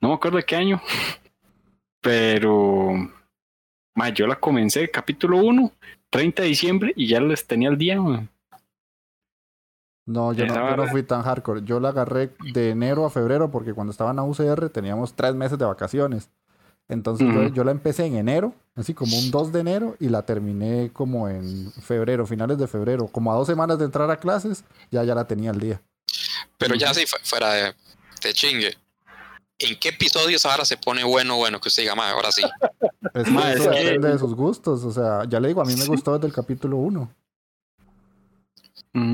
[0.00, 0.82] no me acuerdo de qué año,
[2.00, 2.92] pero
[3.94, 5.72] ma, yo la comencé capítulo 1,
[6.10, 8.00] 30 de diciembre y ya les tenía al día.
[8.00, 8.26] ma.
[10.06, 10.54] No, yo no,
[10.84, 11.62] yo fui tan hardcore.
[11.64, 15.34] Yo la agarré de enero a febrero porque cuando estaba en la UCR teníamos tres
[15.34, 16.28] meses de vacaciones.
[16.88, 20.90] Entonces yo, la empecé en enero, así como un 2 de enero, y la terminé
[20.92, 23.08] como en febrero, finales de febrero.
[23.08, 24.62] Como a dos semanas de entrar a clases,
[24.92, 25.82] ya, ya la tenía al día.
[26.58, 27.74] Pero ya sí, fu- fuera de,
[28.22, 28.76] de chingue.
[29.58, 31.60] ¿En qué episodios ahora se pone bueno, bueno?
[31.60, 32.42] Que usted diga, mae, ahora sí.
[33.14, 34.84] Es eso que- depende de sus gustos.
[34.84, 37.10] O sea, ya le digo, a mí me gustó desde el capítulo 1.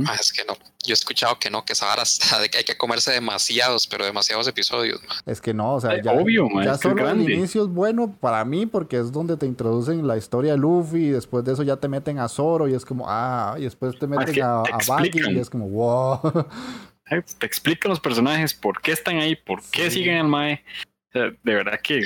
[0.07, 0.55] Ah, es que no.
[0.85, 3.87] Yo he escuchado que no, que esa vara está de que hay que comerse demasiados,
[3.87, 5.01] pero demasiados episodios.
[5.27, 8.45] Es que no, o sea, ya, obvio, ma, ya solo el inicio es bueno para
[8.45, 11.77] mí porque es donde te introducen la historia de Luffy y después de eso ya
[11.77, 14.73] te meten a Zoro y es como, ah, y después te meten que a, te
[14.73, 16.21] a y es como, wow.
[17.39, 19.99] Te explican los personajes, por qué están ahí, por qué Sí.
[19.99, 20.65] siguen al Mae.
[21.09, 22.01] O sea, de verdad que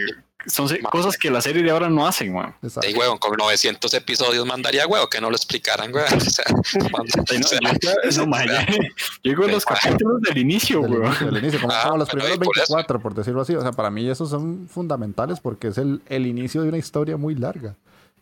[0.47, 2.55] son cosas que la serie de ahora no hacen, man.
[2.63, 2.89] Exacto.
[2.89, 6.11] Y huevón, con 900 episodios mandaría huevo que no lo explicaran, huevón.
[8.07, 8.63] O sea, yo,
[9.23, 11.07] digo en los capítulos del inicio, Del weón.
[11.07, 12.75] inicio, del inicio, como, Ah, como los primeros ahí por eso.
[12.77, 13.55] 24, por decirlo así.
[13.55, 17.17] O sea, para mí esos son fundamentales porque es el, el inicio de una historia
[17.17, 17.75] muy larga.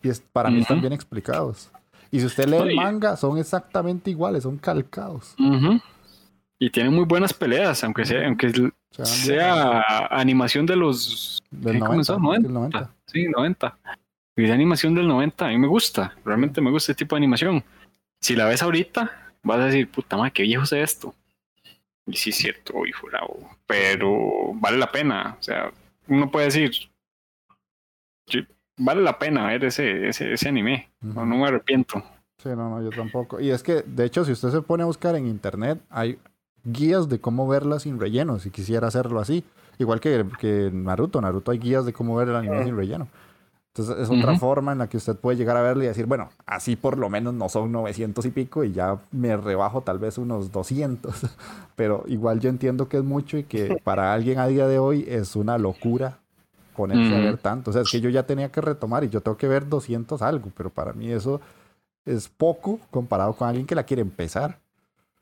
[0.03, 1.69] Y es, para mí están bien explicados.
[2.11, 5.33] Y si usted lee el manga, son exactamente iguales, son calcados.
[5.39, 5.81] Ujú.
[6.65, 11.73] Y tienen muy buenas peleas, aunque sea, aunque O sea, sea animación de los del
[11.73, 12.13] ¿qué 90, comenzó?
[12.13, 12.49] del 90.
[12.49, 12.91] 90.
[13.05, 13.77] Sí, 90.
[14.35, 17.19] Y de animación del 90, a mí me gusta, realmente me gusta este tipo de
[17.19, 17.63] animación.
[18.19, 21.13] Si la ves ahorita, vas a decir, puta madre, qué viejo es esto.
[22.07, 23.09] Y sí es cierto, hijo.
[23.67, 25.37] Pero vale la pena.
[25.39, 25.71] O sea,
[26.07, 26.71] uno puede decir,
[28.25, 28.43] "Sí,
[28.75, 30.89] vale la pena ver ese, ese, ese anime.
[30.99, 32.03] No, no me arrepiento.
[32.39, 33.39] Sí, no, no, yo tampoco.
[33.39, 36.17] Y es que, de hecho, si usted se pone a buscar en internet, hay
[36.65, 39.43] guías de cómo verla sin relleno, si quisiera hacerlo así.
[39.77, 41.21] Igual que, que Naruto.
[41.21, 43.07] Naruto hay guías de cómo ver el anime sin relleno.
[43.73, 46.29] Entonces es otra forma en la que usted puede llegar a verlo y decir, bueno,
[46.45, 50.17] así por lo menos no son 900 y pico y ya me rebajo tal vez
[50.17, 51.13] unos 200.
[51.75, 55.03] Pero igual yo entiendo que es mucho y que para alguien a día de hoy
[55.09, 56.19] es una locura
[56.73, 57.25] ponerse a Ujú.
[57.25, 57.71] ver tanto.
[57.71, 60.21] O sea, es que yo ya tenía que retomar y yo tengo que ver 200
[60.21, 61.41] algo, pero para mí eso
[62.05, 64.59] es poco comparado con alguien que la quiere empezar.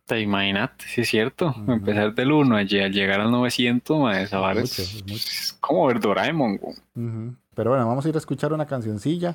[0.05, 1.47] Te imaginate, sí es cierto.
[1.57, 1.71] Ujú.
[1.71, 5.87] Empezar del 1 a lle- llegar al 900, ma, esa vara es, es es como
[5.87, 6.57] ver Doraemon.
[6.57, 6.75] güey.
[6.95, 7.35] Ujú.
[7.55, 9.33] Pero bueno, vamos a ir a escuchar una cancioncilla.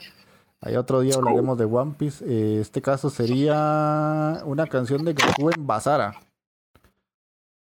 [0.60, 2.24] Ahí otro día hablaremos de One Piece.
[2.26, 6.14] Eh, este caso sería una canción de Gakuen Basara.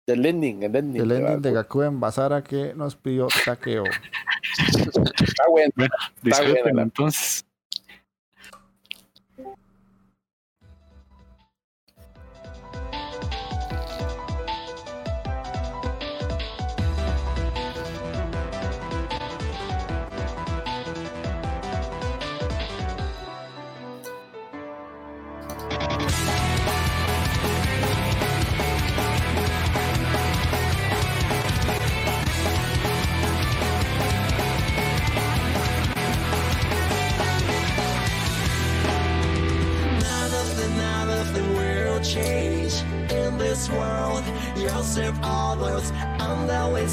[0.08, 1.02] El ending, el ending.
[1.04, 3.84] El ending de va, Gakuen Basara que nos pidió Takeo.
[3.86, 5.72] Está bueno.
[6.24, 7.46] Buena la- entonces.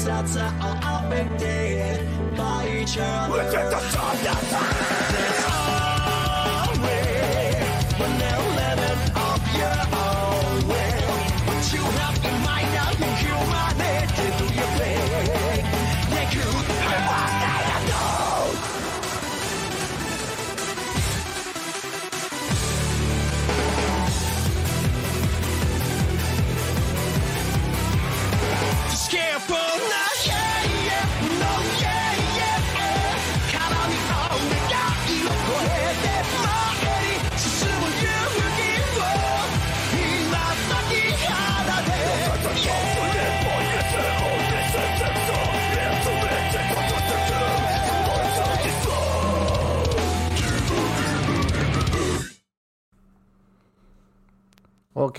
[0.09, 0.76] And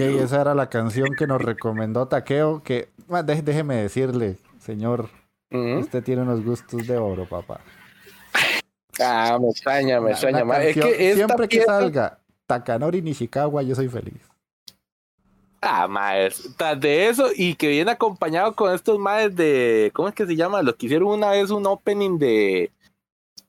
[0.05, 2.62] Ok, esa era la canción que nos recomendó Takeo.
[2.62, 2.89] Que
[3.25, 5.09] dé- déjeme decirle, señor,
[5.81, 7.61] usted tiene unos gustos de oro, papá.
[9.01, 10.39] Ah, me extraña, me extraña.
[10.62, 14.20] Es que siempre que pieza- salga Takanori Nishikawa, yo soy feliz.
[15.61, 16.55] Ah, maes.
[16.57, 19.91] Tras de eso, y que viene acompañado con estos maes de.
[19.95, 20.62] ¿Cómo es que se llama?
[20.62, 22.70] Los que hicieron una vez un opening de.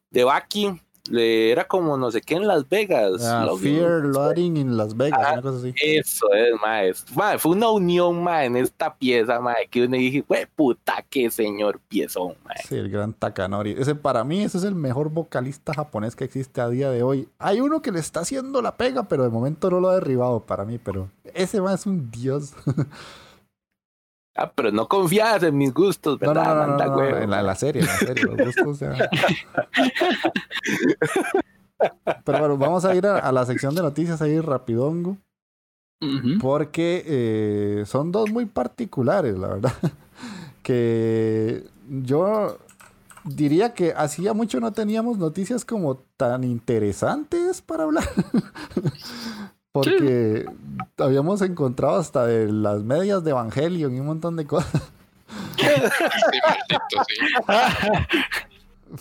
[0.10, 0.82] De Baki.
[1.12, 3.24] Era como no sé qué en Las Vegas.
[3.24, 5.74] Ah, Fear Loading en Las Vegas, Ah, una cosa así.
[5.82, 7.06] Eso es, maes.
[7.16, 11.32] Mae, fue una unión, mae, en esta pieza, mae, que uno dije, güey, puta, qué
[11.32, 12.58] señor piezón, mae.
[12.68, 13.76] Sí, el gran Takanori.
[13.78, 17.28] Ese para mí ese es el mejor vocalista japonés que existe a día de hoy.
[17.40, 20.42] Hay uno que le está haciendo la pega, pero de momento no lo ha derribado
[20.42, 22.54] para mí, pero ese más es un dios.
[24.36, 26.68] Ah, pero no confías en mis gustos, ¿verdad?
[26.68, 28.96] no, no, no, en, la, serie, en la serie, los gustos ya.
[32.26, 35.18] Pero bueno, vamos a ir a, a la sección de noticias ahí rapidongo,
[36.40, 39.74] porque eh, son dos muy particulares, la verdad.
[40.62, 42.60] Que yo
[43.24, 48.04] diría que hacía mucho no teníamos noticias como tan interesantes para hablar.
[49.82, 50.46] Porque
[50.98, 54.82] habíamos encontrado hasta de las medias de Evangelion y un montón de cosas.
[55.60, 55.66] Sí,
[56.44, 57.16] maldito, sí.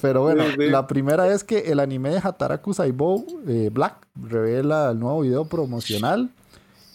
[0.02, 0.68] Pero bueno, Sí, sí.
[0.68, 5.46] la primera es que el anime de Hataraku Saibou eh, Black revela el nuevo video
[5.46, 6.30] promocional.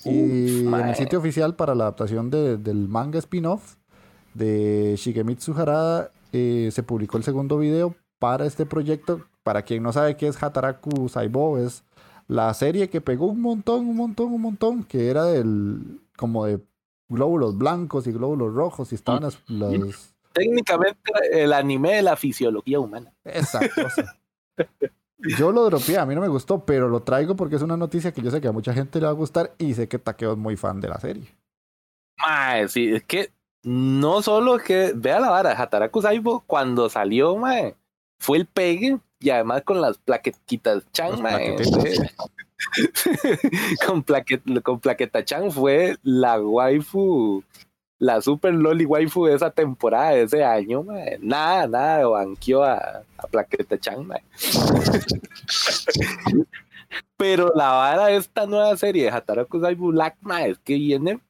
[0.05, 3.75] y en el sitio oficial para la adaptación de- del manga spin-off
[4.33, 9.21] de Shigemitsu Harada eh, se publicó el segundo video para este proyecto.
[9.43, 11.83] Para quien no sabe qué es Hataraku Saibou, es
[12.27, 16.59] la serie que pegó un montón, un montón, un montón, que era del como de
[17.09, 20.99] glóbulos blancos y glóbulos rojos y estaban las, las- Técnicamente
[21.31, 23.13] el anime de la fisiología humana.
[23.23, 24.17] esa cosa.
[25.37, 28.11] Yo lo dropeé, a mí no me gustó, pero lo traigo porque es una noticia
[28.11, 30.33] que yo sé que a mucha gente le va a gustar y sé que Takeo
[30.33, 31.33] es muy fan de la serie.
[32.17, 33.31] Mae, sí, es que
[33.63, 37.75] no solo que, vea la vara, Hataraku Saibo cuando salió, mae,
[38.19, 41.55] fue el pegue y además con las plaquetitas Chan, Los mae.
[41.55, 42.13] plaquetitas.
[43.87, 47.41] con, plaquet, con plaqueta Chan fue la waifu,
[47.99, 51.17] la super loli waifu de esa temporada, de ese año, mae.
[51.21, 54.21] Nada, nada, banqueó a, a plaqueta Chan, mae.
[57.15, 61.21] Pero la vara de esta nueva serie de Hataraku Saibo Black, mae, es que viene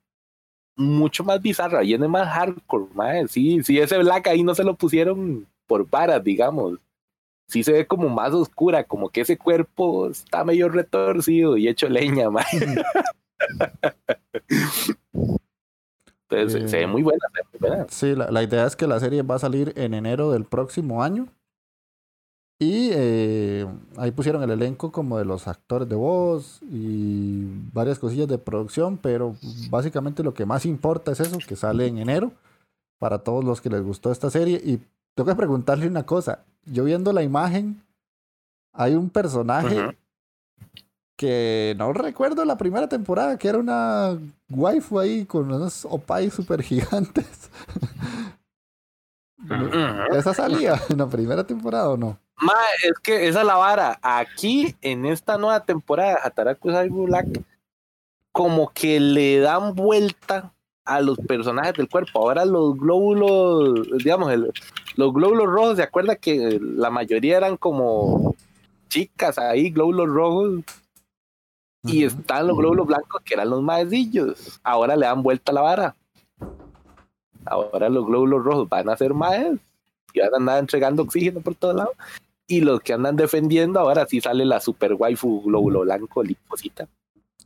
[0.76, 3.28] mucho más bizarra, viene más hardcore, mae.
[3.28, 6.80] Sí, sí, ese Black ahí no se lo pusieron por varas, digamos.
[7.54, 11.88] Sí se ve como más oscura, como que ese cuerpo está medio retorcido y hecho
[11.88, 12.44] leña, mae.
[16.30, 16.68] Entonces, Eh.
[16.68, 17.86] se ve muy buena, se ve muy buena.
[17.90, 21.04] Sí, la, la idea es que la serie va a salir en enero del próximo
[21.04, 21.28] año.
[22.60, 23.68] Y eh,
[23.98, 28.98] ahí pusieron el elenco como de los actores de voz y varias cosillas de producción,
[28.98, 29.36] pero
[29.70, 32.32] básicamente lo que más importa es eso, que sale en enero
[33.00, 34.62] para todos los que les gustó esta serie.
[34.64, 34.80] Y
[35.16, 37.82] tengo que preguntarle una cosa, yo viendo la imagen,
[38.74, 39.98] hay un personaje
[41.16, 44.18] que no recuerdo la primera temporada, que era una
[44.50, 47.50] waifu ahí con unos opai super gigantes.
[50.12, 52.18] ¿Esa salía en la primera temporada o no?
[52.84, 54.00] Es que esa es la vara.
[54.02, 57.28] Aquí, en esta nueva temporada de Hataraku Saibu Black,
[58.32, 60.54] como que le dan vuelta
[60.86, 62.20] a los personajes del cuerpo.
[62.20, 64.52] Ahora los glóbulos, digamos, el-
[64.96, 68.36] los glóbulos rojos, ¿se acuerda que la mayoría eran como
[68.90, 70.64] chicas ahí, glóbulos rojos?
[71.84, 74.60] Y están los glóbulos blancos que eran los maecillos.
[74.64, 75.96] Ahora le dan vuelta a la vara.
[77.46, 79.60] Ahora los glóbulos rojos van a ser maes
[80.14, 81.94] y van a andar entregando oxígeno por todos lados.
[82.48, 86.88] Y los que andan defendiendo, ahora sí sale la super waifu glóbulo blanco linfocita.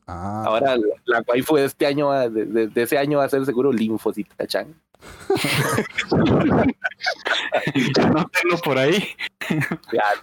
[0.09, 3.29] Ah, Ahora la, la waifu de este año, de, de- de ese año va a
[3.29, 4.73] ser seguro linfocita chan.
[7.99, 9.07] Anótenlo por ahí.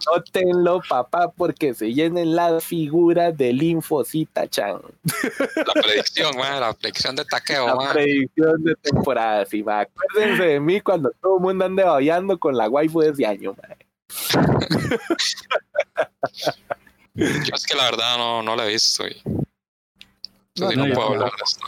[0.06, 4.80] Anótenlo, papá, porque se llenen las figuras de linfocita chan.
[5.56, 7.92] La predicción, man, la predicción de taqueo, La man.
[7.92, 9.80] predicción de temporada, sí, ma.
[9.80, 13.54] Acuérdense de mí cuando todo el mundo ande babeando con la waifu de ese año,
[13.54, 13.76] ma.
[17.14, 19.14] Yo es que la verdad no, no la he visto y
[20.60, 21.66] No, no, puedo hablar de esto.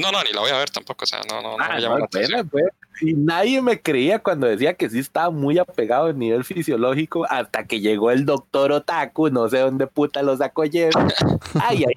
[0.00, 1.82] No, no, ni la voy a ver tampoco, o sea, no, no, no Ah, me
[1.82, 2.40] no, la atención.
[2.40, 2.64] apenas, pues.
[3.00, 7.66] Y nadie me creía cuando decía que sí estaba muy apegado a nivel fisiológico hasta
[7.66, 10.92] que llegó el doctor Otaku, no sé dónde puta lo sacó ayer.
[11.62, 11.94] Ay, ay,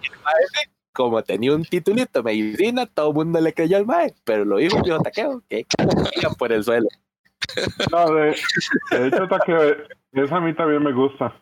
[0.94, 4.58] como tenía un titulito de medicina, todo el mundo le creyó al mae, pero lo
[4.58, 5.66] dijo yo taqueo, que
[6.38, 6.88] por el suelo.
[7.92, 8.36] No, de,
[8.92, 9.76] de hecho, Takeo,
[10.14, 11.34] esa a mí también me gusta.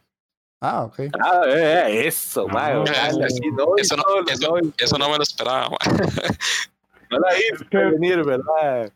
[0.62, 1.00] Ah, ok.
[1.20, 4.04] Ah, eh, eso, mae, Ah, ojalá, eso- no, Eso no,
[4.78, 5.80] eso, me lo esperaba, man.
[7.10, 8.92] no la hice que- venir, ¿verdad?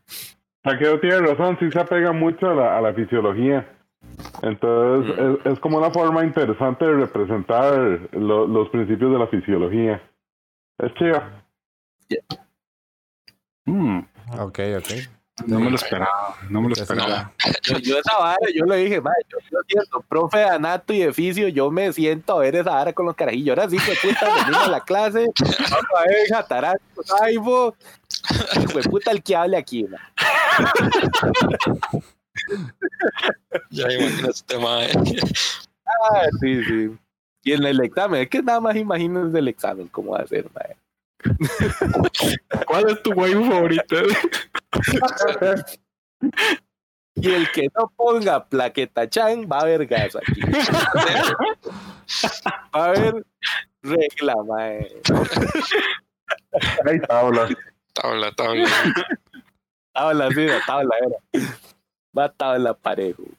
[0.62, 3.68] Takeo tiene razón, sí se apega mucho a la, a la fisiología.
[4.42, 5.14] Entonces,
[5.44, 7.74] es, es como una forma interesante de representar
[8.12, 10.02] lo- los principios de la fisiología.
[10.78, 11.22] Es chido.
[13.66, 14.00] Mm,
[14.40, 14.90] Ok, ok.
[15.46, 16.36] No me lo esperaba.
[16.48, 17.32] No me lo Ya esperaba.
[17.64, 20.98] Yo, yo esa vara, yo le dije, madre, yo, yo siento, profe de anato y
[20.98, 23.56] de fisio, yo me siento a ver esa vara con los carajillos.
[23.56, 27.74] Ahora sí, que puta, venimos a la clase, vamos a ver jatarato, saibo.
[28.62, 29.98] Hijo de puta el que hable aquí, ma.
[33.70, 34.88] Ya imagino este man.
[35.86, 36.90] Ah, sí, sí.
[37.44, 40.50] Y en el examen, es que nada más imagínense el examen, cómo va a ser,
[40.52, 40.76] madre.
[42.66, 43.96] ¿Cuál es tu waifu favorita?
[47.16, 50.40] Y el que no ponga plaqueta chan va a haber gas aquí.
[52.74, 53.24] Va a haber
[53.82, 55.00] regla, mae.
[56.86, 57.50] Hay tablas.
[57.92, 58.68] Tabla, tabla.
[59.92, 61.16] Tabla, sí, la tabla era.
[62.12, 63.14] Matado en la pared.
[63.16, 63.30] güey.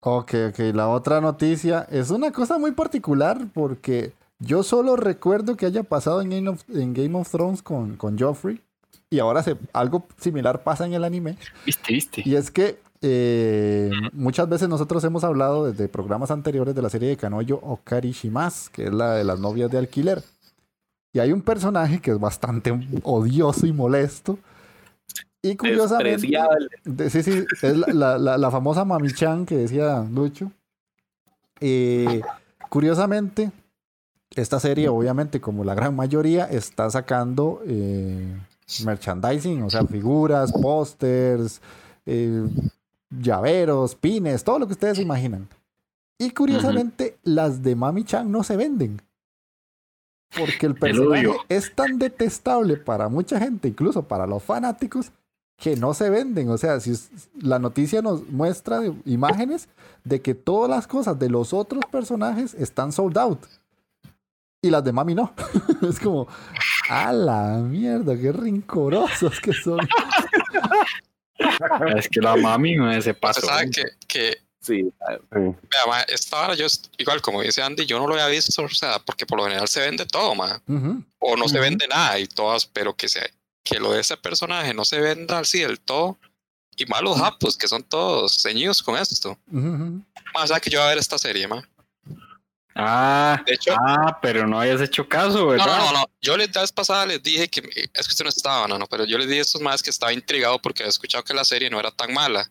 [0.00, 0.58] Ok, ok.
[0.74, 4.12] La otra noticia es una cosa muy particular porque
[4.44, 8.18] yo solo recuerdo que haya pasado en Game of, en Game of Thrones con, con
[8.18, 8.60] Joffrey
[9.10, 11.36] y ahora se, algo similar pasa en el anime.
[11.66, 12.22] Viste, viste.
[12.24, 17.08] Y es que eh, muchas veces nosotros hemos hablado desde programas anteriores de la serie
[17.08, 20.22] de Kanoyo Okari Shimas, que es la de las novias de alquiler.
[21.12, 24.38] Y hay un personaje que es bastante odioso y molesto.
[25.42, 26.26] Y curiosamente,
[26.84, 30.50] de- sí, sí, es la, la- la- la famosa Mami-chan que decía Lucho.
[31.60, 32.22] Eh,
[32.68, 33.50] curiosamente,
[34.36, 38.38] esta serie, obviamente, como la gran mayoría, está sacando eh,
[38.84, 41.60] merchandising, o sea, figuras, pósters,
[42.06, 42.46] eh,
[43.10, 45.48] llaveros, pines, todo lo que ustedes imaginan.
[46.18, 49.02] Y curiosamente, las de Mami-chan no se venden.
[50.38, 55.12] Porque el personaje es tan detestable para mucha gente, incluso para los fanáticos,
[55.56, 56.48] que no se venden.
[56.48, 56.92] O sea, si
[57.40, 59.68] la noticia nos muestra imágenes
[60.04, 63.40] de que todas las cosas de los otros personajes están sold out.
[64.64, 65.34] Y las de Mami no.
[65.88, 66.28] es como,
[66.88, 69.80] a la mierda, qué rincorosos que son.
[71.96, 73.40] Es que la mami no se pasó.
[73.44, 74.92] sabe que, que Sí, Sí.
[75.32, 76.66] vea, ma, esta vara yo,
[76.96, 79.66] igual como dice Andy, yo no lo había visto, o sea, porque por lo general
[79.66, 80.62] se vende todo, ma,
[81.18, 83.28] o no se vende nada y todas, pero que se,
[83.64, 86.16] que lo de ese personaje no se venda así del todo.
[86.76, 89.36] Y más los japos, que son todos ceñidos con esto.
[89.52, 90.02] ujú, ujú.
[90.32, 91.62] Más o sea que yo voy a ver esta serie, ma.
[92.74, 95.66] Ah, De hecho, ah, pero no hayas hecho caso, no, ¿verdad?
[95.78, 96.04] no, no, no.
[96.20, 98.86] Yo les, la vez pasada les dije que, es que usted no estaba, no, no,
[98.86, 101.44] pero yo les dije a estos más que estaba intrigado porque había escuchado que la
[101.44, 102.50] serie no era tan mala.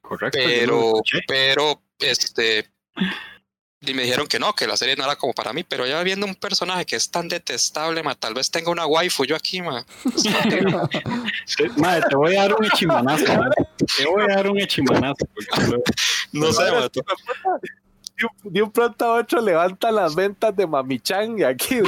[0.00, 0.38] Correcto.
[0.42, 0.94] pero,
[1.26, 2.70] pero, este,
[3.80, 6.02] y me dijeron que no, que la serie no era como para mí, pero ya
[6.02, 9.60] viendo un personaje que es tan detestable, ma, tal vez tenga una waifu yo aquí,
[9.60, 9.84] ma.
[11.56, 13.24] Te- Madre, te voy a dar un echimanazo.
[13.96, 15.26] Te voy a dar un echimanazo.
[15.68, 15.82] lo-
[16.32, 16.88] No sé, ma,
[18.26, 21.84] un, de un pronto a otro levantan las ventas de Mamichan y aquí en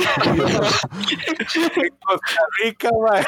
[2.01, 3.24] Costa Rica, mae.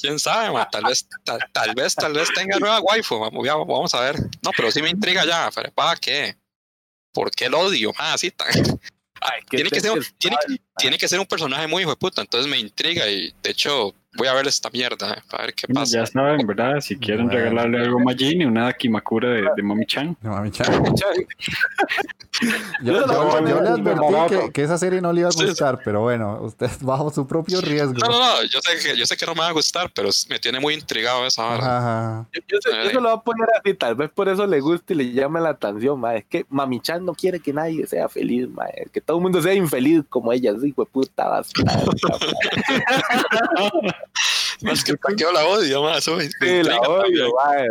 [0.00, 4.00] quién sabe, ma, tal vez, tal, tal vez, tal vez tenga nueva waifu, vamos a
[4.00, 4.16] ver.
[4.42, 6.36] No, pero sí me intriga ya, pero ¿para qué?
[7.12, 7.92] ¿Por qué el odio?
[7.96, 8.48] Ah, así tan.
[9.20, 9.98] Ay, Tiene que, ser,
[10.76, 13.94] tiene que ser un personaje muy hijo de puta, entonces me intriga y de hecho
[14.16, 15.98] voy a ver esta mierda, eh, para ver qué pasa.
[15.98, 16.80] ya saben, ¿verdad?
[16.80, 17.40] Si quieren Bueno.
[17.40, 20.16] regalarle algo a Majin una Kimakura de, de Mami Chan.
[20.22, 20.66] No, mami, chan.
[22.82, 25.44] Yo, Yo yo- la- yo le advertí que, esa serie no le iba a sí.
[25.46, 27.94] gustar, pero bueno, usted bajo su propio riesgo.
[27.94, 30.10] No, no, no, yo sé que, yo sé que no me va a gustar, pero
[30.28, 31.78] me tiene muy intrigado esa vara.
[31.78, 32.26] Ajá.
[32.32, 34.60] Yo, yo se, yo se lo voy a poner así, tal vez por eso le
[34.60, 36.18] guste y le llame la atención, mae.
[36.18, 38.86] Es que Mamichan no quiere que nadie sea feliz, mae.
[38.92, 41.80] Que todo el mundo sea infeliz como ella, así, hijo de puta bastarda,
[44.62, 44.96] Es que
[45.32, 45.82] la odio,
[46.40, 47.68] Sí, la odio, mae.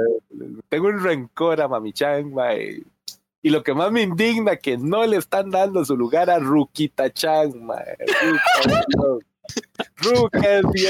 [0.69, 2.83] Tengo un rencor a Mamichan, mae.
[3.41, 7.11] Y lo que más me indigna que no le están dando su lugar a Rukita
[7.11, 7.97] Chan, mae.
[10.01, 10.11] Es
[10.43, 10.85] es mae.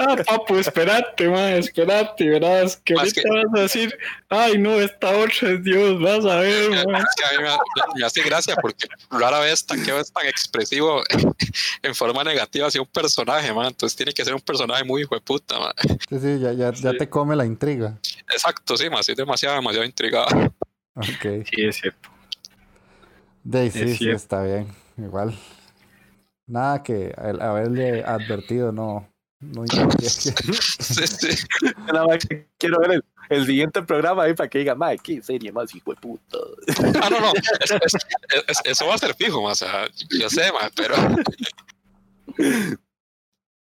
[0.00, 4.74] Ah, papu, espérate, ma, espérate, verás que Más ahorita que- vas a decir, ay, no,
[4.80, 6.98] esta otra es Dios, vas a ver, ma.
[6.98, 11.02] Es que a mí me, me hace gracia porque rara vez Taqueo es tan expresivo
[11.82, 13.66] en forma negativa hacia un personaje, man.
[13.66, 15.72] Entonces tiene que ser un personaje muy hijo de puta, man.
[16.08, 16.98] Sí, sí, ya, ya, ya Sí.
[16.98, 17.98] te come la intriga.
[18.32, 19.02] Exacto, sí, man.
[19.04, 20.26] Sí, demasiado, demasiado intrigado.
[20.94, 21.44] Ok.
[21.50, 22.08] Sí, es cierto.
[23.44, 24.16] De, sí, sí, cierto.
[24.16, 24.66] está bien.
[24.98, 25.36] Igual.
[26.48, 29.08] Nada que el haberle advertido no,
[29.40, 31.46] no impedía que- Sí, sí.
[31.62, 34.98] Yo nada más que quiero ver el, el siguiente programa ahí para que diga, mae,
[34.98, 36.38] qué serie más hijo de puta.
[37.02, 37.32] Ah, no, no.
[37.60, 37.94] es- es-
[38.48, 39.52] es- eso va a ser fijo, man.
[39.52, 39.86] O sea,
[40.18, 40.94] yo sé, man, pero,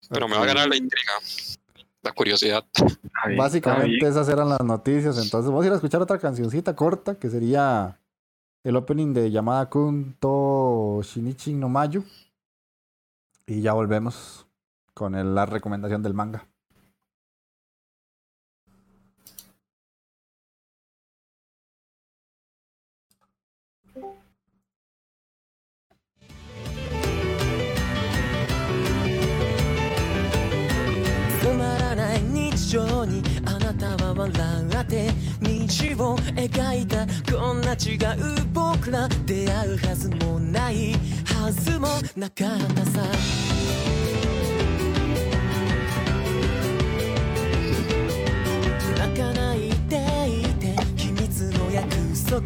[0.10, 1.12] pero me va a ganar la intriga.
[2.04, 2.64] La curiosidad.
[3.36, 5.18] Básicamente esas eran las noticias.
[5.18, 8.00] Entonces vamos a ir a escuchar otra cancioncita corta que sería
[8.64, 12.06] el opening de Yamada Kun to Shinichi no Mayu.
[13.48, 14.46] Y ya volvemos
[14.94, 16.48] con el- la recomendación del manga.
[33.78, 40.94] つまらない日常にあなたは笑って道を描いたこんな違う僕ら出会うはずもない
[41.26, 43.02] はずもなかったさ。
[48.98, 49.96] 泣かないで
[50.28, 51.88] いて秘密の約
[52.28, 52.42] 束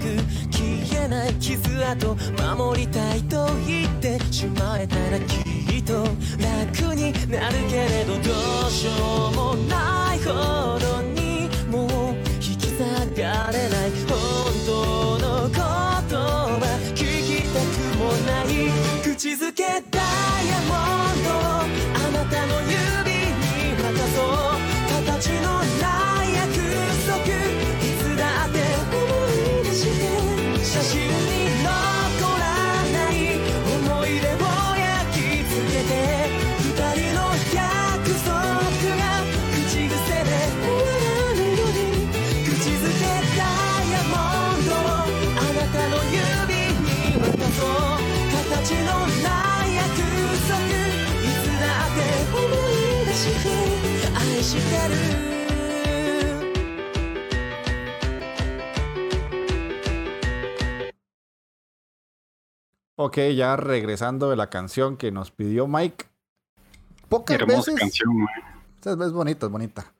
[0.52, 2.16] 消えない傷跡
[2.56, 5.52] 守りたいと言ってしまえたらきっ
[5.84, 6.04] と
[6.40, 8.92] 楽になるけれどどうしよ
[9.34, 11.11] うもないほどに
[13.46, 14.14] られない本
[14.68, 16.62] 当の言葉
[16.94, 18.46] 聞きたくもない
[19.02, 20.78] 口づけダイヤモ
[21.10, 22.78] ンドあなたの指
[23.42, 23.50] に
[23.82, 24.54] 渡そう
[25.08, 25.46] 形の
[25.82, 26.54] ない約
[27.08, 31.11] 束いつだって思い出して写真
[63.04, 66.06] Ok, ya regresando de la canción que nos pidió Mike.
[67.10, 67.80] Pocas Hermosa veces.
[67.80, 68.28] canción.
[68.86, 69.92] Es, bonita, es bonita.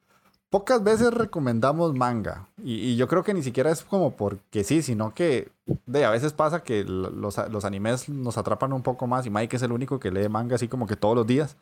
[0.52, 2.48] Pocas veces recomendamos manga.
[2.64, 5.50] Y, y yo creo que ni siquiera es como porque sí, sino que
[5.88, 9.26] de, a veces pasa que los, los animes nos atrapan un poco más.
[9.26, 11.58] Y Mike es el único que lee manga así como que todos los días.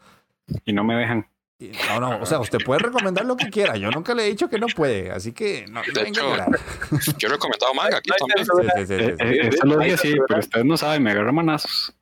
[0.66, 1.26] Y no me dejan.
[1.62, 3.76] Y- no, no, o sea, usted puede recomendar lo que quiera.
[3.76, 5.12] Yo nunca le he dicho que no puede.
[5.12, 7.18] Así que no De venga hecho.
[7.18, 8.46] Yo he recomendado manga aquí también.
[8.46, 9.24] Sí, sí, sí, sí, Eh, sí.
[9.26, 11.94] eh, eso lo dije así, pero ustedes no saben, me agarra manazos.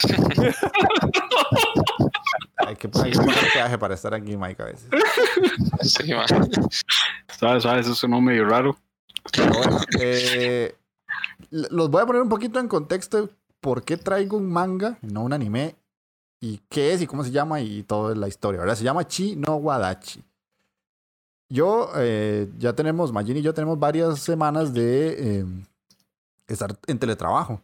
[2.66, 3.12] Hay que, pagar
[3.52, 4.88] peaje para estar aquí, Mike, a veces.
[5.82, 6.26] Sí, man.
[7.38, 7.62] ¿Sabes?
[7.62, 7.86] ¿Sabes?
[7.86, 8.76] Eso sonó medio raro.
[9.36, 10.74] Bueno, eh,
[11.50, 15.22] los voy a poner un poquito en contexto de por qué traigo un manga, no
[15.22, 15.76] un anime,
[16.44, 18.76] y qué es y cómo se llama y toda la historia, ¿verdad?
[18.76, 20.22] Se llama Chi no Wadachi.
[21.48, 25.46] Yo, eh, ya tenemos, Majin y yo tenemos varias semanas de eh,
[26.46, 27.62] estar en teletrabajo.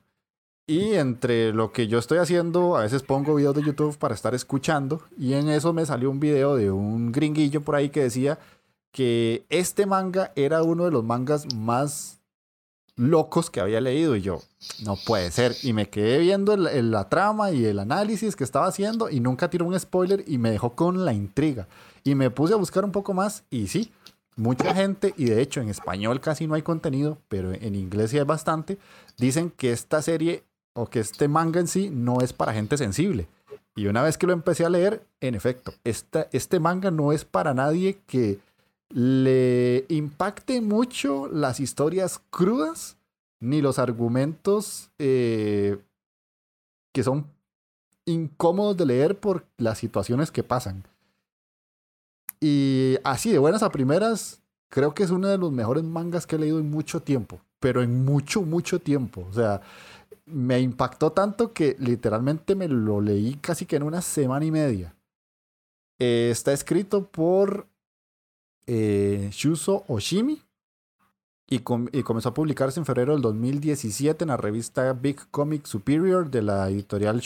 [0.66, 4.34] Y entre lo que yo estoy haciendo, a veces pongo videos de YouTube para estar
[4.34, 5.02] escuchando.
[5.18, 8.38] Y en eso me salió un video de un gringuillo por ahí que decía
[8.92, 12.19] que este manga era uno de los mangas más
[13.00, 14.14] locos que había leído.
[14.14, 14.40] Y yo,
[14.84, 15.56] no puede ser.
[15.62, 19.66] Y me quedé viendo la trama y el análisis que estaba haciendo y nunca tiró
[19.66, 21.66] un spoiler y me dejó con la intriga.
[22.04, 23.92] Y me puse a buscar un poco más y sí,
[24.36, 28.18] mucha gente, y de hecho en español casi no hay contenido, pero en inglés sí
[28.18, 28.78] hay bastante,
[29.18, 33.28] dicen que esta serie o que este manga en sí no es para gente sensible.
[33.76, 37.24] Y una vez que lo empecé a leer, en efecto, esta, este manga no es
[37.24, 38.38] para nadie que
[38.90, 42.96] le impacte mucho las historias crudas
[43.40, 45.78] ni los argumentos eh,
[46.92, 47.26] que son
[48.04, 50.84] incómodos de leer por las situaciones que pasan.
[52.40, 56.36] Y así, de buenas a primeras, creo que es uno de los mejores mangas que
[56.36, 59.26] he leído en mucho tiempo, pero en mucho, mucho tiempo.
[59.28, 59.60] O sea,
[60.26, 64.94] me impactó tanto que literalmente me lo leí casi que en una semana y media.
[65.98, 67.66] Eh, está escrito por
[68.72, 70.40] eh, Shuso Oshimi
[71.48, 75.66] y, com- y comenzó a publicarse en febrero del 2017 en la revista Big Comic
[75.66, 77.20] Superior de la editorial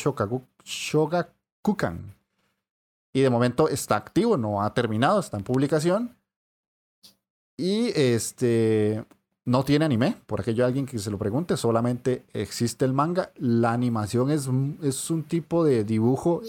[0.65, 2.15] Shogakukan.
[3.12, 6.16] Y de momento está activo, no ha terminado, está en publicación.
[7.59, 9.05] Y este
[9.45, 13.31] no tiene anime, por aquello alguien que se lo pregunte, solamente existe el manga.
[13.37, 14.49] La animación es,
[14.83, 16.41] es un tipo de dibujo,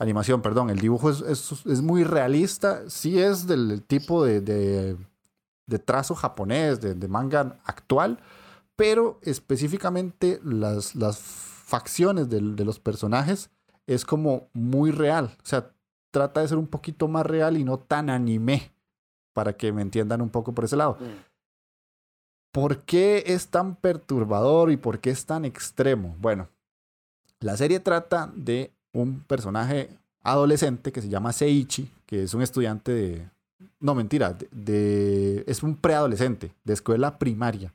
[0.00, 4.96] animación, perdón, el dibujo es, es- es muy realista, sí es del tipo de, de,
[5.66, 8.18] de trazo japonés, de, de manga actual,
[8.76, 13.50] pero específicamente las, las facciones de los personajes
[13.86, 15.70] es como muy real, o sea,
[16.10, 18.72] trata de ser un poquito más real y no tan anime,
[19.32, 20.98] para que me entiendan un poco por ese lado.
[22.52, 26.16] ¿Por qué es tan perturbador y por qué es tan extremo?
[26.18, 26.48] Bueno,
[27.38, 29.90] la serie trata de un personaje
[30.22, 33.28] adolescente que se llama Seiichi, que es un estudiante de...
[33.78, 37.72] No, mentira, de, es un preadolescente de escuela primaria.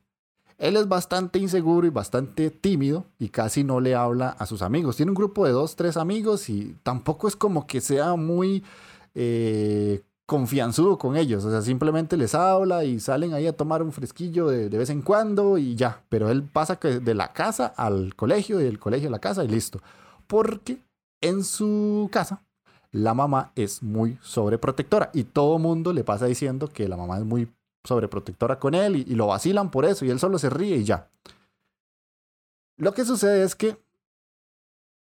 [0.58, 4.96] Él es bastante inseguro y bastante tímido y casi no le habla a sus amigos.
[4.96, 8.64] Tiene un grupo de dos, tres amigos y tampoco es como que sea muy
[9.16, 11.44] eh, confianzudo con ellos.
[11.44, 14.90] O sea, simplemente les habla y salen ahí a tomar un fresquillo de, de vez
[14.90, 16.04] en cuando y ya.
[16.08, 19.50] Pero él pasa de la casa al colegio y del colegio a la casa y
[19.50, 19.82] listo.
[20.26, 20.80] Porque
[21.22, 22.46] en su casa
[22.96, 27.26] la mamá es muy sobreprotectora y todo mundo le pasa diciendo que la mamá es
[27.26, 27.52] muy
[27.84, 31.10] sobreprotectora con él y, lo vacilan por eso y él solo se ríe y ya.
[32.78, 33.78] Lo que sucede es que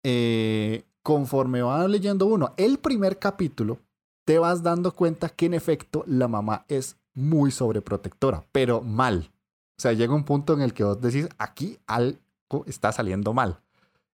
[0.04, 3.80] eh, conforme va leyendo uno el primer capítulo,
[4.24, 9.32] te vas dando cuenta que en efecto la mamá es muy sobreprotectora, pero mal.
[9.78, 13.60] O sea, llega un punto en el que vos decís, aquí algo está saliendo mal.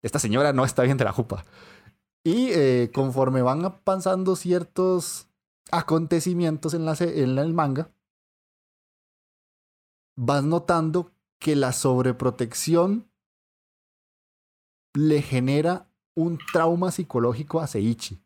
[0.01, 1.43] Esta señora no está bien de la jupa.
[2.27, 5.29] Y eh, conforme van pasando ciertos
[5.71, 7.89] acontecimientos en, la, en el manga,
[10.17, 13.09] vas notando que la sobreprotección
[14.93, 18.21] le genera un trauma psicológico a Seiichi.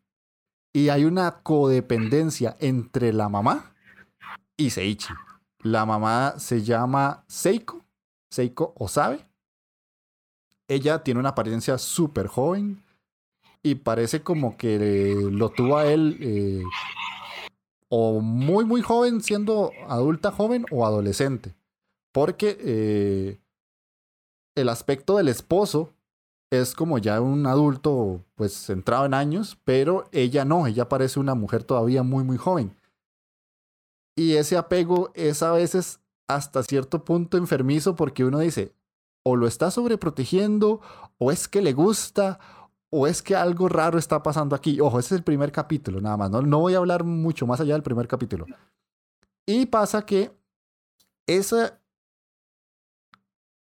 [0.73, 3.75] Y hay una codependencia entre la mamá
[4.57, 5.13] y Seiichi.
[5.59, 7.85] La mamá se llama Seiko,
[8.31, 9.27] Seiko Osabe.
[10.67, 12.83] Ella tiene una apariencia súper joven
[13.63, 16.63] y parece como que lo tuvo a él eh,
[17.89, 21.55] o muy muy joven siendo adulta joven o adolescente.
[22.11, 23.39] Porque eh,
[24.55, 25.93] el aspecto del esposo
[26.51, 31.35] es como ya un adulto pues centrado en años, pero ella no, ella parece una
[31.35, 32.75] mujer todavía muy muy joven.
[34.15, 38.73] Y ese apego es a veces hasta cierto punto enfermizo porque uno dice,
[39.23, 40.81] o lo está sobreprotegiendo,
[41.17, 42.39] o es que le gusta,
[42.91, 44.79] o es que algo raro está pasando aquí.
[44.81, 46.29] Ojo, ese es el primer capítulo, nada más.
[46.29, 48.45] No, no voy a hablar mucho más allá del primer capítulo.
[49.45, 50.31] Y pasa que
[51.25, 51.79] esa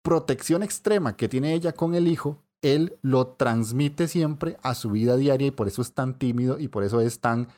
[0.01, 5.17] protección extrema que tiene ella con el hijo, él lo transmite siempre a su vida
[5.17, 7.49] diaria y por eso es tan tímido y por eso es tan,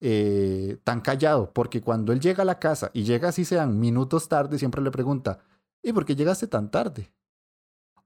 [0.00, 1.50] eh, tan callado.
[1.54, 4.90] Porque cuando él llega a la casa y llega así sean minutos tarde, siempre le
[4.90, 5.38] pregunta,
[5.82, 7.10] ¿y por qué llegaste tan tarde?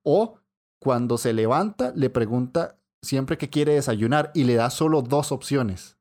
[0.04, 0.38] O
[0.78, 5.96] cuando se levanta, le pregunta siempre que quiere desayunar y le da solo dos opciones.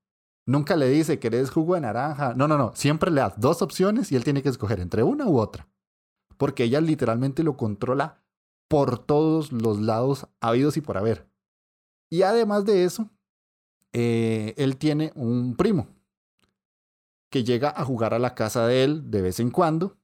[0.45, 2.33] Nunca le dice, ¿querés jugo de naranja?
[2.33, 2.71] No, no, no.
[2.73, 5.67] Siempre le da dos opciones y él tiene que escoger entre una u otra.
[6.37, 8.23] Porque ella literalmente lo controla
[8.67, 11.27] por todos los lados habidos y por haber.
[12.09, 13.09] Y además de eso,
[13.91, 15.87] eh, él tiene un primo
[17.29, 19.97] que llega a jugar a la casa de él de vez en cuando.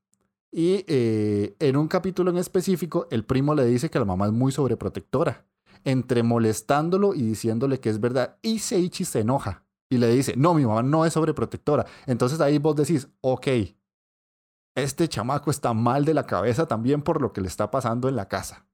[0.52, 4.34] Y eh, en un capítulo en específico, el primo le dice que la mamá es
[4.34, 5.45] muy sobreprotectora.
[5.84, 8.38] Entre molestándolo y diciéndole que es verdad.
[8.41, 11.85] Y Seichi se enoja y le dice, no, mi mamá no es sobreprotectora.
[12.05, 13.47] Entonces ahí vos decís, ok,
[14.76, 18.15] este chamaco está mal de la cabeza también por lo que le está pasando en
[18.15, 18.65] la casa.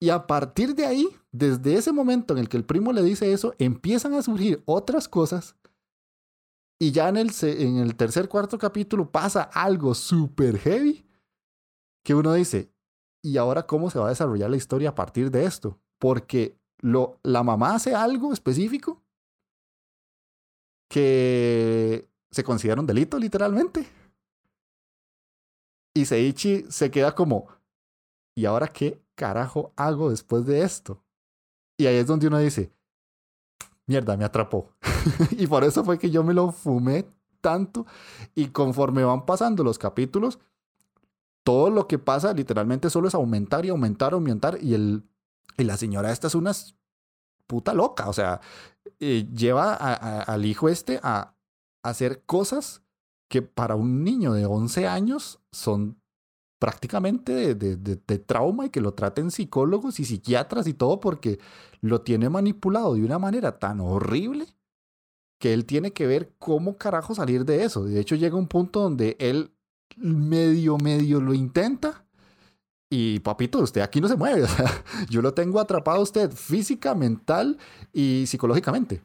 [0.00, 3.32] Y a partir de ahí, desde ese momento en el que el primo le dice
[3.32, 5.54] eso, empiezan a surgir otras cosas.
[6.80, 11.06] Y ya en el, en el tercer, cuarto capítulo pasa algo súper heavy
[12.04, 12.71] que uno dice,
[13.22, 15.78] ¿y ahora cómo se va a desarrollar la historia a partir de esto?
[15.98, 19.00] Porque lo, la mamá hace algo específico
[20.88, 23.88] que se considera un delito, literalmente.
[25.94, 27.48] Y Seichi se queda como,
[28.34, 31.02] ¿y ahora qué carajo hago después de esto?
[31.78, 32.72] Y ahí es donde uno dice,
[33.86, 34.70] mierda, me atrapó.
[35.30, 37.06] y por eso fue que yo me lo fumé
[37.40, 37.86] tanto.
[38.34, 40.38] Y conforme van pasando los capítulos,
[41.44, 44.58] todo lo que pasa literalmente solo es aumentar y aumentar, aumentar.
[44.62, 45.04] Y, el,
[45.58, 46.52] y la señora esta es una
[47.46, 48.08] puta loca.
[48.08, 48.40] O sea,
[49.00, 51.34] eh, lleva al hijo este a,
[51.84, 52.82] hacer cosas
[53.28, 56.00] que para un niño de 11 años son
[56.60, 61.40] prácticamente de- de- de trauma y que lo traten psicólogos y psiquiatras y todo porque
[61.80, 64.46] lo tiene manipulado de una manera tan horrible
[65.40, 67.82] que él tiene que ver cómo carajo salir de eso.
[67.84, 69.52] De hecho llega un punto donde él
[69.96, 72.04] medio, medio lo intenta
[72.94, 74.46] y papito, usted aquí no se mueve.
[75.08, 77.56] Yo lo tengo atrapado a usted física, mental
[77.90, 79.02] y psicológicamente.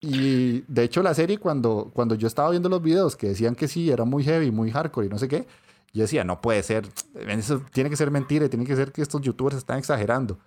[0.00, 3.68] Y de hecho la serie cuando, cuando yo estaba viendo los videos que decían que
[3.68, 5.46] sí, era muy heavy, muy hardcore y no sé qué,
[5.92, 6.88] yo decía, no puede ser,
[7.26, 10.38] eso tiene que ser mentira, tiene que ser que estos youtubers están exagerando.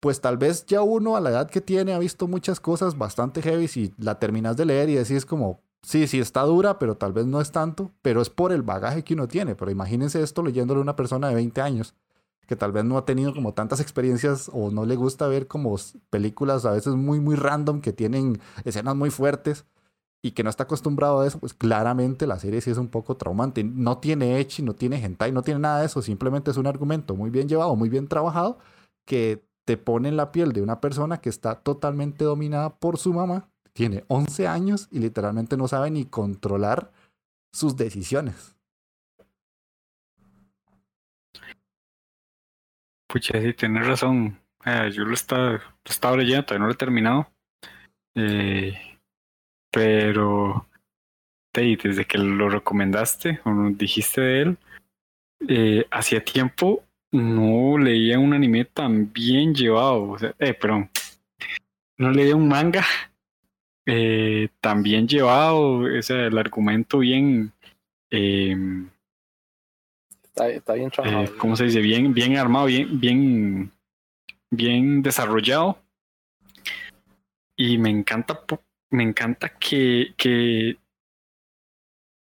[0.00, 3.40] Pues tal vez ya uno a la edad que tiene ha visto muchas cosas bastante
[3.40, 7.12] heavy y la terminas de leer y decís como, sí, sí está dura, pero tal
[7.12, 9.54] vez no es tanto, pero es por el bagaje que uno tiene.
[9.54, 11.94] Pero imagínense esto leyéndolo a una persona de 20 años
[12.46, 15.76] que tal vez no ha tenido como tantas experiencias o no le gusta ver como
[16.10, 19.66] películas a veces muy, muy random que tienen escenas muy fuertes
[20.22, 23.16] y que no está acostumbrado a eso, pues claramente la serie sí es un poco
[23.16, 23.62] traumante.
[23.64, 27.14] No tiene echi, no tiene hentai, no tiene nada de eso, simplemente es un argumento
[27.14, 28.58] muy bien llevado, muy bien trabajado
[29.04, 33.12] que te pone en la piel de una persona que está totalmente dominada por su
[33.12, 36.90] mamá, tiene 11 años y literalmente no sabe ni controlar
[37.52, 38.56] sus decisiones.
[43.06, 44.40] Pucha, sí, tienes razón.
[44.64, 47.30] Eh, yo lo estaba, lo estaba leyendo, todavía no lo he terminado.
[48.14, 48.98] Eh,
[49.70, 50.66] pero
[51.52, 54.58] desde que lo recomendaste o nos dijiste de él,
[55.48, 56.82] eh, hacía tiempo
[57.12, 60.16] no leía un anime tan bien llevado.
[60.38, 60.90] Eh, perdón,
[61.98, 62.84] no leía un manga
[63.86, 65.78] eh, tan bien llevado.
[65.98, 67.52] O sea, el argumento bien.
[68.10, 68.90] em,
[70.24, 71.38] Está, está bien eh, trabajado.
[71.38, 71.80] ¿cómo se dice?
[71.80, 73.72] Bien, bien armado, bien, bien,
[74.50, 75.78] bien desarrollado.
[77.56, 78.40] Y me encanta,
[78.90, 80.76] me encanta que, que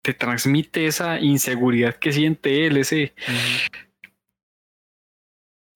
[0.03, 3.13] te transmite esa inseguridad que siente él, ese,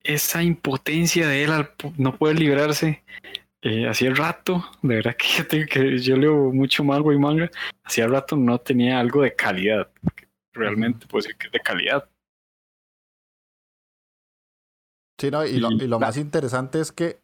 [0.03, 3.03] esa impotencia de él al no poder librarse.
[3.63, 7.49] Eh, hacía rato, de verdad que, yo tengo que yo leo mucho manga y manga,
[7.83, 9.89] hacía rato no tenía algo de calidad.
[10.53, 12.09] Realmente puedo decir que es de calidad.
[15.19, 17.19] Sí, no, y, lo, Y y lo la- más interesante es que,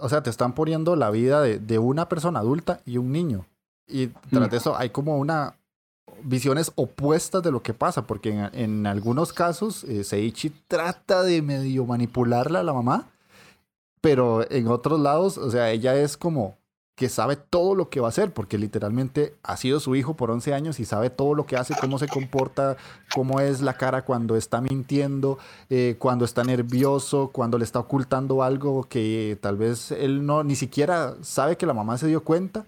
[0.00, 3.46] o sea, te están poniendo la vida de, de una persona adulta y un niño.
[3.88, 4.50] Y tras Mm.
[4.50, 5.54] de eso hay como una
[6.22, 11.40] visiones opuestas de lo que pasa, porque en, en algunos casos eh, Seichi trata de
[11.40, 13.08] medio manipularla a la mamá,
[14.00, 16.60] pero en otros lados, o sea, ella es como
[17.00, 20.30] que sabe todo lo que va a hacer, porque literalmente ha sido su hijo por
[20.30, 22.76] 11 años y sabe todo lo que hace, cómo se comporta,
[23.14, 25.38] cómo es la cara cuando está mintiendo,
[25.70, 30.56] eh, cuando está nervioso, cuando le está ocultando algo que tal vez él no ni
[30.56, 32.66] siquiera sabe que la mamá se dio cuenta.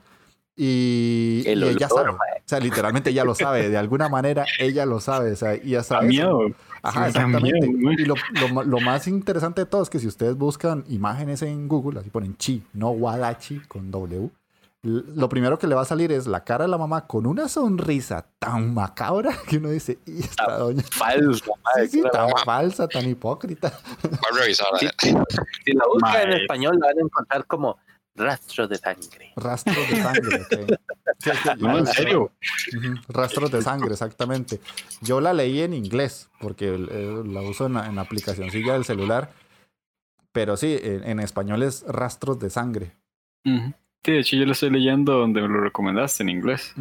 [0.55, 4.85] Y, y ella olor, sabe, o sea, literalmente ella lo sabe, de alguna manera ella
[4.85, 6.09] lo sabe, o sea, y ya sabe.
[6.09, 6.41] miedo.
[6.83, 7.67] Ajá, miedo, exactamente.
[7.81, 7.97] güey.
[8.03, 8.15] y lo,
[8.53, 12.11] lo lo más interesante de todo es que si ustedes buscan imágenes en Google, así
[12.11, 14.29] ponen chi, no wadachi con W,
[14.83, 17.49] lo primero que le va a salir es la cara de la mamá con una
[17.49, 22.37] sonrisa tan macabra que uno dice, y esta doña, Falso, mae, sí, sí, tan la-
[22.45, 23.73] falsa, tan hipócrita.
[24.03, 24.67] Voy a revisar.
[24.81, 24.87] Sí.
[24.87, 25.15] eh.
[25.65, 27.79] Si la buscan en español, la van a encontrar como
[28.15, 29.33] rastro de sangre.
[29.37, 30.79] Rastros de sangre, ok.
[31.19, 32.33] Sí, es que- No, en serio.
[32.77, 34.61] Ujú, Rastros de sangre, exactamente.
[35.03, 38.85] Yo la leí en inglés, porque eh, la uso en la, en la aplicacioncilla del
[38.85, 39.31] celular.
[40.33, 42.97] Pero sí, en, en español es rastros de sangre.
[43.45, 43.73] Sí,
[44.13, 46.73] de hecho yo lo estoy leyendo donde me lo recomendaste en inglés.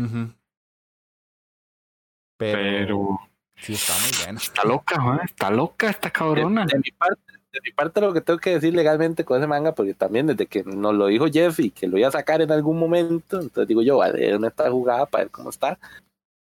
[2.38, 3.20] Pero, Pero
[3.58, 4.40] sí está muy bueno.
[4.40, 5.22] está loca, ¿no?
[5.22, 6.66] Está loca esta cabrona.
[6.66, 7.22] De, de mi parte,
[7.52, 10.45] de mi parte lo que tengo que decir legalmente con ese manga, porque también desde
[10.48, 13.68] que nos lo dijo Jeff y que lo iba a sacar en algún momento, entonces
[13.68, 15.78] digo yo, a ver, esta jugada para ver cómo está.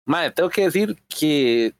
[0.07, 1.73] Madre, tengo que decir que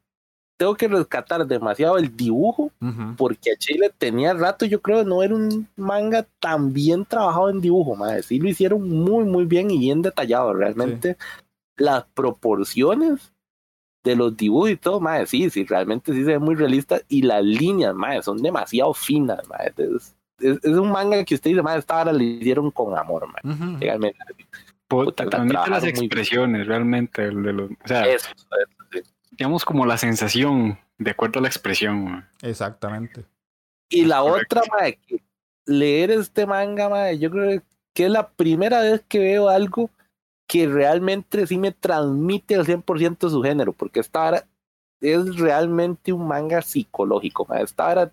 [0.57, 3.15] tengo que rescatar demasiado el dibujo, Ujú.
[3.17, 7.61] porque a Chile tenía rato, yo creo, no era un manga tan bien trabajado en
[7.61, 8.23] dibujo, madre.
[8.23, 10.53] Sí lo hicieron muy, muy bien y bien detallado.
[10.53, 11.17] Realmente
[11.77, 13.33] las proporciones
[14.05, 17.23] de los dibujos y todo, madre, sí, sí, realmente sí se ve muy realista y
[17.23, 19.73] las líneas, madre, son demasiado finas, madre.
[19.77, 23.27] Es, es- es un manga que usted dice, madre, esta hora le hicieron con amor,
[23.27, 23.77] madre.
[23.79, 24.17] Realmente.
[24.87, 27.23] Puta, la transmite las expresiones realmente.
[27.25, 28.47] el de los, o sea, Eso, eso,
[28.91, 28.99] sí.
[29.31, 32.23] digamos como la sensación de acuerdo a la expresión.
[32.41, 33.25] Exactamente.
[33.89, 34.59] Y la correcto.
[34.59, 35.21] otra, madre, que
[35.65, 37.61] leer este manga, madre, yo creo
[37.93, 39.89] que es la primera vez que veo algo
[40.47, 44.45] que realmente sí me transmite al 100% su género, porque esta vara
[45.01, 48.11] es realmente un manga psicológico, esta vara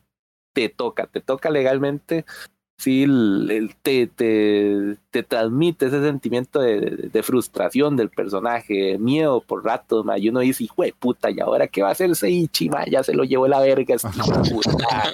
[0.55, 2.25] te toca, te toca legalmente,
[2.77, 9.41] sí, el- el- te, te, te transmite ese sentimiento de, frustración del personaje, de miedo
[9.41, 12.15] por ratos, madre, y uno dice, hijo de puta, ¿y ahora qué va a hacer
[12.17, 12.91] Seichi, madre?
[12.91, 14.09] Ya se lo llevó la verga, este
[14.51, 15.13] puta.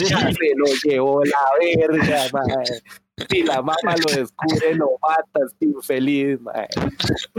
[0.00, 2.82] Ya se lo llevó la verga, madre.
[3.30, 6.38] Si la mamá lo descubre, lo mata, este infeliz.
[6.70, 7.30] Entonces,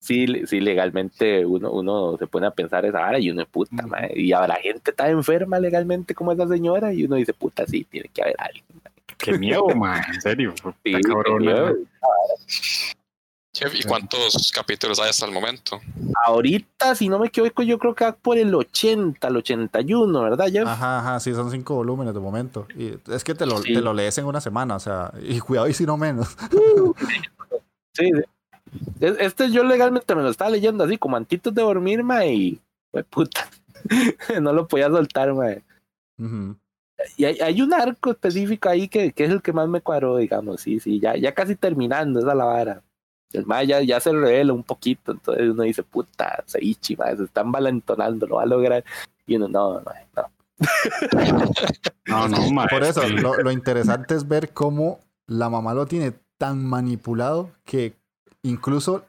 [0.00, 3.86] Sí, sí, legalmente uno, uno se pone a pensar esa vara y uno es puta,
[3.86, 4.14] madre.
[4.16, 8.08] Y habrá gente tan enferma legalmente como esa señora y uno dice, puta, sí, tiene
[8.08, 8.64] que haber alguien.
[9.18, 10.54] Qué miedo, man, en serio.
[10.82, 11.76] Sí, qué miedo.
[13.74, 15.80] ¿Y cuántos capítulos hay hasta el momento?
[16.26, 20.46] Ahorita, si no me equivoco, yo creo que va por el 80, el 81, ¿verdad,
[20.50, 20.66] Jeff?
[20.66, 22.66] Ajá, ajá, sí, son cinco volúmenes de momento.
[22.76, 23.74] Y es que te lo, Sí.
[23.74, 26.36] te lo lees en una semana, o sea, y cuidado y si no menos.
[27.92, 28.22] Sí, sí.
[29.00, 32.60] Es- Este yo legalmente me lo estaba leyendo así, como antitos de dormir, ma, y
[32.92, 33.48] fue puta.
[34.40, 35.48] no lo podía soltar, ma.
[37.16, 40.18] Y hay, hay un arco específico ahí que, que es el que más me cuadró,
[40.18, 42.82] digamos, sí, sí, ya, ya casi terminando esa la vara.
[43.32, 47.24] El ma ya, ya se revela un poquito, entonces uno dice, puta, Seichi, ma, se
[47.24, 48.84] están valentonando, lo va a lograr.
[49.26, 50.30] Y uno, no, ma, no.
[52.06, 52.68] No, no, man.
[52.68, 57.94] Por eso, lo, lo interesante es ver cómo la mamá lo tiene tan manipulado que
[58.42, 59.04] incluso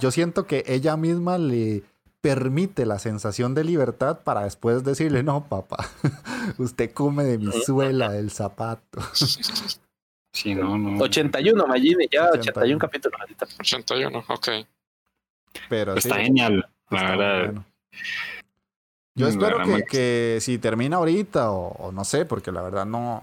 [0.00, 1.84] yo siento que ella misma le
[2.22, 5.88] permite la sensación de libertad para después decirle, no, papá,
[6.58, 9.00] usted come de mi suela del zapato.
[10.32, 10.98] Sí, no, no.
[11.02, 13.46] 81, Magini, ya 81, 81 capítulos ahorita.
[13.60, 14.48] 81, ok.
[15.68, 17.44] Pero sí, Está genial, la verdad.
[17.44, 17.64] bueno.
[19.14, 23.20] Yo espero que, que si termina ahorita o, o no sé, porque la verdad no,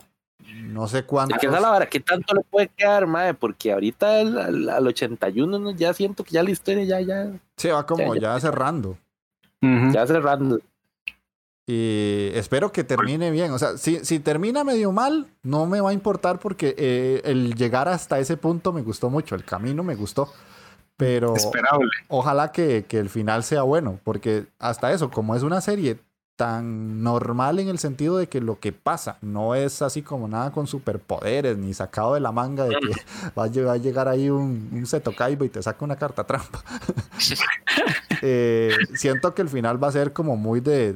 [0.54, 1.34] no sé cuánto.
[1.34, 3.34] Es que esa es la vara, ¿qué tanto le puede quedar, mae?
[3.34, 5.72] Porque ahorita al, al- al 81 ¿no?
[5.72, 8.34] ya siento que ya la historia ya, ya, Se va como Ya, ya.
[8.36, 8.98] ya cerrando.
[9.62, 10.60] Ya cerrando.
[11.72, 13.52] Y espero que termine bien.
[13.52, 17.54] O sea, si, si termina medio mal, no me va a importar porque eh, el
[17.54, 19.36] llegar hasta ese punto me gustó mucho.
[19.36, 20.32] El camino me gustó.
[20.98, 21.90] Pero Esperable.
[22.08, 24.00] ojalá que, que el final sea bueno.
[24.04, 26.00] Porque hasta eso, como es una serie
[26.36, 30.52] tan normal en el sentido de que lo que pasa no es así como nada
[30.52, 34.08] con superpoderes ni sacado de la manga de que va a, lle- va a llegar
[34.08, 36.64] ahí un, un Seto Kaiba y te saca una carta trampa.
[38.22, 40.96] Eh, siento que el final va a ser como muy de,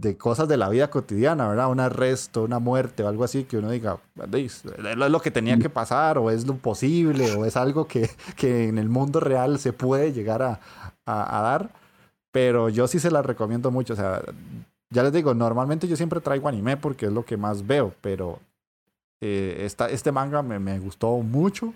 [0.00, 1.70] de cosas de la vida cotidiana, ¿verdad?
[1.70, 3.98] Un arresto, una muerte o algo así que uno diga,
[4.28, 8.08] "Veis, es lo que tenía que pasar o es lo posible o es algo que,
[8.36, 10.60] que en el mundo real se puede llegar a,
[11.06, 11.70] a- a dar.
[12.32, 13.94] Pero yo sí se la recomiendo mucho.
[13.94, 14.22] O sea,
[14.90, 18.38] ya les digo, normalmente yo siempre traigo anime porque es lo que más veo, pero
[19.20, 21.74] eh, esta- este manga me, me gustó mucho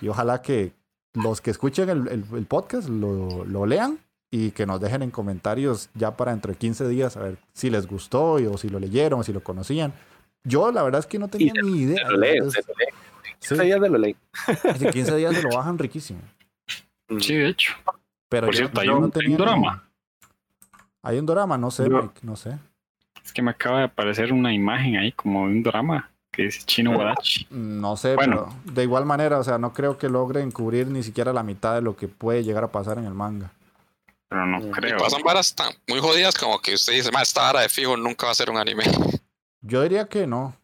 [0.00, 0.72] y ojalá que
[1.14, 3.98] los que escuchen el, el- el podcast lo, lo lean
[4.30, 7.70] y que nos dejen en comentarios ya para dentro de 15 días a ver si
[7.70, 9.92] les gustó y- o si lo leyeron o si lo conocían.
[10.44, 12.04] Yo la verdad es que no tenía ni idea.
[12.06, 12.90] Se lo leen, se lo leen.
[13.38, 14.06] sí, Ese día se lo
[14.72, 16.20] hace 15 días se lo bajan riquísimo.
[17.08, 17.18] Mm.
[17.20, 17.72] Sí, de hecho.
[18.28, 19.82] Pero Por yo- cierto, hay yo un, no hay tenía un ni- drama.
[21.02, 22.58] Hay un drama, no sé, Yo- Mike, no sé.
[23.24, 26.62] Es que me acaba de aparecer una imagen ahí como de un drama que dice
[26.64, 27.46] Chino Wadachi.
[27.50, 28.48] No sé, Bueno.
[28.64, 31.74] pero de igual manera, o sea, no creo que logren cubrir ni siquiera la mitad
[31.74, 33.50] de lo que puede llegar a pasar en el manga.
[34.28, 34.98] Pero no Y creo.
[34.98, 38.26] pasan varas tan muy jodidas como que usted dice, más esta vara de fijo nunca
[38.26, 38.84] va a ser un anime.
[39.60, 40.56] Yo diría que no.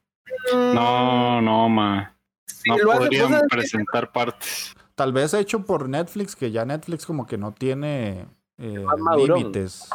[0.52, 2.14] No, no, ma.
[2.46, 4.74] Sí, No podrían presentar partes.
[4.94, 8.26] Tal vez hecho por Netflix, que ya Netflix como que no tiene
[8.58, 8.84] eh,
[9.16, 9.88] límites.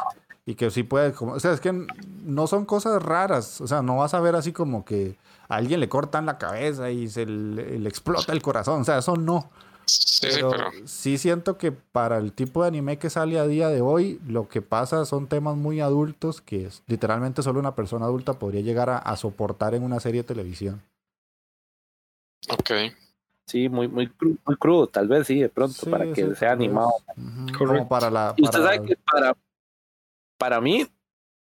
[0.44, 1.86] Y que sí puede, como, o sea, es que
[2.24, 3.60] no son cosas raras.
[3.60, 5.16] O sea, no vas a ver así como que
[5.48, 8.80] a alguien le cortan la cabeza y se le, le explota el corazón.
[8.80, 9.50] O sea, eso no.
[9.88, 13.46] Sí, sí, Pero pero sí siento que para el tipo de anime que sale a
[13.46, 17.74] día de hoy, lo que pasa son temas muy adultos que es- literalmente solo una
[17.74, 20.82] persona adulta podría llegar a, a soportar en una serie de televisión.
[22.50, 22.70] ok.
[23.46, 26.34] Sí, muy, muy, cru- muy crudo, tal vez sí, de pronto, Sí, para sí, que
[26.34, 26.90] sea animado.
[27.56, 28.34] Como para la.
[28.36, 29.34] Y usted sabe que para,
[30.36, 30.86] para mí,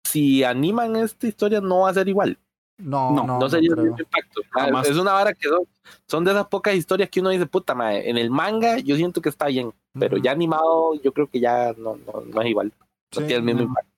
[0.03, 2.38] si animan esta historia, no va a ser igual.
[2.77, 4.41] No, No, no, No, no sería mismo impacto.
[4.53, 4.88] Ah, Jamás.
[4.89, 5.61] Es una vara que son,
[6.07, 9.22] son de esas pocas historias que uno dice, puta madre, en el manga yo siento
[9.22, 12.68] que está bien, pero ya animado yo creo que ya no, no, no es igual.
[13.15, 13.68] No Sí, tiene el mismo no.
[13.68, 13.91] impacto.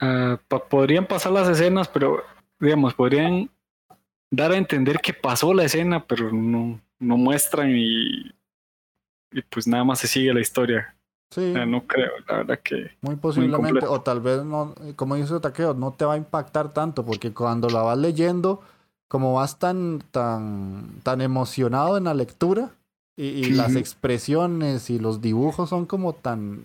[0.00, 2.22] Ah, pa- podrían pasar las escenas, pero
[2.58, 3.48] digamos, podrían
[4.30, 8.32] dar a entender que pasó la escena, pero no, no muestran y,
[9.32, 10.94] y pues nada más se sigue la historia.
[11.30, 13.86] Sí, no creo, la verdad que muy posiblemente.
[13.86, 17.68] O tal vez no, como dice Takeo, no te va a impactar tanto, porque cuando
[17.68, 18.62] la vas leyendo,
[19.08, 22.70] como vas tan, tan, tan emocionado en la lectura,
[23.16, 26.62] y, y las expresiones y los dibujos son como tan,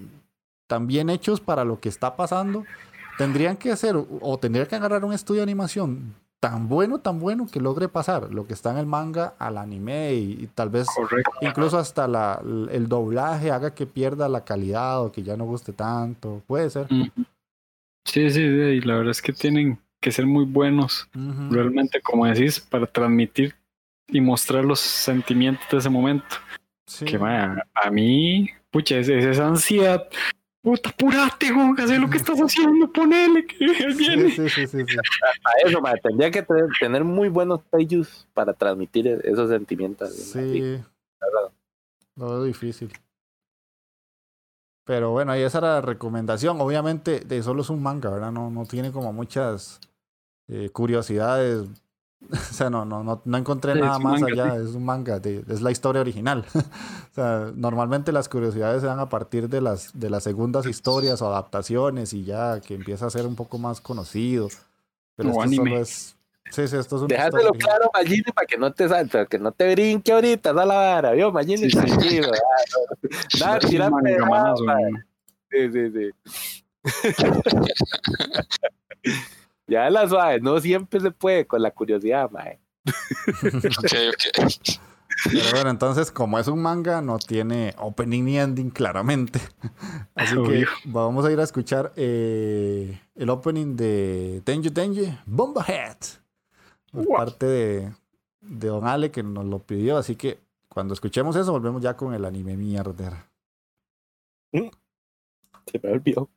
[0.67, 2.63] tan bien hechos para lo que está pasando,
[3.17, 7.47] tendrían que hacer, o tendrían que agarrar un estudio de animación tan bueno, tan bueno
[7.51, 10.87] que logre pasar lo que está en el manga al anime y, y tal vez
[10.95, 11.31] correcto.
[11.41, 12.41] incluso hasta la,
[12.71, 16.41] el doblaje haga que pierda la calidad o que ya no guste tanto.
[16.47, 16.87] Puede ser.
[18.05, 21.09] Sí, sí, sí, y la verdad es que tienen que ser muy buenos,
[21.49, 23.53] realmente, como decís, para transmitir
[24.07, 26.35] y mostrar los sentimientos de ese momento.
[26.87, 27.05] Sí.
[27.05, 30.07] Que vaya, a mí, pucha, es, es esa ansiedad.
[30.61, 33.65] Puta, apurate, Gonga, sé lo que estás haciendo, ponele, que
[33.97, 34.29] viene.
[34.29, 34.95] sí, sí, sí, sí.
[35.45, 36.45] A eso, madre, tendría que
[36.79, 40.13] tener, muy buenos pages para transmitir e- esos sentimientos.
[40.13, 40.81] Sí.
[42.15, 42.91] Lo veo difícil.
[44.83, 46.59] Pero bueno, ahí esa era la recomendación.
[46.59, 48.31] Obviamente, de solo es un manga, ¿verdad?
[48.31, 49.79] No, no tiene como muchas
[50.49, 51.69] eh, curiosidades.
[52.31, 54.55] o sea, no, no, no, no encontré Sí, nada un más manga, allá.
[54.61, 56.45] Es un manga, de- es la historia original.
[56.53, 56.59] o
[57.15, 61.27] sea, normalmente las curiosidades se dan a partir de las, de las segundas historias o
[61.27, 64.49] adaptaciones y ya que empieza a ser un poco más conocido.
[65.15, 65.69] Pero esto anime.
[65.71, 66.15] solo es.
[66.51, 67.57] Sí, sí, esto es historia original.
[67.59, 71.11] claro, Magini, para que no te salte, que no te brinque ahorita, da la vara,
[71.11, 71.31] ¿vio?
[71.31, 71.77] Magini, Sí, sí.
[71.77, 72.27] tranquilo.
[72.29, 73.39] no.
[73.45, 74.17] Nada, un tirante.
[75.51, 76.09] Sí, sí, sí.
[79.69, 82.59] ya la suave, no siempre se puede con la curiosidad, mae.
[82.85, 84.79] Ok, ok.
[85.25, 89.39] Pero bueno, entonces, como es un manga, no tiene opening ni ending, claramente.
[90.15, 90.67] Así que Obvio.
[90.85, 95.97] vamos a ir a escuchar eh, el opening de Tenji Tenji, Bomba Head.
[96.91, 97.93] Por parte de,
[98.41, 99.97] de Don Ale, que nos lo pidió.
[99.97, 100.39] Así que
[100.69, 103.13] cuando escuchemos eso, volvemos ya con el anime mierder.
[104.51, 106.29] Se me olvidó.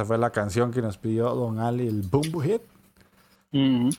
[0.00, 2.62] Esa fue la canción que nos pidió Don Ali, el Boom Hit.
[3.52, 3.90] Ujú.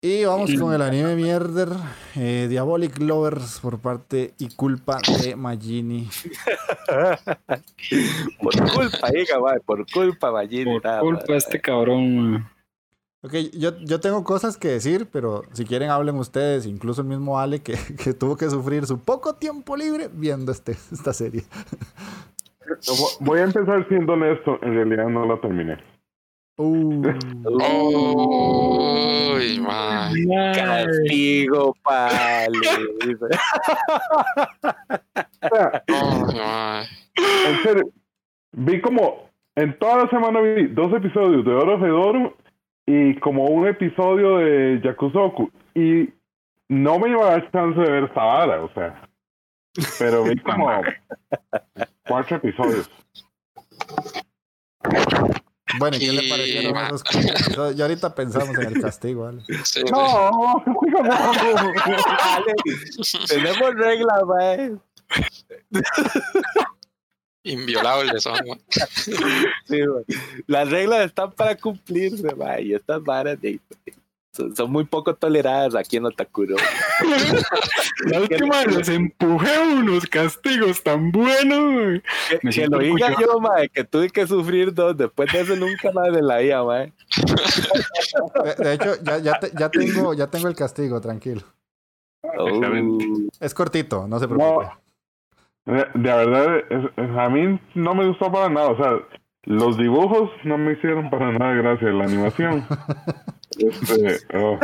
[0.00, 1.68] Y vamos con el anime mierder,
[2.16, 6.08] eh, Diabolic Lovers por parte y culpa de Magini.
[8.40, 10.72] Por culpa, diga, mae, por culpa, Magini.
[10.72, 12.48] Por nada culpa este cabrón.
[13.20, 17.38] Ok, yo, yo tengo cosas que decir, pero si quieren hablen ustedes, incluso el mismo
[17.38, 21.44] Ale que, que tuvo que sufrir su poco tiempo libre viendo este, esta serie.
[22.68, 25.76] Vo- Voy a empezar siendo honesto, en realidad no la terminé.
[26.60, 27.02] Uh,
[29.34, 30.12] Uy, man.
[30.54, 32.58] Castigo, pale.
[33.06, 33.26] dice.
[35.42, 36.84] O sea, Uy, man.
[37.48, 37.84] en serio,
[38.52, 42.36] vi como, en toda la semana vi dos episodios de Oro Fedoro
[42.86, 45.50] y como un episodio de Yakusoku.
[45.74, 46.08] Y
[46.68, 49.00] no me iba a dar chance de ver esta vara, o sea.
[49.98, 50.68] Pero vi como
[52.06, 52.90] cuatro episodios.
[55.78, 57.76] bueno, ¿y qué le parecieron ma- esos cosas?
[57.76, 59.42] Ya ahorita pensamos en el castigo, Ale.
[59.64, 60.62] Sí, No,
[61.02, 62.54] Dale,
[63.28, 64.72] Tenemos reglas, mae.
[67.44, 68.60] Inviolables son, man.
[69.66, 69.80] Sí.
[70.46, 73.60] Las reglas están para cumplirse, mae, y estas varas de-
[74.38, 76.56] son, son muy poco toleradas aquí en Otakuro.
[78.06, 82.00] La última vez les empujé unos castigos tan buenos.
[82.30, 85.56] Que, Me que lo diga yo, mae, que tuve que sufrir dos, después de eso
[85.56, 86.92] nunca más de la vida, mae.
[88.44, 91.42] De, de hecho, ya, ya, te- ya, tengo, ya tengo el castigo, tranquilo.
[92.22, 92.98] Oh.
[93.40, 94.66] Es cortito, no se preocupe.
[95.66, 98.68] De, de verdad, es- es- a mí no me gustó para nada.
[98.70, 98.92] O sea,
[99.44, 101.88] los dibujos no me hicieron para nada gracia.
[101.90, 102.66] La animación.
[103.58, 104.58] Este, oh.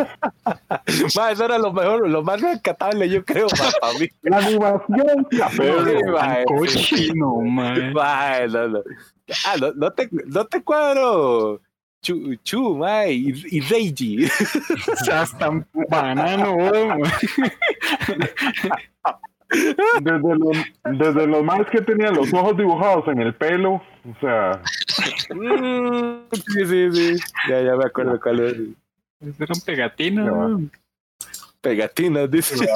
[1.16, 4.09] Mae, eso era lo mejor, lo más rescatable, yo creo, para mí.
[4.23, 5.27] La animación,
[5.57, 6.12] perro.
[6.12, 6.45] mae.
[6.45, 7.41] Cochino.
[7.43, 8.83] Mae, no, no.
[9.47, 11.61] Ah, no, no te, no te cuadro.
[12.03, 14.27] Chu, chu, mae, y, y Reiji.
[15.05, 16.57] Seas tan banano.
[20.01, 20.57] Desde los,
[20.99, 23.75] desde los más que tenían los ojos dibujados en el pelo.
[23.75, 24.61] O sea,
[25.31, 27.16] Mm, sí, sí, sí.
[27.49, 28.57] Ya, ya me acuerdo cuál es.
[29.39, 30.33] Eran pegatinas.
[31.61, 32.57] Pegatinas, dice.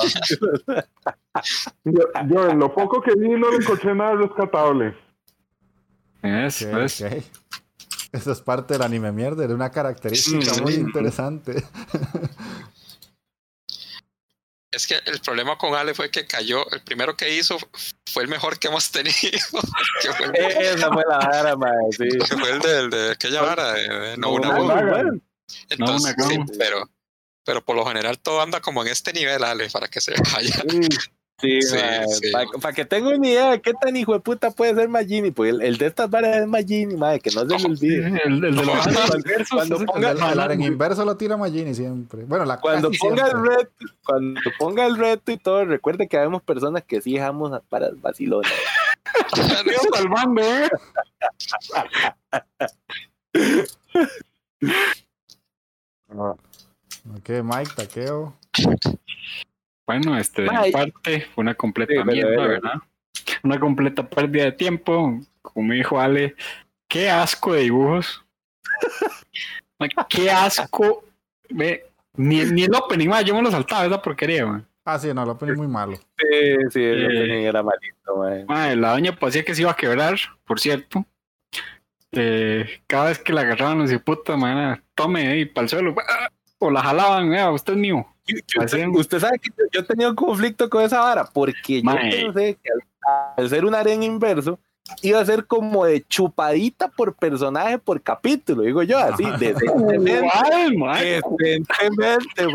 [1.84, 4.96] yo, yo en lo poco que vi no le encontré nada rescatable.
[6.22, 7.02] Es, Ok, es.
[7.02, 7.12] ok.
[8.12, 10.62] Eso es parte del anime mierda, de una característica Mm.
[10.62, 11.62] muy interesante.
[14.70, 17.56] Es que el problema con Ale fue que cayó, el primero que hizo
[18.12, 19.12] fue el mejor que hemos tenido,
[20.02, 22.06] que fue el, Esa fue la vara, mae, sí.
[22.18, 25.18] que fue el de, el de aquella vara, de, de no una Una.
[25.70, 26.88] Entonces, No, sí, pero,
[27.44, 30.62] pero por lo general todo anda como en este nivel, Ale, para que se vaya.
[30.68, 30.88] Sí,
[31.40, 32.32] Sí, sí.
[32.60, 35.50] Para que tenga una idea de qué tan hijo de puta puede ser Magini, pues
[35.54, 38.06] el, el de estas varas es Magini, mae, que no se le olvide.
[38.24, 38.66] El, el de los
[39.48, 42.24] Cuando- ponga- El, el en inverso lo tira Magini siempre.
[42.24, 43.54] Bueno, la Cuando ponga el siempre.
[43.56, 43.70] reto,
[44.04, 48.50] cuando ponga el reto y todo, recuerde que habemos personas que sí dejamos para vacilones.
[49.94, 50.68] Salvando, eh.
[56.08, 58.34] Ok, Mike, taqueo.
[59.86, 62.46] Bueno, este, de mi parte, fue una completa Sí, mierda.
[62.46, 62.74] ¿verdad?
[63.42, 65.18] Una completa pérdida de tiempo.
[65.42, 66.34] Como dijo Ale,
[66.88, 68.24] qué asco de dibujos.
[70.08, 71.04] Qué asco.
[71.50, 71.86] Ve,
[72.16, 74.62] ni, ni el opening, mae, yo me lo saltaba esa porquería, mae.
[74.84, 75.96] Ah, sí, no, lo ponen muy malo.
[75.96, 77.06] Sí, sí, el Eh.
[77.06, 78.44] opening era malito, mae.
[78.44, 81.04] Mae, la doña parecía que se iba a quebrar, por cierto.
[82.12, 85.94] Eh, cada vez que la agarraban, decía, puta, man, tome ahí para el suelo.
[86.08, 86.28] ah,
[86.58, 88.04] O la jalaban, vea, usted es mío.
[88.26, 91.82] Y- y Usted, sabe que yo- he tenido conflicto con esa vara, porque yo
[92.34, 94.58] pensé que al, al ser un arena inverso,
[95.02, 100.28] iba a ser como de chupadita por personaje por capítulo, digo yo, así, decentemente.
[100.98, 102.46] Decentemente.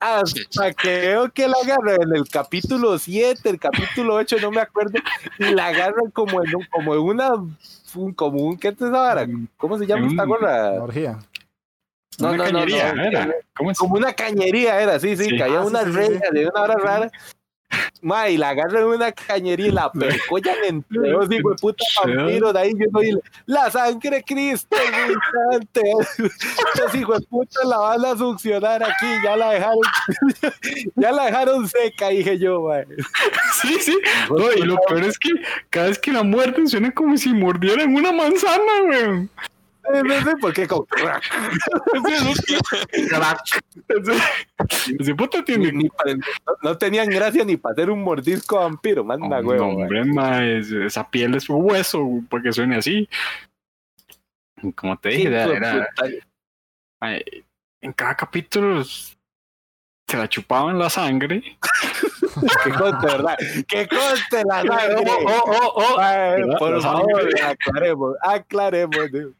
[0.00, 4.60] Hasta que veo que la agarran en el capítulo 7, el capítulo 8, no me
[4.60, 4.98] acuerdo,
[5.38, 8.90] y la agarran como en, un- como en una, un- como un, ¿qué es esa
[8.90, 9.26] vara?
[9.56, 10.72] ¿Cómo se llama esta gorra?
[10.72, 11.18] Una orgía.
[12.18, 13.28] No, una no, no, cañería, no, era.
[13.56, 13.78] ¿Cómo es?
[13.78, 15.40] como una cañería era, sí, sí, Sí.
[15.40, 17.10] había Ah, sí, unas sí, de una hora rara.
[18.00, 21.84] Ma, y la agarran en una cañería y la percollan entre dos hijos de puta
[22.04, 22.52] vampiros.
[22.52, 25.82] De ahí yo soy la sangre de Cristo, instante.
[26.74, 29.06] Estos hijos de puta la van a succionar aquí.
[29.24, 29.80] Ya la dejaron,
[30.96, 32.82] ya la dejaron seca, dije yo, ma.
[33.60, 33.98] Sí, sí.
[34.30, 35.30] No, y lo peor es que
[35.70, 39.30] cada vez que la muerden suena como si mordieran una manzana, weón.
[40.40, 40.66] Por qué.
[40.68, 40.86] como-
[45.38, 45.72] Ni- tiene.
[45.72, 46.22] ni para- no,
[46.62, 49.66] no tenían gracia ni para hacer un mordisco vampiro, manda Oh, huevo.
[49.66, 49.82] no, ma.
[49.82, 53.08] hombre, ma, es- esa piel es hueso para que suene así.
[54.76, 56.08] Como te dije, era, de era- puta.
[57.00, 57.24] mae,
[57.80, 59.16] en cada capítulo se
[60.16, 61.42] la chupaban la sangre.
[62.64, 63.36] Que conste, ¿verdad?
[63.66, 64.96] Que conste la sangre.
[65.06, 65.96] Oh, oh, oh, oh.
[65.98, 66.58] ¿Verdad?
[66.58, 69.10] por favor, aclaremos, aclaremos.
[69.10, 69.32] tío.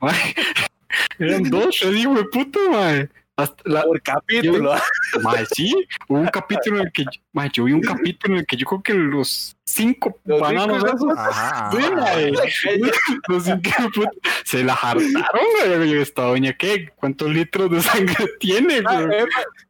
[1.18, 3.08] Eran dos, te digo, de puta, mae.
[3.38, 4.74] Hasta la, Por capítulo.
[5.22, 5.74] mae, sí,
[6.08, 8.64] hubo un capítulo en el que, mae, yo vi un capítulo en el que yo
[8.66, 11.70] creo que los cinco Los bananos cinco esos, Ajá.
[11.70, 11.90] sí, ajá.
[11.96, 12.30] mae,
[13.28, 14.10] los cinco puta,
[14.42, 15.90] se la hartaron, güey.
[15.92, 16.88] Yo, esta doña, ¿qué?
[16.96, 19.24] ¿Cuántos litros de sangre tiene, Ah, güey?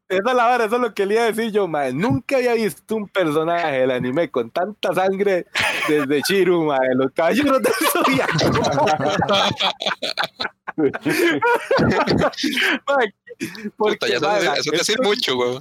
[0.08, 1.92] Esa es la vara, eso es lo que le iba a decir yo, mae.
[1.92, 5.46] Nunca había visto un personaje del anime con tanta sangre
[5.88, 6.94] desde Chiru, mae.
[6.94, 8.32] Los caballeros del Zodiaco.
[12.86, 13.12] Porque,
[13.76, 15.58] Puta, ya eso, es decir mucho, güey.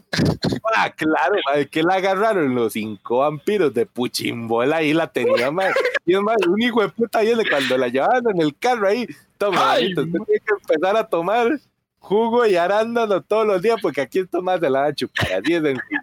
[0.76, 5.72] Ah, claro, mae, que la agarraron los cinco vampiros de Puchimbola ahí la tenía, mae.
[6.06, 9.08] Y es más, un hijo de puta viene cuando la llevaban en el carro ahí.
[9.38, 11.60] Toma, Ay, usted tiene que empezar a tomar
[12.06, 15.34] jugo y arándano todos los días porque aquí esto más se la va a chupar.
[15.34, 15.99] Así es sencillo.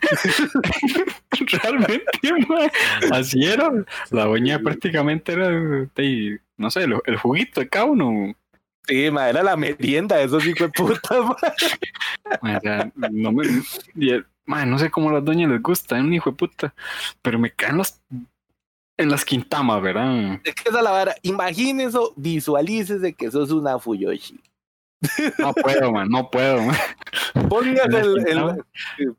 [1.62, 2.04] Realmente,
[3.12, 3.70] así era.
[4.10, 8.34] La doña prácticamente era, de- no sé, el, el juguito de cada uno.
[8.86, 11.36] Sí, era la merienda de esos hijos de puta,
[12.62, 13.44] sea, no me,
[14.66, 16.74] no sé cómo a las doñas les gusta, es un hijo de puta,
[17.20, 18.00] pero me caen los
[18.96, 20.40] en las quintamas, ¿verdad?
[20.42, 21.14] Es que esa es la vara.
[21.22, 24.40] Imagínese, visualícese que sos una Fuyoshi.
[25.38, 26.76] No puedo, man, no puedo, man.
[27.48, 28.58] Póngase, el- el- quintamas.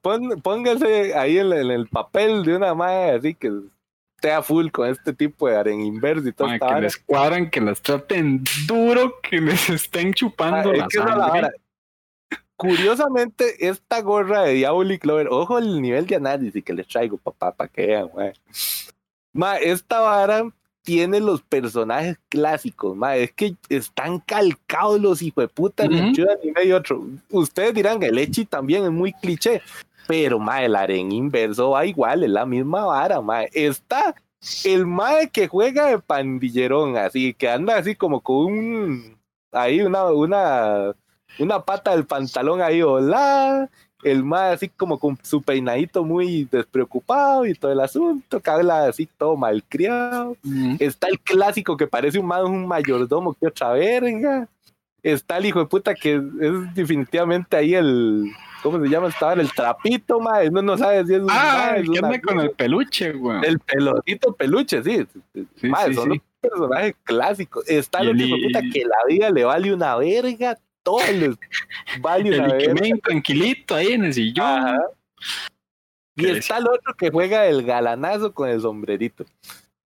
[0.01, 3.49] pon- póngase ahí en, el- papel de una madre así que
[4.15, 7.81] esté full con este tipo de aren inverso y todo que les cuadran, que las
[7.81, 10.95] traten duro, que les estén chupando la Ah, es
[11.41, 11.51] la.
[12.57, 17.18] Curiosamente, esta gorra de Diablo y Clover, ojo el nivel de análisis que les traigo,
[17.18, 18.34] papá, para que vean, mae.
[19.31, 20.43] Mae, esta vara
[20.84, 23.23] tiene los personajes clásicos, mae.
[23.23, 25.97] Es que están calcados los hijueputas Ujú.
[25.97, 27.06] entre un anime y otro.
[27.30, 29.61] Ustedes dirán, el Echi también es muy cliché,
[30.07, 33.49] pero mae, el aren inverso va igual, es la misma vara, mae.
[33.53, 34.15] Está
[34.64, 39.19] el mae que juega de pandillerón, así, que anda así como con un.
[39.51, 40.95] Ahí una, una,
[41.39, 43.69] una pata del pantalón ahí, hola.
[44.03, 48.85] El mae así como con su peinadito muy despreocupado y todo el asunto, que habla
[48.85, 50.38] así todo malcriado.
[50.43, 50.77] Ujú.
[50.80, 54.47] Está el clásico que parece un, ma- un mayordomo que otra verga.
[55.03, 58.31] Está el hijo de puta que es definitivamente ahí el.
[58.61, 59.07] ¿Cómo se llama?
[59.07, 60.49] Estaba el trapito, mae.
[60.51, 63.39] No, no sabe si es un Ah, el es una con el peluche, güey.
[63.45, 65.05] el pelotito peluche, sí.
[65.55, 66.09] Sí, Mae, sí, son sí.
[66.09, 66.19] los
[66.51, 67.69] personajes clásicos.
[67.69, 70.57] Está Y el el hijo de puta que la vida le vale una verga.
[70.90, 71.38] Todos El.
[71.98, 74.45] Ikemen tranquilito ahí en el sillón.
[74.48, 74.80] Ajá.
[76.16, 79.24] Y está el otro que juega el galanazo con el sombrerito.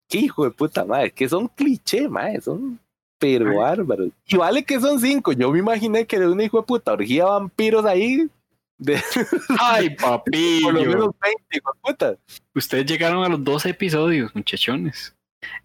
[0.10, 2.80] Qué hijo de puta madre, que son cliché, madre, son
[3.20, 3.58] pero Ay.
[3.58, 4.10] bárbaros.
[4.26, 5.34] Y vale que son cinco.
[5.34, 8.30] Yo me imaginé que era un hijo de puta orgía vampiros ahí.
[8.78, 8.96] De
[9.60, 12.18] Ay, por lo menos 20, hijo de puta.
[12.54, 15.14] Ustedes llegaron a los 12 episodios, muchachones.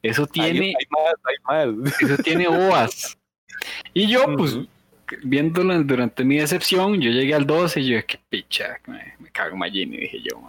[0.03, 2.03] Eso tiene, Hay, hay más, hay más.
[2.03, 3.17] eso tiene ovas.
[3.95, 4.59] Y yo, pues.
[5.23, 9.53] Viéndolo durante mi decepción, yo llegué al 12 y yo, qué picha, me, me cago
[9.53, 10.47] en Magini, dije yo.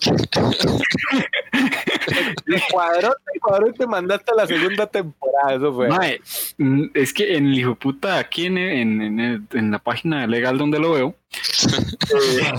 [2.46, 5.88] De cuadrote en cuadrote te mandaste a la segunda temporada, eso fue.
[5.90, 6.22] Mae,
[6.58, 10.26] mm, es que en el hijo puta, aquí en, en, en el- en la página
[10.28, 11.16] legal donde lo veo,
[12.14, 12.54] eh,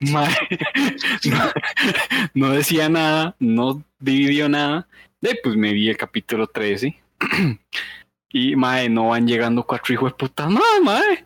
[0.10, 0.34] mae,
[1.24, 1.50] no,
[2.34, 4.86] no decía nada, no dividió nada.
[5.20, 6.96] De pues me vi el capítulo 13.
[8.32, 11.24] Y mae, no van llegando cuatro hijos de puta más, mae.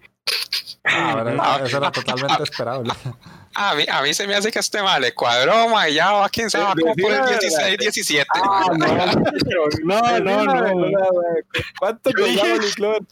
[0.84, 2.92] Ah, pero Ah, eso, era totalmente esperable.
[3.58, 6.12] A mí, a mí se me hace que este mal le cuadró, ma, y ya
[6.12, 8.26] va, quién sabe, va como por el 16, 17.
[8.34, 8.66] Ah,
[9.84, 10.98] no, no, no, no.
[11.78, 12.58] ¿Cuánto Yo te dije-?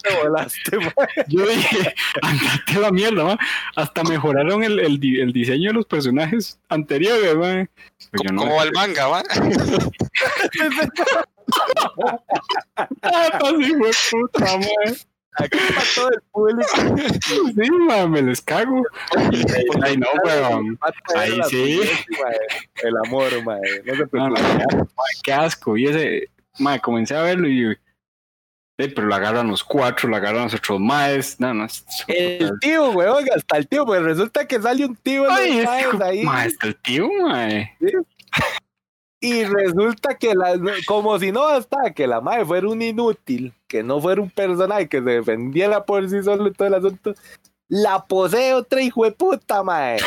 [0.03, 0.93] Te volaste, man.
[1.27, 3.37] Yo dije, andate a la mierda, ma.
[3.75, 7.67] Hasta mejoraron el, el, el diseño de los personajes anteriores, ma.
[8.11, 9.23] Pero yo no- ¿Cómo va el manga, va?
[12.77, 14.93] Ah, así fue puta, ma.
[15.37, 16.69] Aquí para todo el público.
[17.25, 18.81] Sí, ma, me les cago.
[19.83, 20.79] Ay, no, weón.
[21.15, 21.81] Ahí sí.
[22.81, 23.59] El amor, man.
[23.83, 24.17] No se No, preocupe.
[24.17, 24.29] no,
[24.79, 24.87] ma,
[25.23, 25.75] qué asco.
[25.77, 27.71] Y ese, ma, comencé a verlo y.
[28.77, 31.37] eh, pero lo agarran los cuatro, lo agarran los otros maes.
[31.39, 31.67] No, no.
[32.07, 35.59] El tío, weón, hasta el tío, pues resulta que sale un tío en Ay, los
[35.59, 36.47] es maes ahí.
[36.47, 37.47] está el tío, ma.
[39.25, 40.53] Y resulta que la,
[40.87, 44.87] como si no bastaba que la madre fuera un inútil, que no fuera un personaje
[44.87, 47.13] que se defendiera por sí solo y todo el asunto,
[47.67, 49.99] la posee otra hijo de puta, madre.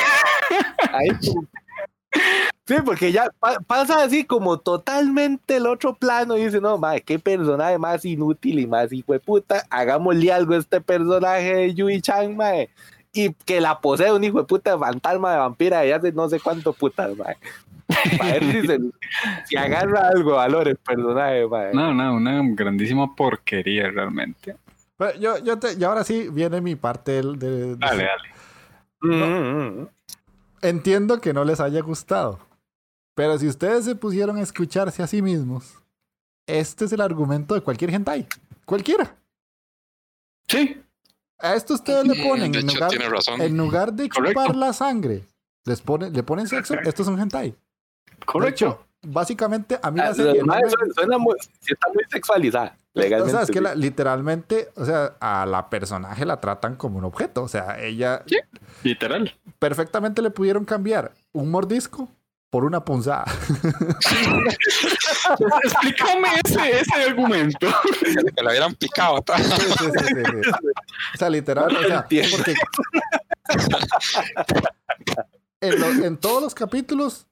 [2.67, 7.01] Sí, porque ya pa- pasa así como totalmente el otro plano y dice, no, madre,
[7.01, 11.75] qué personaje más inútil y más hijo de puta, hagámosle algo a este personaje de
[11.75, 12.69] Yui Chan, mae,
[13.13, 16.29] y que la posee un hijo de puta de fantasma de vampira de hace no
[16.29, 17.37] sé cuánto putas, mae.
[18.19, 18.79] Para ver si, se-
[19.47, 21.73] si agarra algo valor el personaje, mae.
[21.75, 24.57] No, no, una grandísima porquería realmente.
[24.97, 28.29] Pero yo, yo te- y ahora sí viene mi parte del- de, de- Dale, dale.
[29.01, 29.89] Mm, mm, mm.
[30.63, 32.41] Entiendo que no les haya gustado.
[33.15, 35.81] Pero si ustedes se pusieron a escucharse a sí mismos,
[36.47, 38.27] este es el argumento de cualquier hentai.
[38.65, 39.15] Cualquiera.
[40.49, 40.81] Sí,
[41.41, 44.41] A esto ustedes le ponen, de en hecho, lugar, en lugar de Correcto.
[44.43, 45.25] chupar la sangre,
[45.65, 47.55] les ponen, le ponen sexo, esto es un hentai.
[48.19, 48.67] De correcto.
[48.67, 50.41] hecho, básicamente a mí Ah, la serie...
[50.41, 51.37] no mae, me- suena- suena muy-
[51.67, 56.41] está muy sexualizada, o sea, es que la- literalmente, o sea, a la personaje la
[56.41, 57.43] tratan como un objeto.
[57.45, 58.37] O sea, ella Sí.
[58.83, 59.35] Literal.
[59.59, 62.09] perfectamente le pudieron cambiar un mordisco
[62.51, 63.25] por una punzada.
[65.63, 67.69] Explícame ese, ese argumento.
[68.03, 69.23] Que le hubieran picado.
[69.37, 70.51] Sí, sí, sí, sí, sí.
[71.15, 72.55] O sea, literal, o sea, porque
[75.61, 77.27] en, lo- en todos los capítulos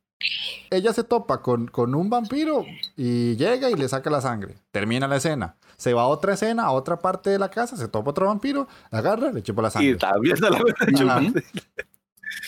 [0.70, 2.64] ella se topa con, con un vampiro
[2.96, 4.54] y llega y le saca la sangre.
[4.70, 5.56] Termina la escena.
[5.76, 8.66] Se va a otra escena, a otra parte de la casa, se topa otro vampiro,
[8.90, 9.96] la agarra, le chupa la Y sangre.
[9.96, 10.36] también
[10.96, 11.32] se la Ajá.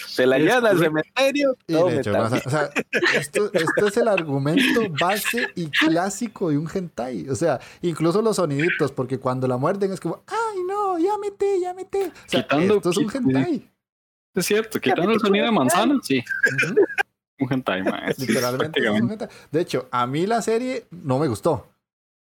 [0.07, 1.57] Se la llevan al cementerio.
[1.67, 2.51] Y todo le chupa la metal.
[2.51, 2.69] sangre.
[2.77, 7.29] O sea, esto, esto es el argumento base y clásico de un hentai.
[7.29, 11.61] O sea, incluso los soniditos, porque cuando la muerden es como, ay no, ya metí,
[11.63, 11.99] ya metí.
[11.99, 13.71] O sea, Quitando- esto es un hentai.
[14.35, 16.23] Es cierto, quitando el sonido de manzana, sí.
[17.41, 17.83] Un hentai,
[18.17, 18.81] sí, Literalmente.
[18.81, 19.25] es un prácticamente.
[19.25, 19.29] hentai.
[19.51, 21.67] De hecho, a mí la serie no me gustó.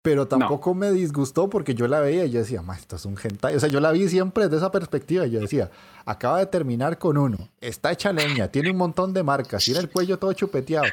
[0.00, 3.56] Pero tampoco me disgustó porque yo la veía y yo decía, esto es un hentai.
[3.56, 5.26] O sea, yo la vi siempre desde esa perspectiva.
[5.26, 5.70] y Yo decía,
[6.06, 7.36] acaba de terminar con uno.
[7.60, 10.86] Está hecha leña, tiene un montón de marcas, tiene el cuello todo chupeteado.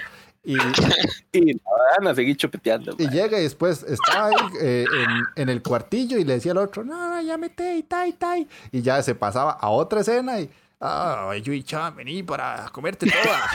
[0.43, 0.55] Y,
[1.31, 1.59] Y la
[1.99, 2.95] van a seguir chupeteando.
[2.97, 4.85] y llega y después estaba ahí eh,
[5.35, 8.13] en, en el cuartillo y le decía al otro, no, no, ya mete, y tai,
[8.13, 8.47] tai.
[8.71, 10.49] Y ya se pasaba a otra escena y,
[10.81, 13.49] ah, Yui Chan, vení para comerte toda.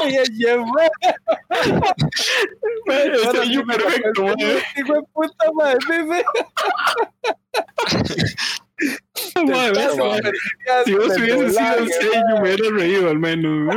[0.00, 0.90] Ay, ay, ay, mae.
[2.86, 4.62] Ese Ahora niño sí me perfecto, mae.
[4.76, 6.24] Hijo de puta madre.
[10.84, 13.76] Si vos hubieses sido el sello, me hubiera reído al menos.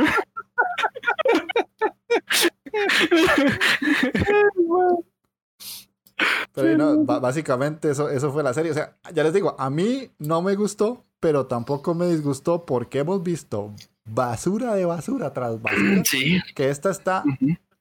[6.54, 8.72] Pero no, básicamente eso, eso fue la serie.
[8.72, 13.00] O sea, ya les digo, a mí no me gustó, pero tampoco me disgustó porque
[13.00, 13.72] hemos visto
[14.04, 16.02] basura de basura tras basura.
[16.04, 16.40] Sí.
[16.54, 17.22] Que esta está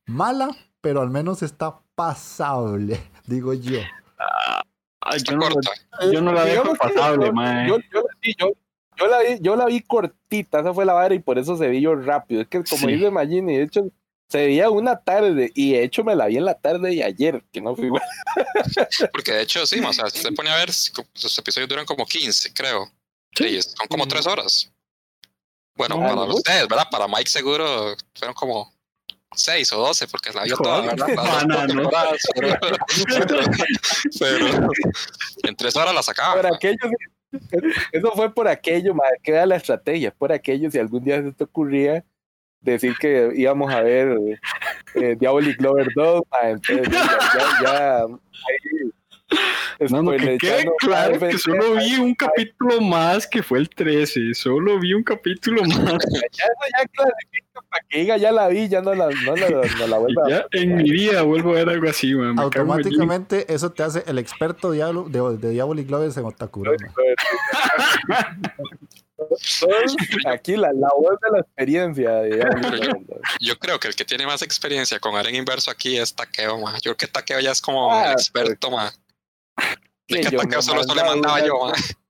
[0.05, 0.49] mala,
[0.81, 3.79] pero al menos está pasable, digo yo.
[5.01, 5.71] Ay, Está yo, no, corta.
[6.11, 7.67] yo no la dejo pasable, yo- mae.
[7.69, 8.51] Yo, yo, sí, yo,
[8.97, 11.67] yo la vi, yo la vi cortita, esa fue la vara y por eso se
[11.69, 12.41] vio rápido.
[12.41, 12.93] Es que como Sí.
[12.93, 13.87] dice Magini, de hecho,
[14.29, 17.43] se veía una tarde y de hecho me la vi en la tarde de ayer,
[17.51, 18.01] que no fue igual.
[19.11, 22.05] Porque de hecho, sí, o sea, si se pone a ver, los episodios duran como
[22.05, 22.91] 15, creo.
[23.35, 23.61] Sí.
[23.61, 24.09] Son como Ujú.
[24.09, 24.71] 3 horas.
[25.75, 26.25] Bueno, No, para no.
[26.35, 26.87] ustedes, ¿verdad?
[26.89, 28.73] Para Mike seguro fueron como
[29.35, 31.07] 6 o 12, porque la vio toda, ¿verdad?
[31.07, 31.67] Las dos banano.
[31.67, 32.57] temporadas, pero,
[33.19, 33.45] pero-
[34.19, 34.69] pero
[35.43, 36.41] en 3 horas la sacaba.
[36.41, 36.77] Por aquello,
[37.91, 41.31] eso fue por aquello, madre, que era la estrategia, por aquello, si algún día se
[41.31, 42.03] te ocurría
[42.71, 44.17] decir que íbamos a ver
[44.95, 48.09] eh, Diabolic Lover 2, madre, entonces ya, ya, ya ahí,
[49.89, 53.69] No, no, que ya quede claro que solo vi un capítulo más que fue el
[53.69, 54.33] 13.
[54.33, 55.75] Solo vi un capítulo más.
[55.75, 55.99] Ya eso
[56.77, 59.97] ya clasifica para que diga ya la vi, ya no la, no la, no la
[59.97, 62.39] Y vuelva a ya en mi vida vuelvo a ver algo así, man.
[62.39, 66.71] Automáticamente eso te hace el experto diablo, de, de Diabolic Lovers en Otakuro.
[70.25, 72.21] Aquí la, la voz de la experiencia.
[73.39, 76.73] Yo creo que el que tiene más experiencia con Aren Inverso aquí es Takeo, ma.
[76.75, 78.91] Yo creo que Takeo ya es como Ah, el experto, ma.
[80.07, 81.73] De que solo, solo le mandaba yo, ma.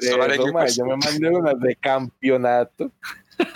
[0.00, 2.92] Eso, yo me mandé unas de campeonato.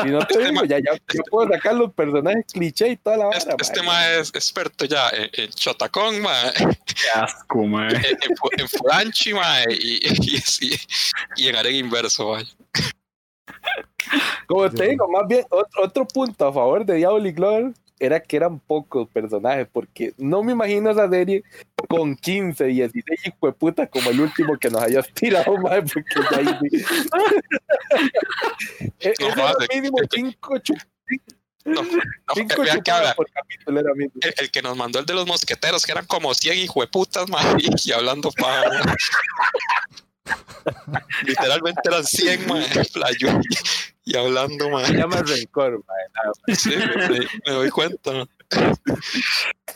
[0.04, 2.96] Y no te Este digo, ma- ya, ya, yo puedo sacar los personajes cliché y
[2.96, 3.38] toda la vara.
[3.38, 3.86] Este, este ma.
[3.92, 6.52] ma es experto ya en, en Chotacón, ma.
[6.54, 7.88] Qué asco, man.
[7.94, 9.62] En, en, Fu- en Furanchi, ma.
[9.68, 10.76] Y, y, y,
[11.36, 12.42] y en Aren Inverso, ma.
[14.46, 17.72] Como te digo, más bien, otro, otro punto a favor de Diabolic Lover
[18.04, 21.44] era que eran pocos personajes, porque no me imagino esa serie
[21.88, 26.14] con 15, 16 hijo de puta como el último que nos hayas tirado, madre, porque
[26.30, 26.84] ya ahí sí.
[29.00, 29.66] E- No, era madre.
[29.74, 30.54] mínimo 5
[31.64, 31.88] No, no,
[32.34, 35.84] cinco vean que por capítulo era el, el que nos mandó el de los mosqueteros,
[35.86, 37.40] que eran como 100 hijueputas, ma.
[37.58, 38.62] Y, y hablando pa.
[41.26, 43.40] literalmente eran 100, mae, playo,
[44.04, 44.86] y hablando, mae.
[44.86, 46.58] Se llama rencor, más.
[46.58, 48.26] Sí, me, me doy cuenta.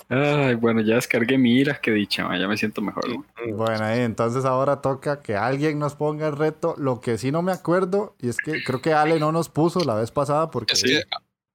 [0.09, 3.09] Ay, bueno, ya descargué mi ira, que dicha, ya me siento mejor.
[3.09, 3.24] ma.
[3.52, 6.74] Bueno, ahí, entonces ahora toca que alguien nos ponga el reto.
[6.78, 9.81] Lo que sí no me acuerdo, y es que creo que Ale no nos puso
[9.81, 10.74] la vez pasada porque...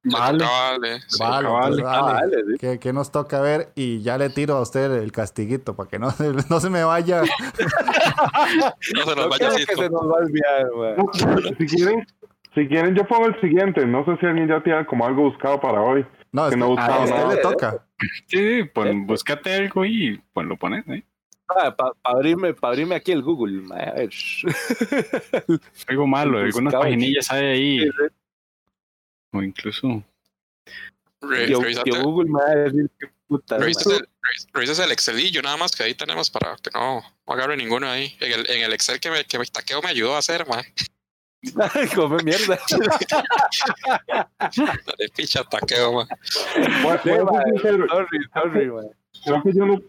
[0.03, 0.43] Vale.
[0.43, 1.17] vale, sí.
[1.19, 1.83] Vale, vale.
[1.85, 2.57] Ah, Ale, vale, sí.
[2.59, 3.71] ¿qué, qué nos toca ver?
[3.75, 6.83] Y ya le tiro a usted el castiguito para que no, se- no se me
[6.83, 7.21] vaya.
[8.95, 11.55] no se nos No vaya que se nos va a olvidar.
[11.57, 12.07] Si quieren,
[12.55, 13.85] si quieren, yo pongo el siguiente.
[13.85, 16.05] No sé si alguien ya tiene como algo buscado para hoy.
[16.31, 17.35] No, es Que que no a buscaba usted nada.
[17.35, 17.85] le toca.
[17.99, 21.03] Sí, sí, pon, búscate algo y pues lo pones, ¿eh?
[21.47, 23.63] Para abrirme, pa abrirme aquí el Google.
[23.75, 24.09] A ver.
[25.87, 27.89] Algo malo, algunas paginillas hay ahí.
[29.33, 30.03] O incluso.
[31.21, 33.57] Re- Yo, yo Google me va a decir qué puta.
[33.57, 37.33] revisas el, revis- revisas el Excelillo nada más que ahí tenemos para que no, no
[37.33, 38.15] agarre ninguno ahí.
[38.19, 40.45] En el, en el Excel que me, que me taqueo me ayudó a hacer.
[41.73, 42.59] Ay, come mierda.
[44.55, 46.07] Dale picha taqueo,
[47.45, 48.69] sincero, sorry, sorry,
[49.23, 49.81] creo que yo no,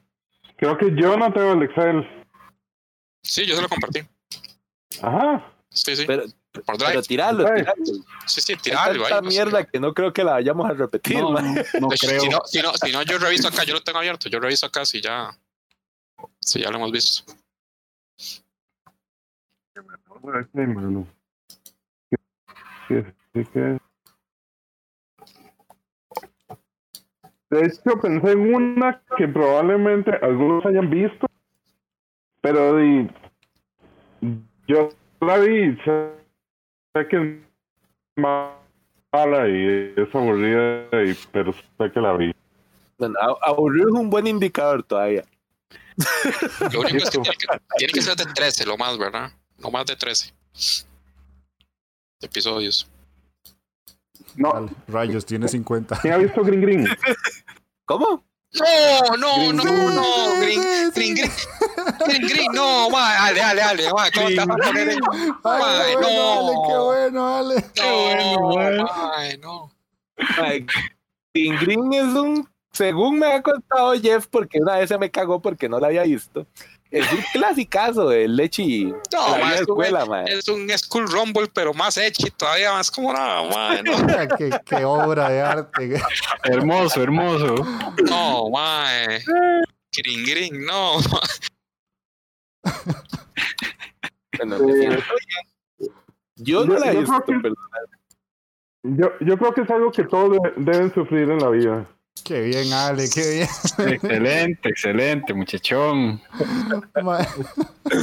[0.56, 2.24] creo que yo no tengo el Excel.
[3.22, 4.00] Sí, yo se lo compartí.
[5.02, 5.52] Ajá.
[5.70, 6.04] Sí, sí.
[6.06, 6.90] Pero, Por Drive.
[6.90, 7.48] pero tiralo.
[8.26, 11.38] Sí, sí, tirarlo tanta pues, mierda que no creo que la vayamos a repetir, No,
[11.90, 12.20] hecho, creo.
[12.20, 14.28] Si no, si, no, si no, yo reviso acá, yo lo tengo abierto.
[14.28, 15.30] Yo reviso acá si ya.
[16.40, 17.32] Si ya lo hemos visto.
[27.50, 31.26] De hecho, pensé en una que probablemente algunos hayan visto,
[32.40, 33.10] pero di-
[34.66, 34.88] yo
[35.20, 35.76] la vi,
[36.94, 37.38] sé, que es
[38.16, 42.34] mala y es aburrida, y, pero sé que la vi.
[42.98, 45.24] Bueno, aburrido es un buen indicador todavía.
[46.72, 49.32] Lo único es que tiene, que tiene que ser de 13, lo más, ¿verdad?
[49.58, 50.32] No más de 13
[52.20, 52.88] episodios.
[54.36, 55.98] No, rayos, tiene 50.
[56.00, 56.88] ¿quién ha visto Green Green?
[57.84, 58.24] ¿Cómo?
[58.54, 60.60] No, no, no, Green no, Green,
[60.94, 61.30] Green, Green,
[62.06, 65.00] Green, Green, no, dale, dale, dale, ¿cómo te vas a poner en-
[65.44, 66.62] Ay, qué Ay, bueno, Ale, no.
[67.72, 68.76] qué bueno, Ale.
[68.76, 69.72] No, ay, no.
[71.34, 75.68] Green es un, según me ha contado Jeff, porque una vez se me cagó porque
[75.68, 76.46] no la había visto.
[76.92, 78.84] Es un clasicazo de Lechi.
[78.84, 80.24] No, la ma, vieja es un- escuela, mae.
[80.32, 83.92] Es un School Rumble, pero más hecho todavía más como nada, ma, no,
[84.38, 86.00] qué, qué obra de arte.
[86.44, 87.54] Hermoso, hermoso.
[88.04, 88.88] no, ma,
[89.96, 90.98] Green, Green, no.
[94.38, 94.58] Bueno.
[96.36, 97.54] Yo no Yo- la he yo visto, creo que- pero
[98.84, 101.86] Yo, yo creo que es algo que todos de- deben sufrir en la vida.
[102.24, 103.48] Qué bien, Ale, qué bien.
[103.92, 106.20] Excelente, excelente, muchachón.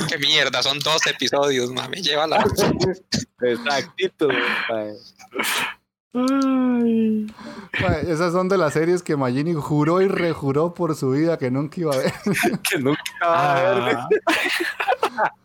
[0.10, 2.45] Qué mierda, son dos episodios, ma, me lleva la...
[3.41, 4.27] exactito.
[4.69, 4.94] mae.
[7.81, 11.49] ma, Esas son de las series que Magini juró y rejuró por su vida que
[11.49, 12.14] nunca iba a ver.
[12.69, 13.98] Que nunca va a ver.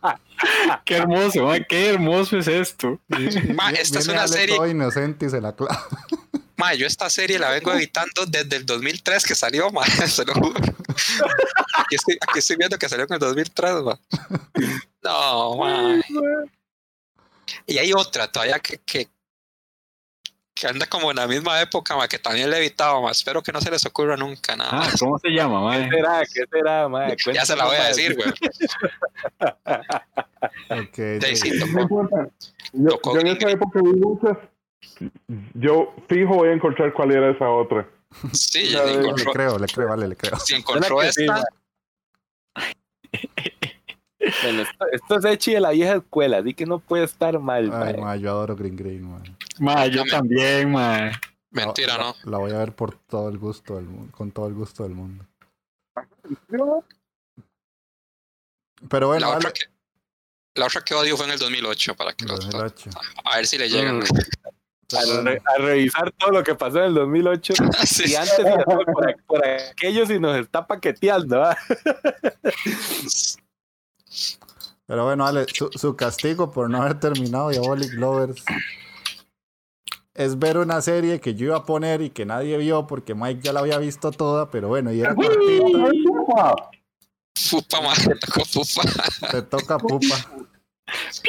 [0.01, 0.19] Ah.
[0.83, 2.99] qué hermoso, ma, qué hermoso es esto.
[3.55, 5.81] Ma, esta es Viene una Ale serie- todo inocente y se la clava.
[6.57, 10.33] Ma, yo esta serie la vengo editando desde el 2003 que salió, ma, se lo
[10.33, 10.59] juro.
[11.77, 13.99] Aquí estoy, aquí estoy viendo que salió en el 2003, ma.
[15.03, 16.01] No, ma.
[17.65, 19.07] Y hay otra todavía que, que,
[20.53, 23.11] que anda como en la misma época, ma, que también le he evitado, ma.
[23.11, 24.71] Espero que no se les ocurra nunca nada.
[24.85, 24.91] Ah.
[24.97, 25.77] ¿cómo se llama, ma?
[25.77, 26.21] ¿Qué será?
[26.33, 27.15] ¿Qué será, mae?
[27.33, 28.29] ya se la voy a decir, güey.
[30.69, 31.81] Ok, Sí, sí, No tocó.
[31.81, 32.29] importa.
[32.73, 34.37] Yo, yo en esa época vi muchas.
[35.53, 37.87] Yo fijo voy a encontrar cuál era esa otra.
[38.31, 40.37] Sí, Ya, Le encontró, creo, le creo, vale, le creo.
[40.39, 41.43] si encontró esta.
[44.41, 47.69] Bueno, esto, esto es Echi de la vieja escuela, así que no puede estar mal,
[47.71, 49.21] Ay, ma, yo adoro Green Green, ma.
[49.59, 50.09] Ma, yo Dame.
[50.09, 51.11] también, ma.
[51.51, 52.15] mentira, La- ¿no?
[52.23, 54.93] La voy a ver por todo el gusto del mundo, con todo el gusto del
[54.95, 55.25] mundo.
[58.89, 59.65] Pero bueno, La otra, que,
[60.55, 62.89] la otra que odio fue en el 2008, para que lo- 2008.
[63.25, 63.99] a ver si le llegan.
[63.99, 64.03] Mm.
[64.97, 67.53] A, re- a revisar todo lo que pasó en el 2008.
[67.85, 71.43] Sí, Y antes por, por aquello si nos está paqueteando.
[74.87, 78.43] Pero bueno, Ale, su, su castigo por no haber terminado Diabolic Lovers
[80.13, 83.41] es ver una serie que yo iba a poner y que nadie vio porque Mike
[83.43, 86.55] ya la había visto toda, pero bueno, y era cortita,
[87.37, 87.93] Fupa, ma,
[88.25, 88.83] tocó fupa.
[89.31, 90.15] te toca pupa.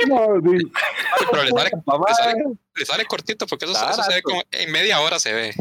[0.09, 0.71] No, di-
[1.31, 4.43] Pero le sale, Mamá, le sale, le sale cortito porque eso, eso se ve como
[4.51, 5.55] en media hora se ve.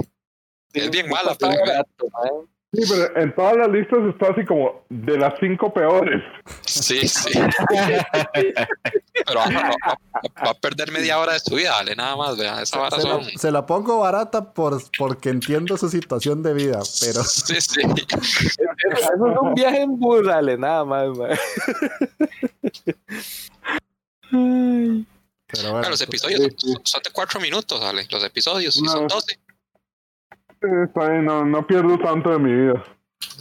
[0.74, 2.32] Es bien mala, pero barato, mae.
[2.74, 6.22] sí, pero en todas las listas está así como de las cinco peores.
[6.66, 7.32] sí, sí.
[9.26, 9.98] pero va, va-
[10.46, 13.02] va a perder media hora de su vida, dale, nada más, vea, esa vara Se
[13.04, 13.24] son...
[13.24, 17.80] la, se la pongo barata por, porque entiendo su situación de vida, pero Sí, sí.
[18.92, 21.08] Eso es un viaje en bus, dale, nada más,
[24.32, 25.06] mae.
[25.48, 29.04] pero bueno, Ah, los episodios son, son de cuatro minutos, dale, los episodios, y son
[29.04, 29.08] No.
[29.08, 29.40] 12.
[30.86, 32.84] Está bien, no, no pierdo tanto de mi vida.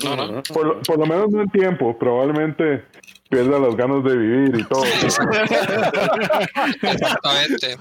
[0.05, 0.43] No, no.
[0.43, 1.97] Por, lo- por lo menos no en tiempo.
[1.99, 2.85] Probablemente
[3.31, 4.85] pierda las ganas de vivir y todo.
[6.83, 7.77] Exactamente.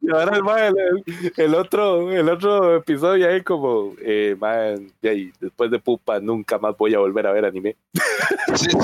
[0.00, 0.36] Y ahora
[0.68, 6.20] el, el, el otro, el otro episodio ahí como, eh, man, ahí, después de Pupa
[6.20, 7.76] nunca más voy a volver a ver anime.
[8.54, 8.76] Sí, sí,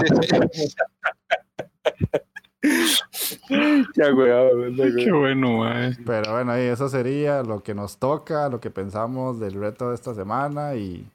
[0.53, 0.75] sí.
[3.97, 5.97] Ya, weón, Qué bueno, mae.
[6.05, 9.95] pero bueno, ahí eso sería lo que nos toca, lo que pensamos del reto de
[9.95, 11.07] esta semana y,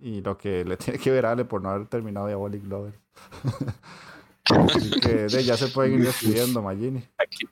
[0.00, 2.94] y lo que le tiene que ver a Ale por no haber terminado Diabolic Lover.
[4.44, 7.02] Así que de, ya se pueden ir despidiendo, Magini.
[7.18, 7.46] Aquí.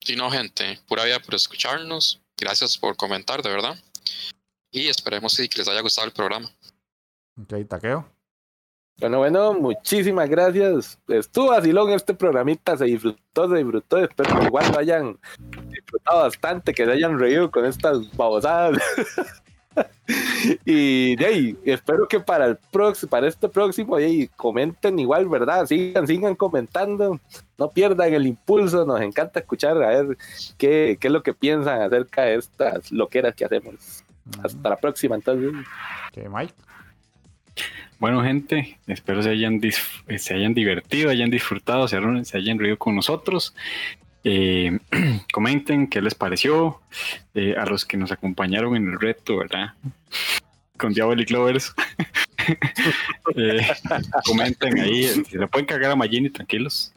[0.00, 2.22] Sí, no, gente, pura vida por escucharnos.
[2.36, 3.76] Gracias por comentar, de verdad.
[4.70, 6.48] Y esperemos sí, que les haya gustado el programa.
[7.36, 8.08] Ok, taqueo.
[9.00, 10.98] Bueno, bueno, muchísimas gracias.
[11.06, 13.98] Estuvo vacilón este programita, se disfrutó, se disfrutó.
[13.98, 15.18] Espero que igual lo hayan
[15.68, 18.82] disfrutado bastante, que se hayan reído con estas babosadas.
[20.64, 25.28] y de ahí, espero que para el próximo, para este próximo, de ahí, comenten igual,
[25.28, 25.66] ¿verdad?
[25.66, 27.20] Sigan, sigan comentando,
[27.56, 30.18] no pierdan el impulso, nos encanta escuchar a ver
[30.56, 34.04] qué, qué es lo que piensan acerca de estas loqueras que hacemos.
[34.42, 35.52] Hasta la próxima, entonces.
[36.10, 36.54] Ok, Mike.
[37.98, 39.60] Bueno, gente, espero se hayan,
[40.18, 43.54] se hayan divertido, hayan disfrutado, se hayan, se hayan reído con nosotros.
[44.22, 44.78] Eh,
[45.32, 46.80] comenten qué les pareció
[47.34, 49.74] eh, a los que nos acompañaron en el reto, ¿verdad?
[50.76, 51.74] Con Diabolic Lovers.
[53.36, 53.60] Eh,
[54.24, 56.94] comenten ahí, si le pueden cagar a Magini, tranquilos.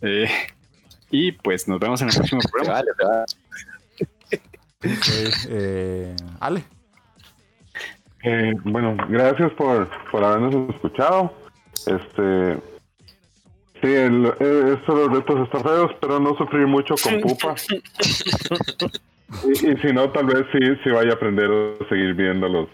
[0.00, 0.28] Eh,
[1.10, 2.74] y pues nos vemos en el próximo Se programa.
[2.74, 3.24] vale, se vale.
[4.96, 5.06] Ok,
[5.48, 6.62] eh, Ale.
[8.24, 11.32] Eh, bueno, gracias por, por habernos escuchado.
[11.86, 12.56] Este.
[13.82, 17.54] Sí, el, eh, los retos están feos, espero no sufrir mucho con pupa.
[19.44, 22.68] y, y si no, tal vez sí, sí vaya a aprender a seguir viendo los,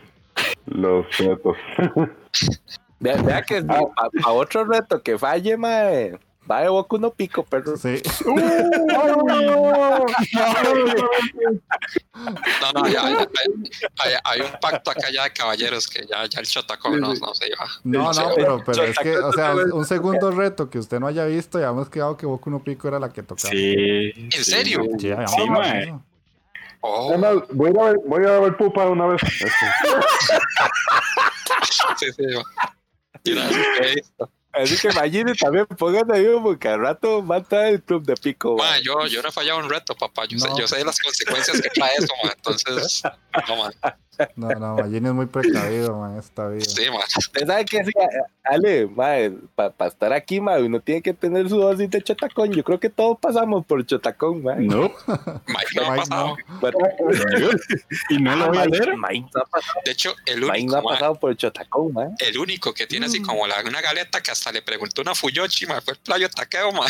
[0.66, 1.56] los retos.
[3.00, 6.18] Vea, vea que a, otro reto que falle, mae.
[6.50, 7.76] Va de Boku no pico, perro.
[7.76, 8.02] Sí.
[12.20, 13.28] No, no, ya, ya,
[13.98, 17.34] hay, hay un pacto acá ya de caballeros que ya, ya el chotacón no, no
[17.34, 17.66] se iba.
[17.84, 21.24] No, no, pero, pero es que, o sea, un segundo reto que usted no haya
[21.24, 23.50] visto y habíamos quedado que Boku no Pico era la que tocaba.
[23.50, 24.12] Sí.
[24.14, 24.82] ¿En serio?
[24.98, 25.92] Sí, habíamos Sí.
[26.82, 29.20] Oh, Además, voy a ver, voy a, ver pupa una vez.
[31.98, 32.24] Sí, sí.
[33.24, 34.30] Que he visto.
[34.52, 38.14] Así que imagínate también, pongan ahí porque al rato va a estar el club de
[38.16, 38.56] pico.
[38.56, 40.24] Ma, yo, yo no he fallado un reto, papá.
[40.26, 40.58] Yo, sé, No.
[40.58, 42.32] yo sé las consecuencias que trae eso, ma.
[42.34, 43.02] Entonces,
[43.48, 43.70] no, ma.
[44.36, 46.64] No, no, Magini es muy precavido, man, esta vida.
[46.64, 47.00] Sí, ma.
[47.16, 47.92] Usted sabe que sí,
[48.44, 48.88] Ale,
[49.54, 52.52] para estar aquí, mae, uno tiene que tener su dosis de chotacón.
[52.52, 54.60] Yo creo que todos pasamos por chotacón, mae.
[54.60, 54.92] No,
[55.46, 56.36] Mike no ha pasado.
[56.60, 56.78] Bueno,
[58.10, 58.96] y no lo voy a leer.
[58.96, 61.92] Mike no ha pasado, De hecho, el Mike no único, ha ma, pasado por chotacón,
[61.92, 62.08] mae.
[62.18, 65.66] el único que tiene así como la, una galeta que hasta le preguntó una Fuyoshi,
[65.66, 66.86] ma, fue el playo Takeo, ma.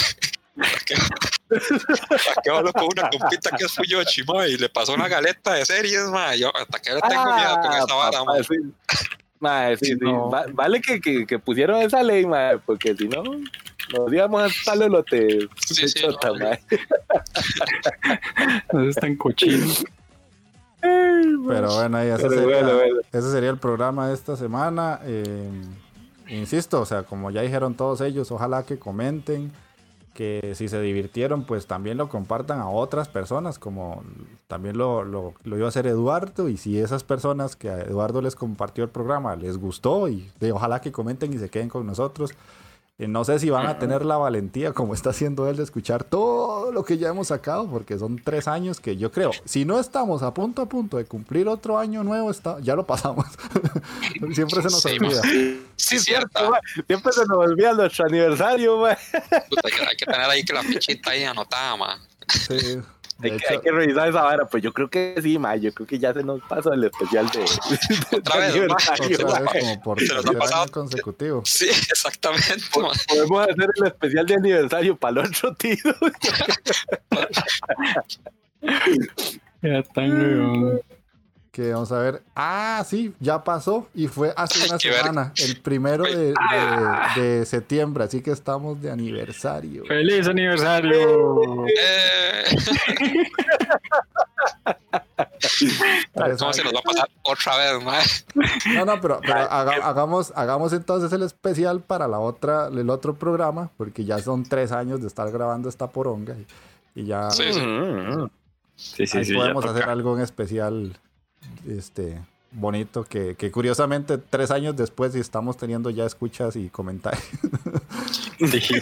[2.53, 6.07] Habló con una compita que es Fuyoshi, ma, y le pasó una galeta de series,
[6.09, 6.35] ma.
[6.37, 8.32] Yo a Takeo le tengo miedo con esa vara, ma.
[8.32, 8.57] Papá, sí.
[9.41, 9.97] Mae, sí, sí.
[10.01, 10.28] No.
[10.31, 14.47] Va- vale que, que, que pusieron esa ley, mae, porque si no, nos íbamos a
[14.49, 16.35] estar lote Sí, sí, chota, no.
[16.35, 16.62] mae.
[18.73, 19.66] No es tan cochino.
[20.82, 23.01] Pero bueno, ahí ese, Pero sería, bueno, bueno.
[23.12, 25.01] ese sería el programa de esta semana.
[25.05, 25.51] Eh,
[26.28, 29.53] insisto, o sea, como ya dijeron todos ellos, ojalá que comenten,
[30.21, 34.03] que si se divirtieron, pues también lo compartan a otras personas, como
[34.49, 36.51] también lo, lo, lo iba a hacer Eduardo.
[36.51, 40.53] Y si esas personas que a Eduardo les compartió el programa les gustó, y de,
[40.53, 42.33] ojalá que comenten y se queden con nosotros.
[43.09, 46.72] No sé si van a tener la valentía, como está haciendo él, de escuchar todo
[46.72, 50.22] lo que ya hemos sacado, porque son tres años que yo creo, si no estamos
[50.22, 53.27] a punto a punto de cumplir otro año nuevo, está, ya lo pasamos.
[54.35, 55.22] Siempre se nos Sí, olvida.
[55.77, 56.51] Sí, cierto.
[56.51, 56.60] mae.
[56.86, 58.97] Siempre se nos olvida nuestro aniversario, mae.
[59.48, 61.98] Puta, hay, que, tener ahí que la fichita ahí anotada, ma.
[62.28, 62.81] Sí.
[63.21, 65.61] De Hay que, hecho, hay que revisar esa vara, pues yo creo que sí, mae.
[65.61, 67.41] Yo creo que ya se nos pasó el especial de,
[68.11, 70.67] de Otra vez, otra vez como por Se nos ha pasado.
[70.73, 71.43] consecutivo.
[71.45, 72.91] Sí, exactamente, ma.
[73.09, 75.95] Podemos hacer el especial de aniversario para el otro tiro.
[79.63, 80.81] Ya tan
[81.61, 82.23] Que vamos a ver.
[82.35, 86.35] Ah, sí, ya pasó y fue hace Ay, una semana, el primero de, de-
[87.20, 89.85] de septiembre, así que estamos de aniversario.
[89.85, 91.66] ¡Feliz aniversario!
[91.66, 92.45] Eh,
[96.15, 98.05] Tres ¿Cómo se nos va a pasar otra vez, mae?
[98.74, 103.15] No, no, pero, pero haga- hagamos, hagamos entonces el especial para la otra, el otro
[103.16, 106.35] programa, porque ya son tres años de estar grabando esta poronga
[106.95, 107.61] y, y ya Sí, sí.
[108.77, 109.35] Sí, sí, ahí sí.
[109.35, 110.97] podemos hacer algo en especial,
[111.69, 112.21] este,
[112.53, 117.23] bonito, que, que curiosamente tres años después y estamos teniendo ya escuchas y comentarios.
[118.39, 118.81] Sí.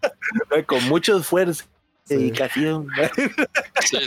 [0.66, 1.64] Con mucho esfuerzo,
[2.04, 2.14] Sí.
[2.16, 2.86] dedicación.
[3.80, 3.98] Sí.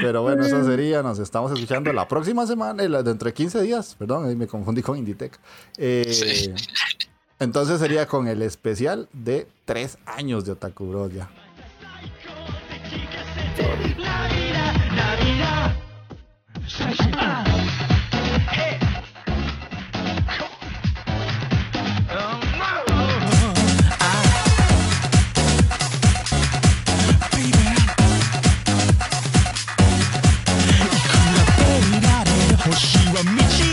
[0.00, 4.28] Pero bueno, eso sería, nos estamos escuchando la próxima semana, dentro de 15 días, perdón,
[4.28, 5.38] ahí me confundí con Inditec.
[5.76, 6.54] Eh, Sí.
[7.40, 11.28] Entonces sería con el especial de tres años de Otaku Bros ya.
[16.70, 17.18] 星道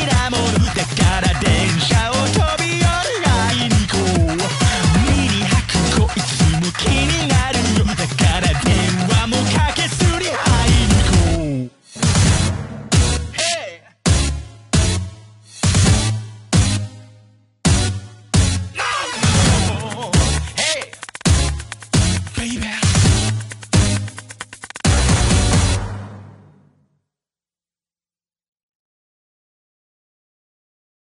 [0.08, 2.17] なものだから電車を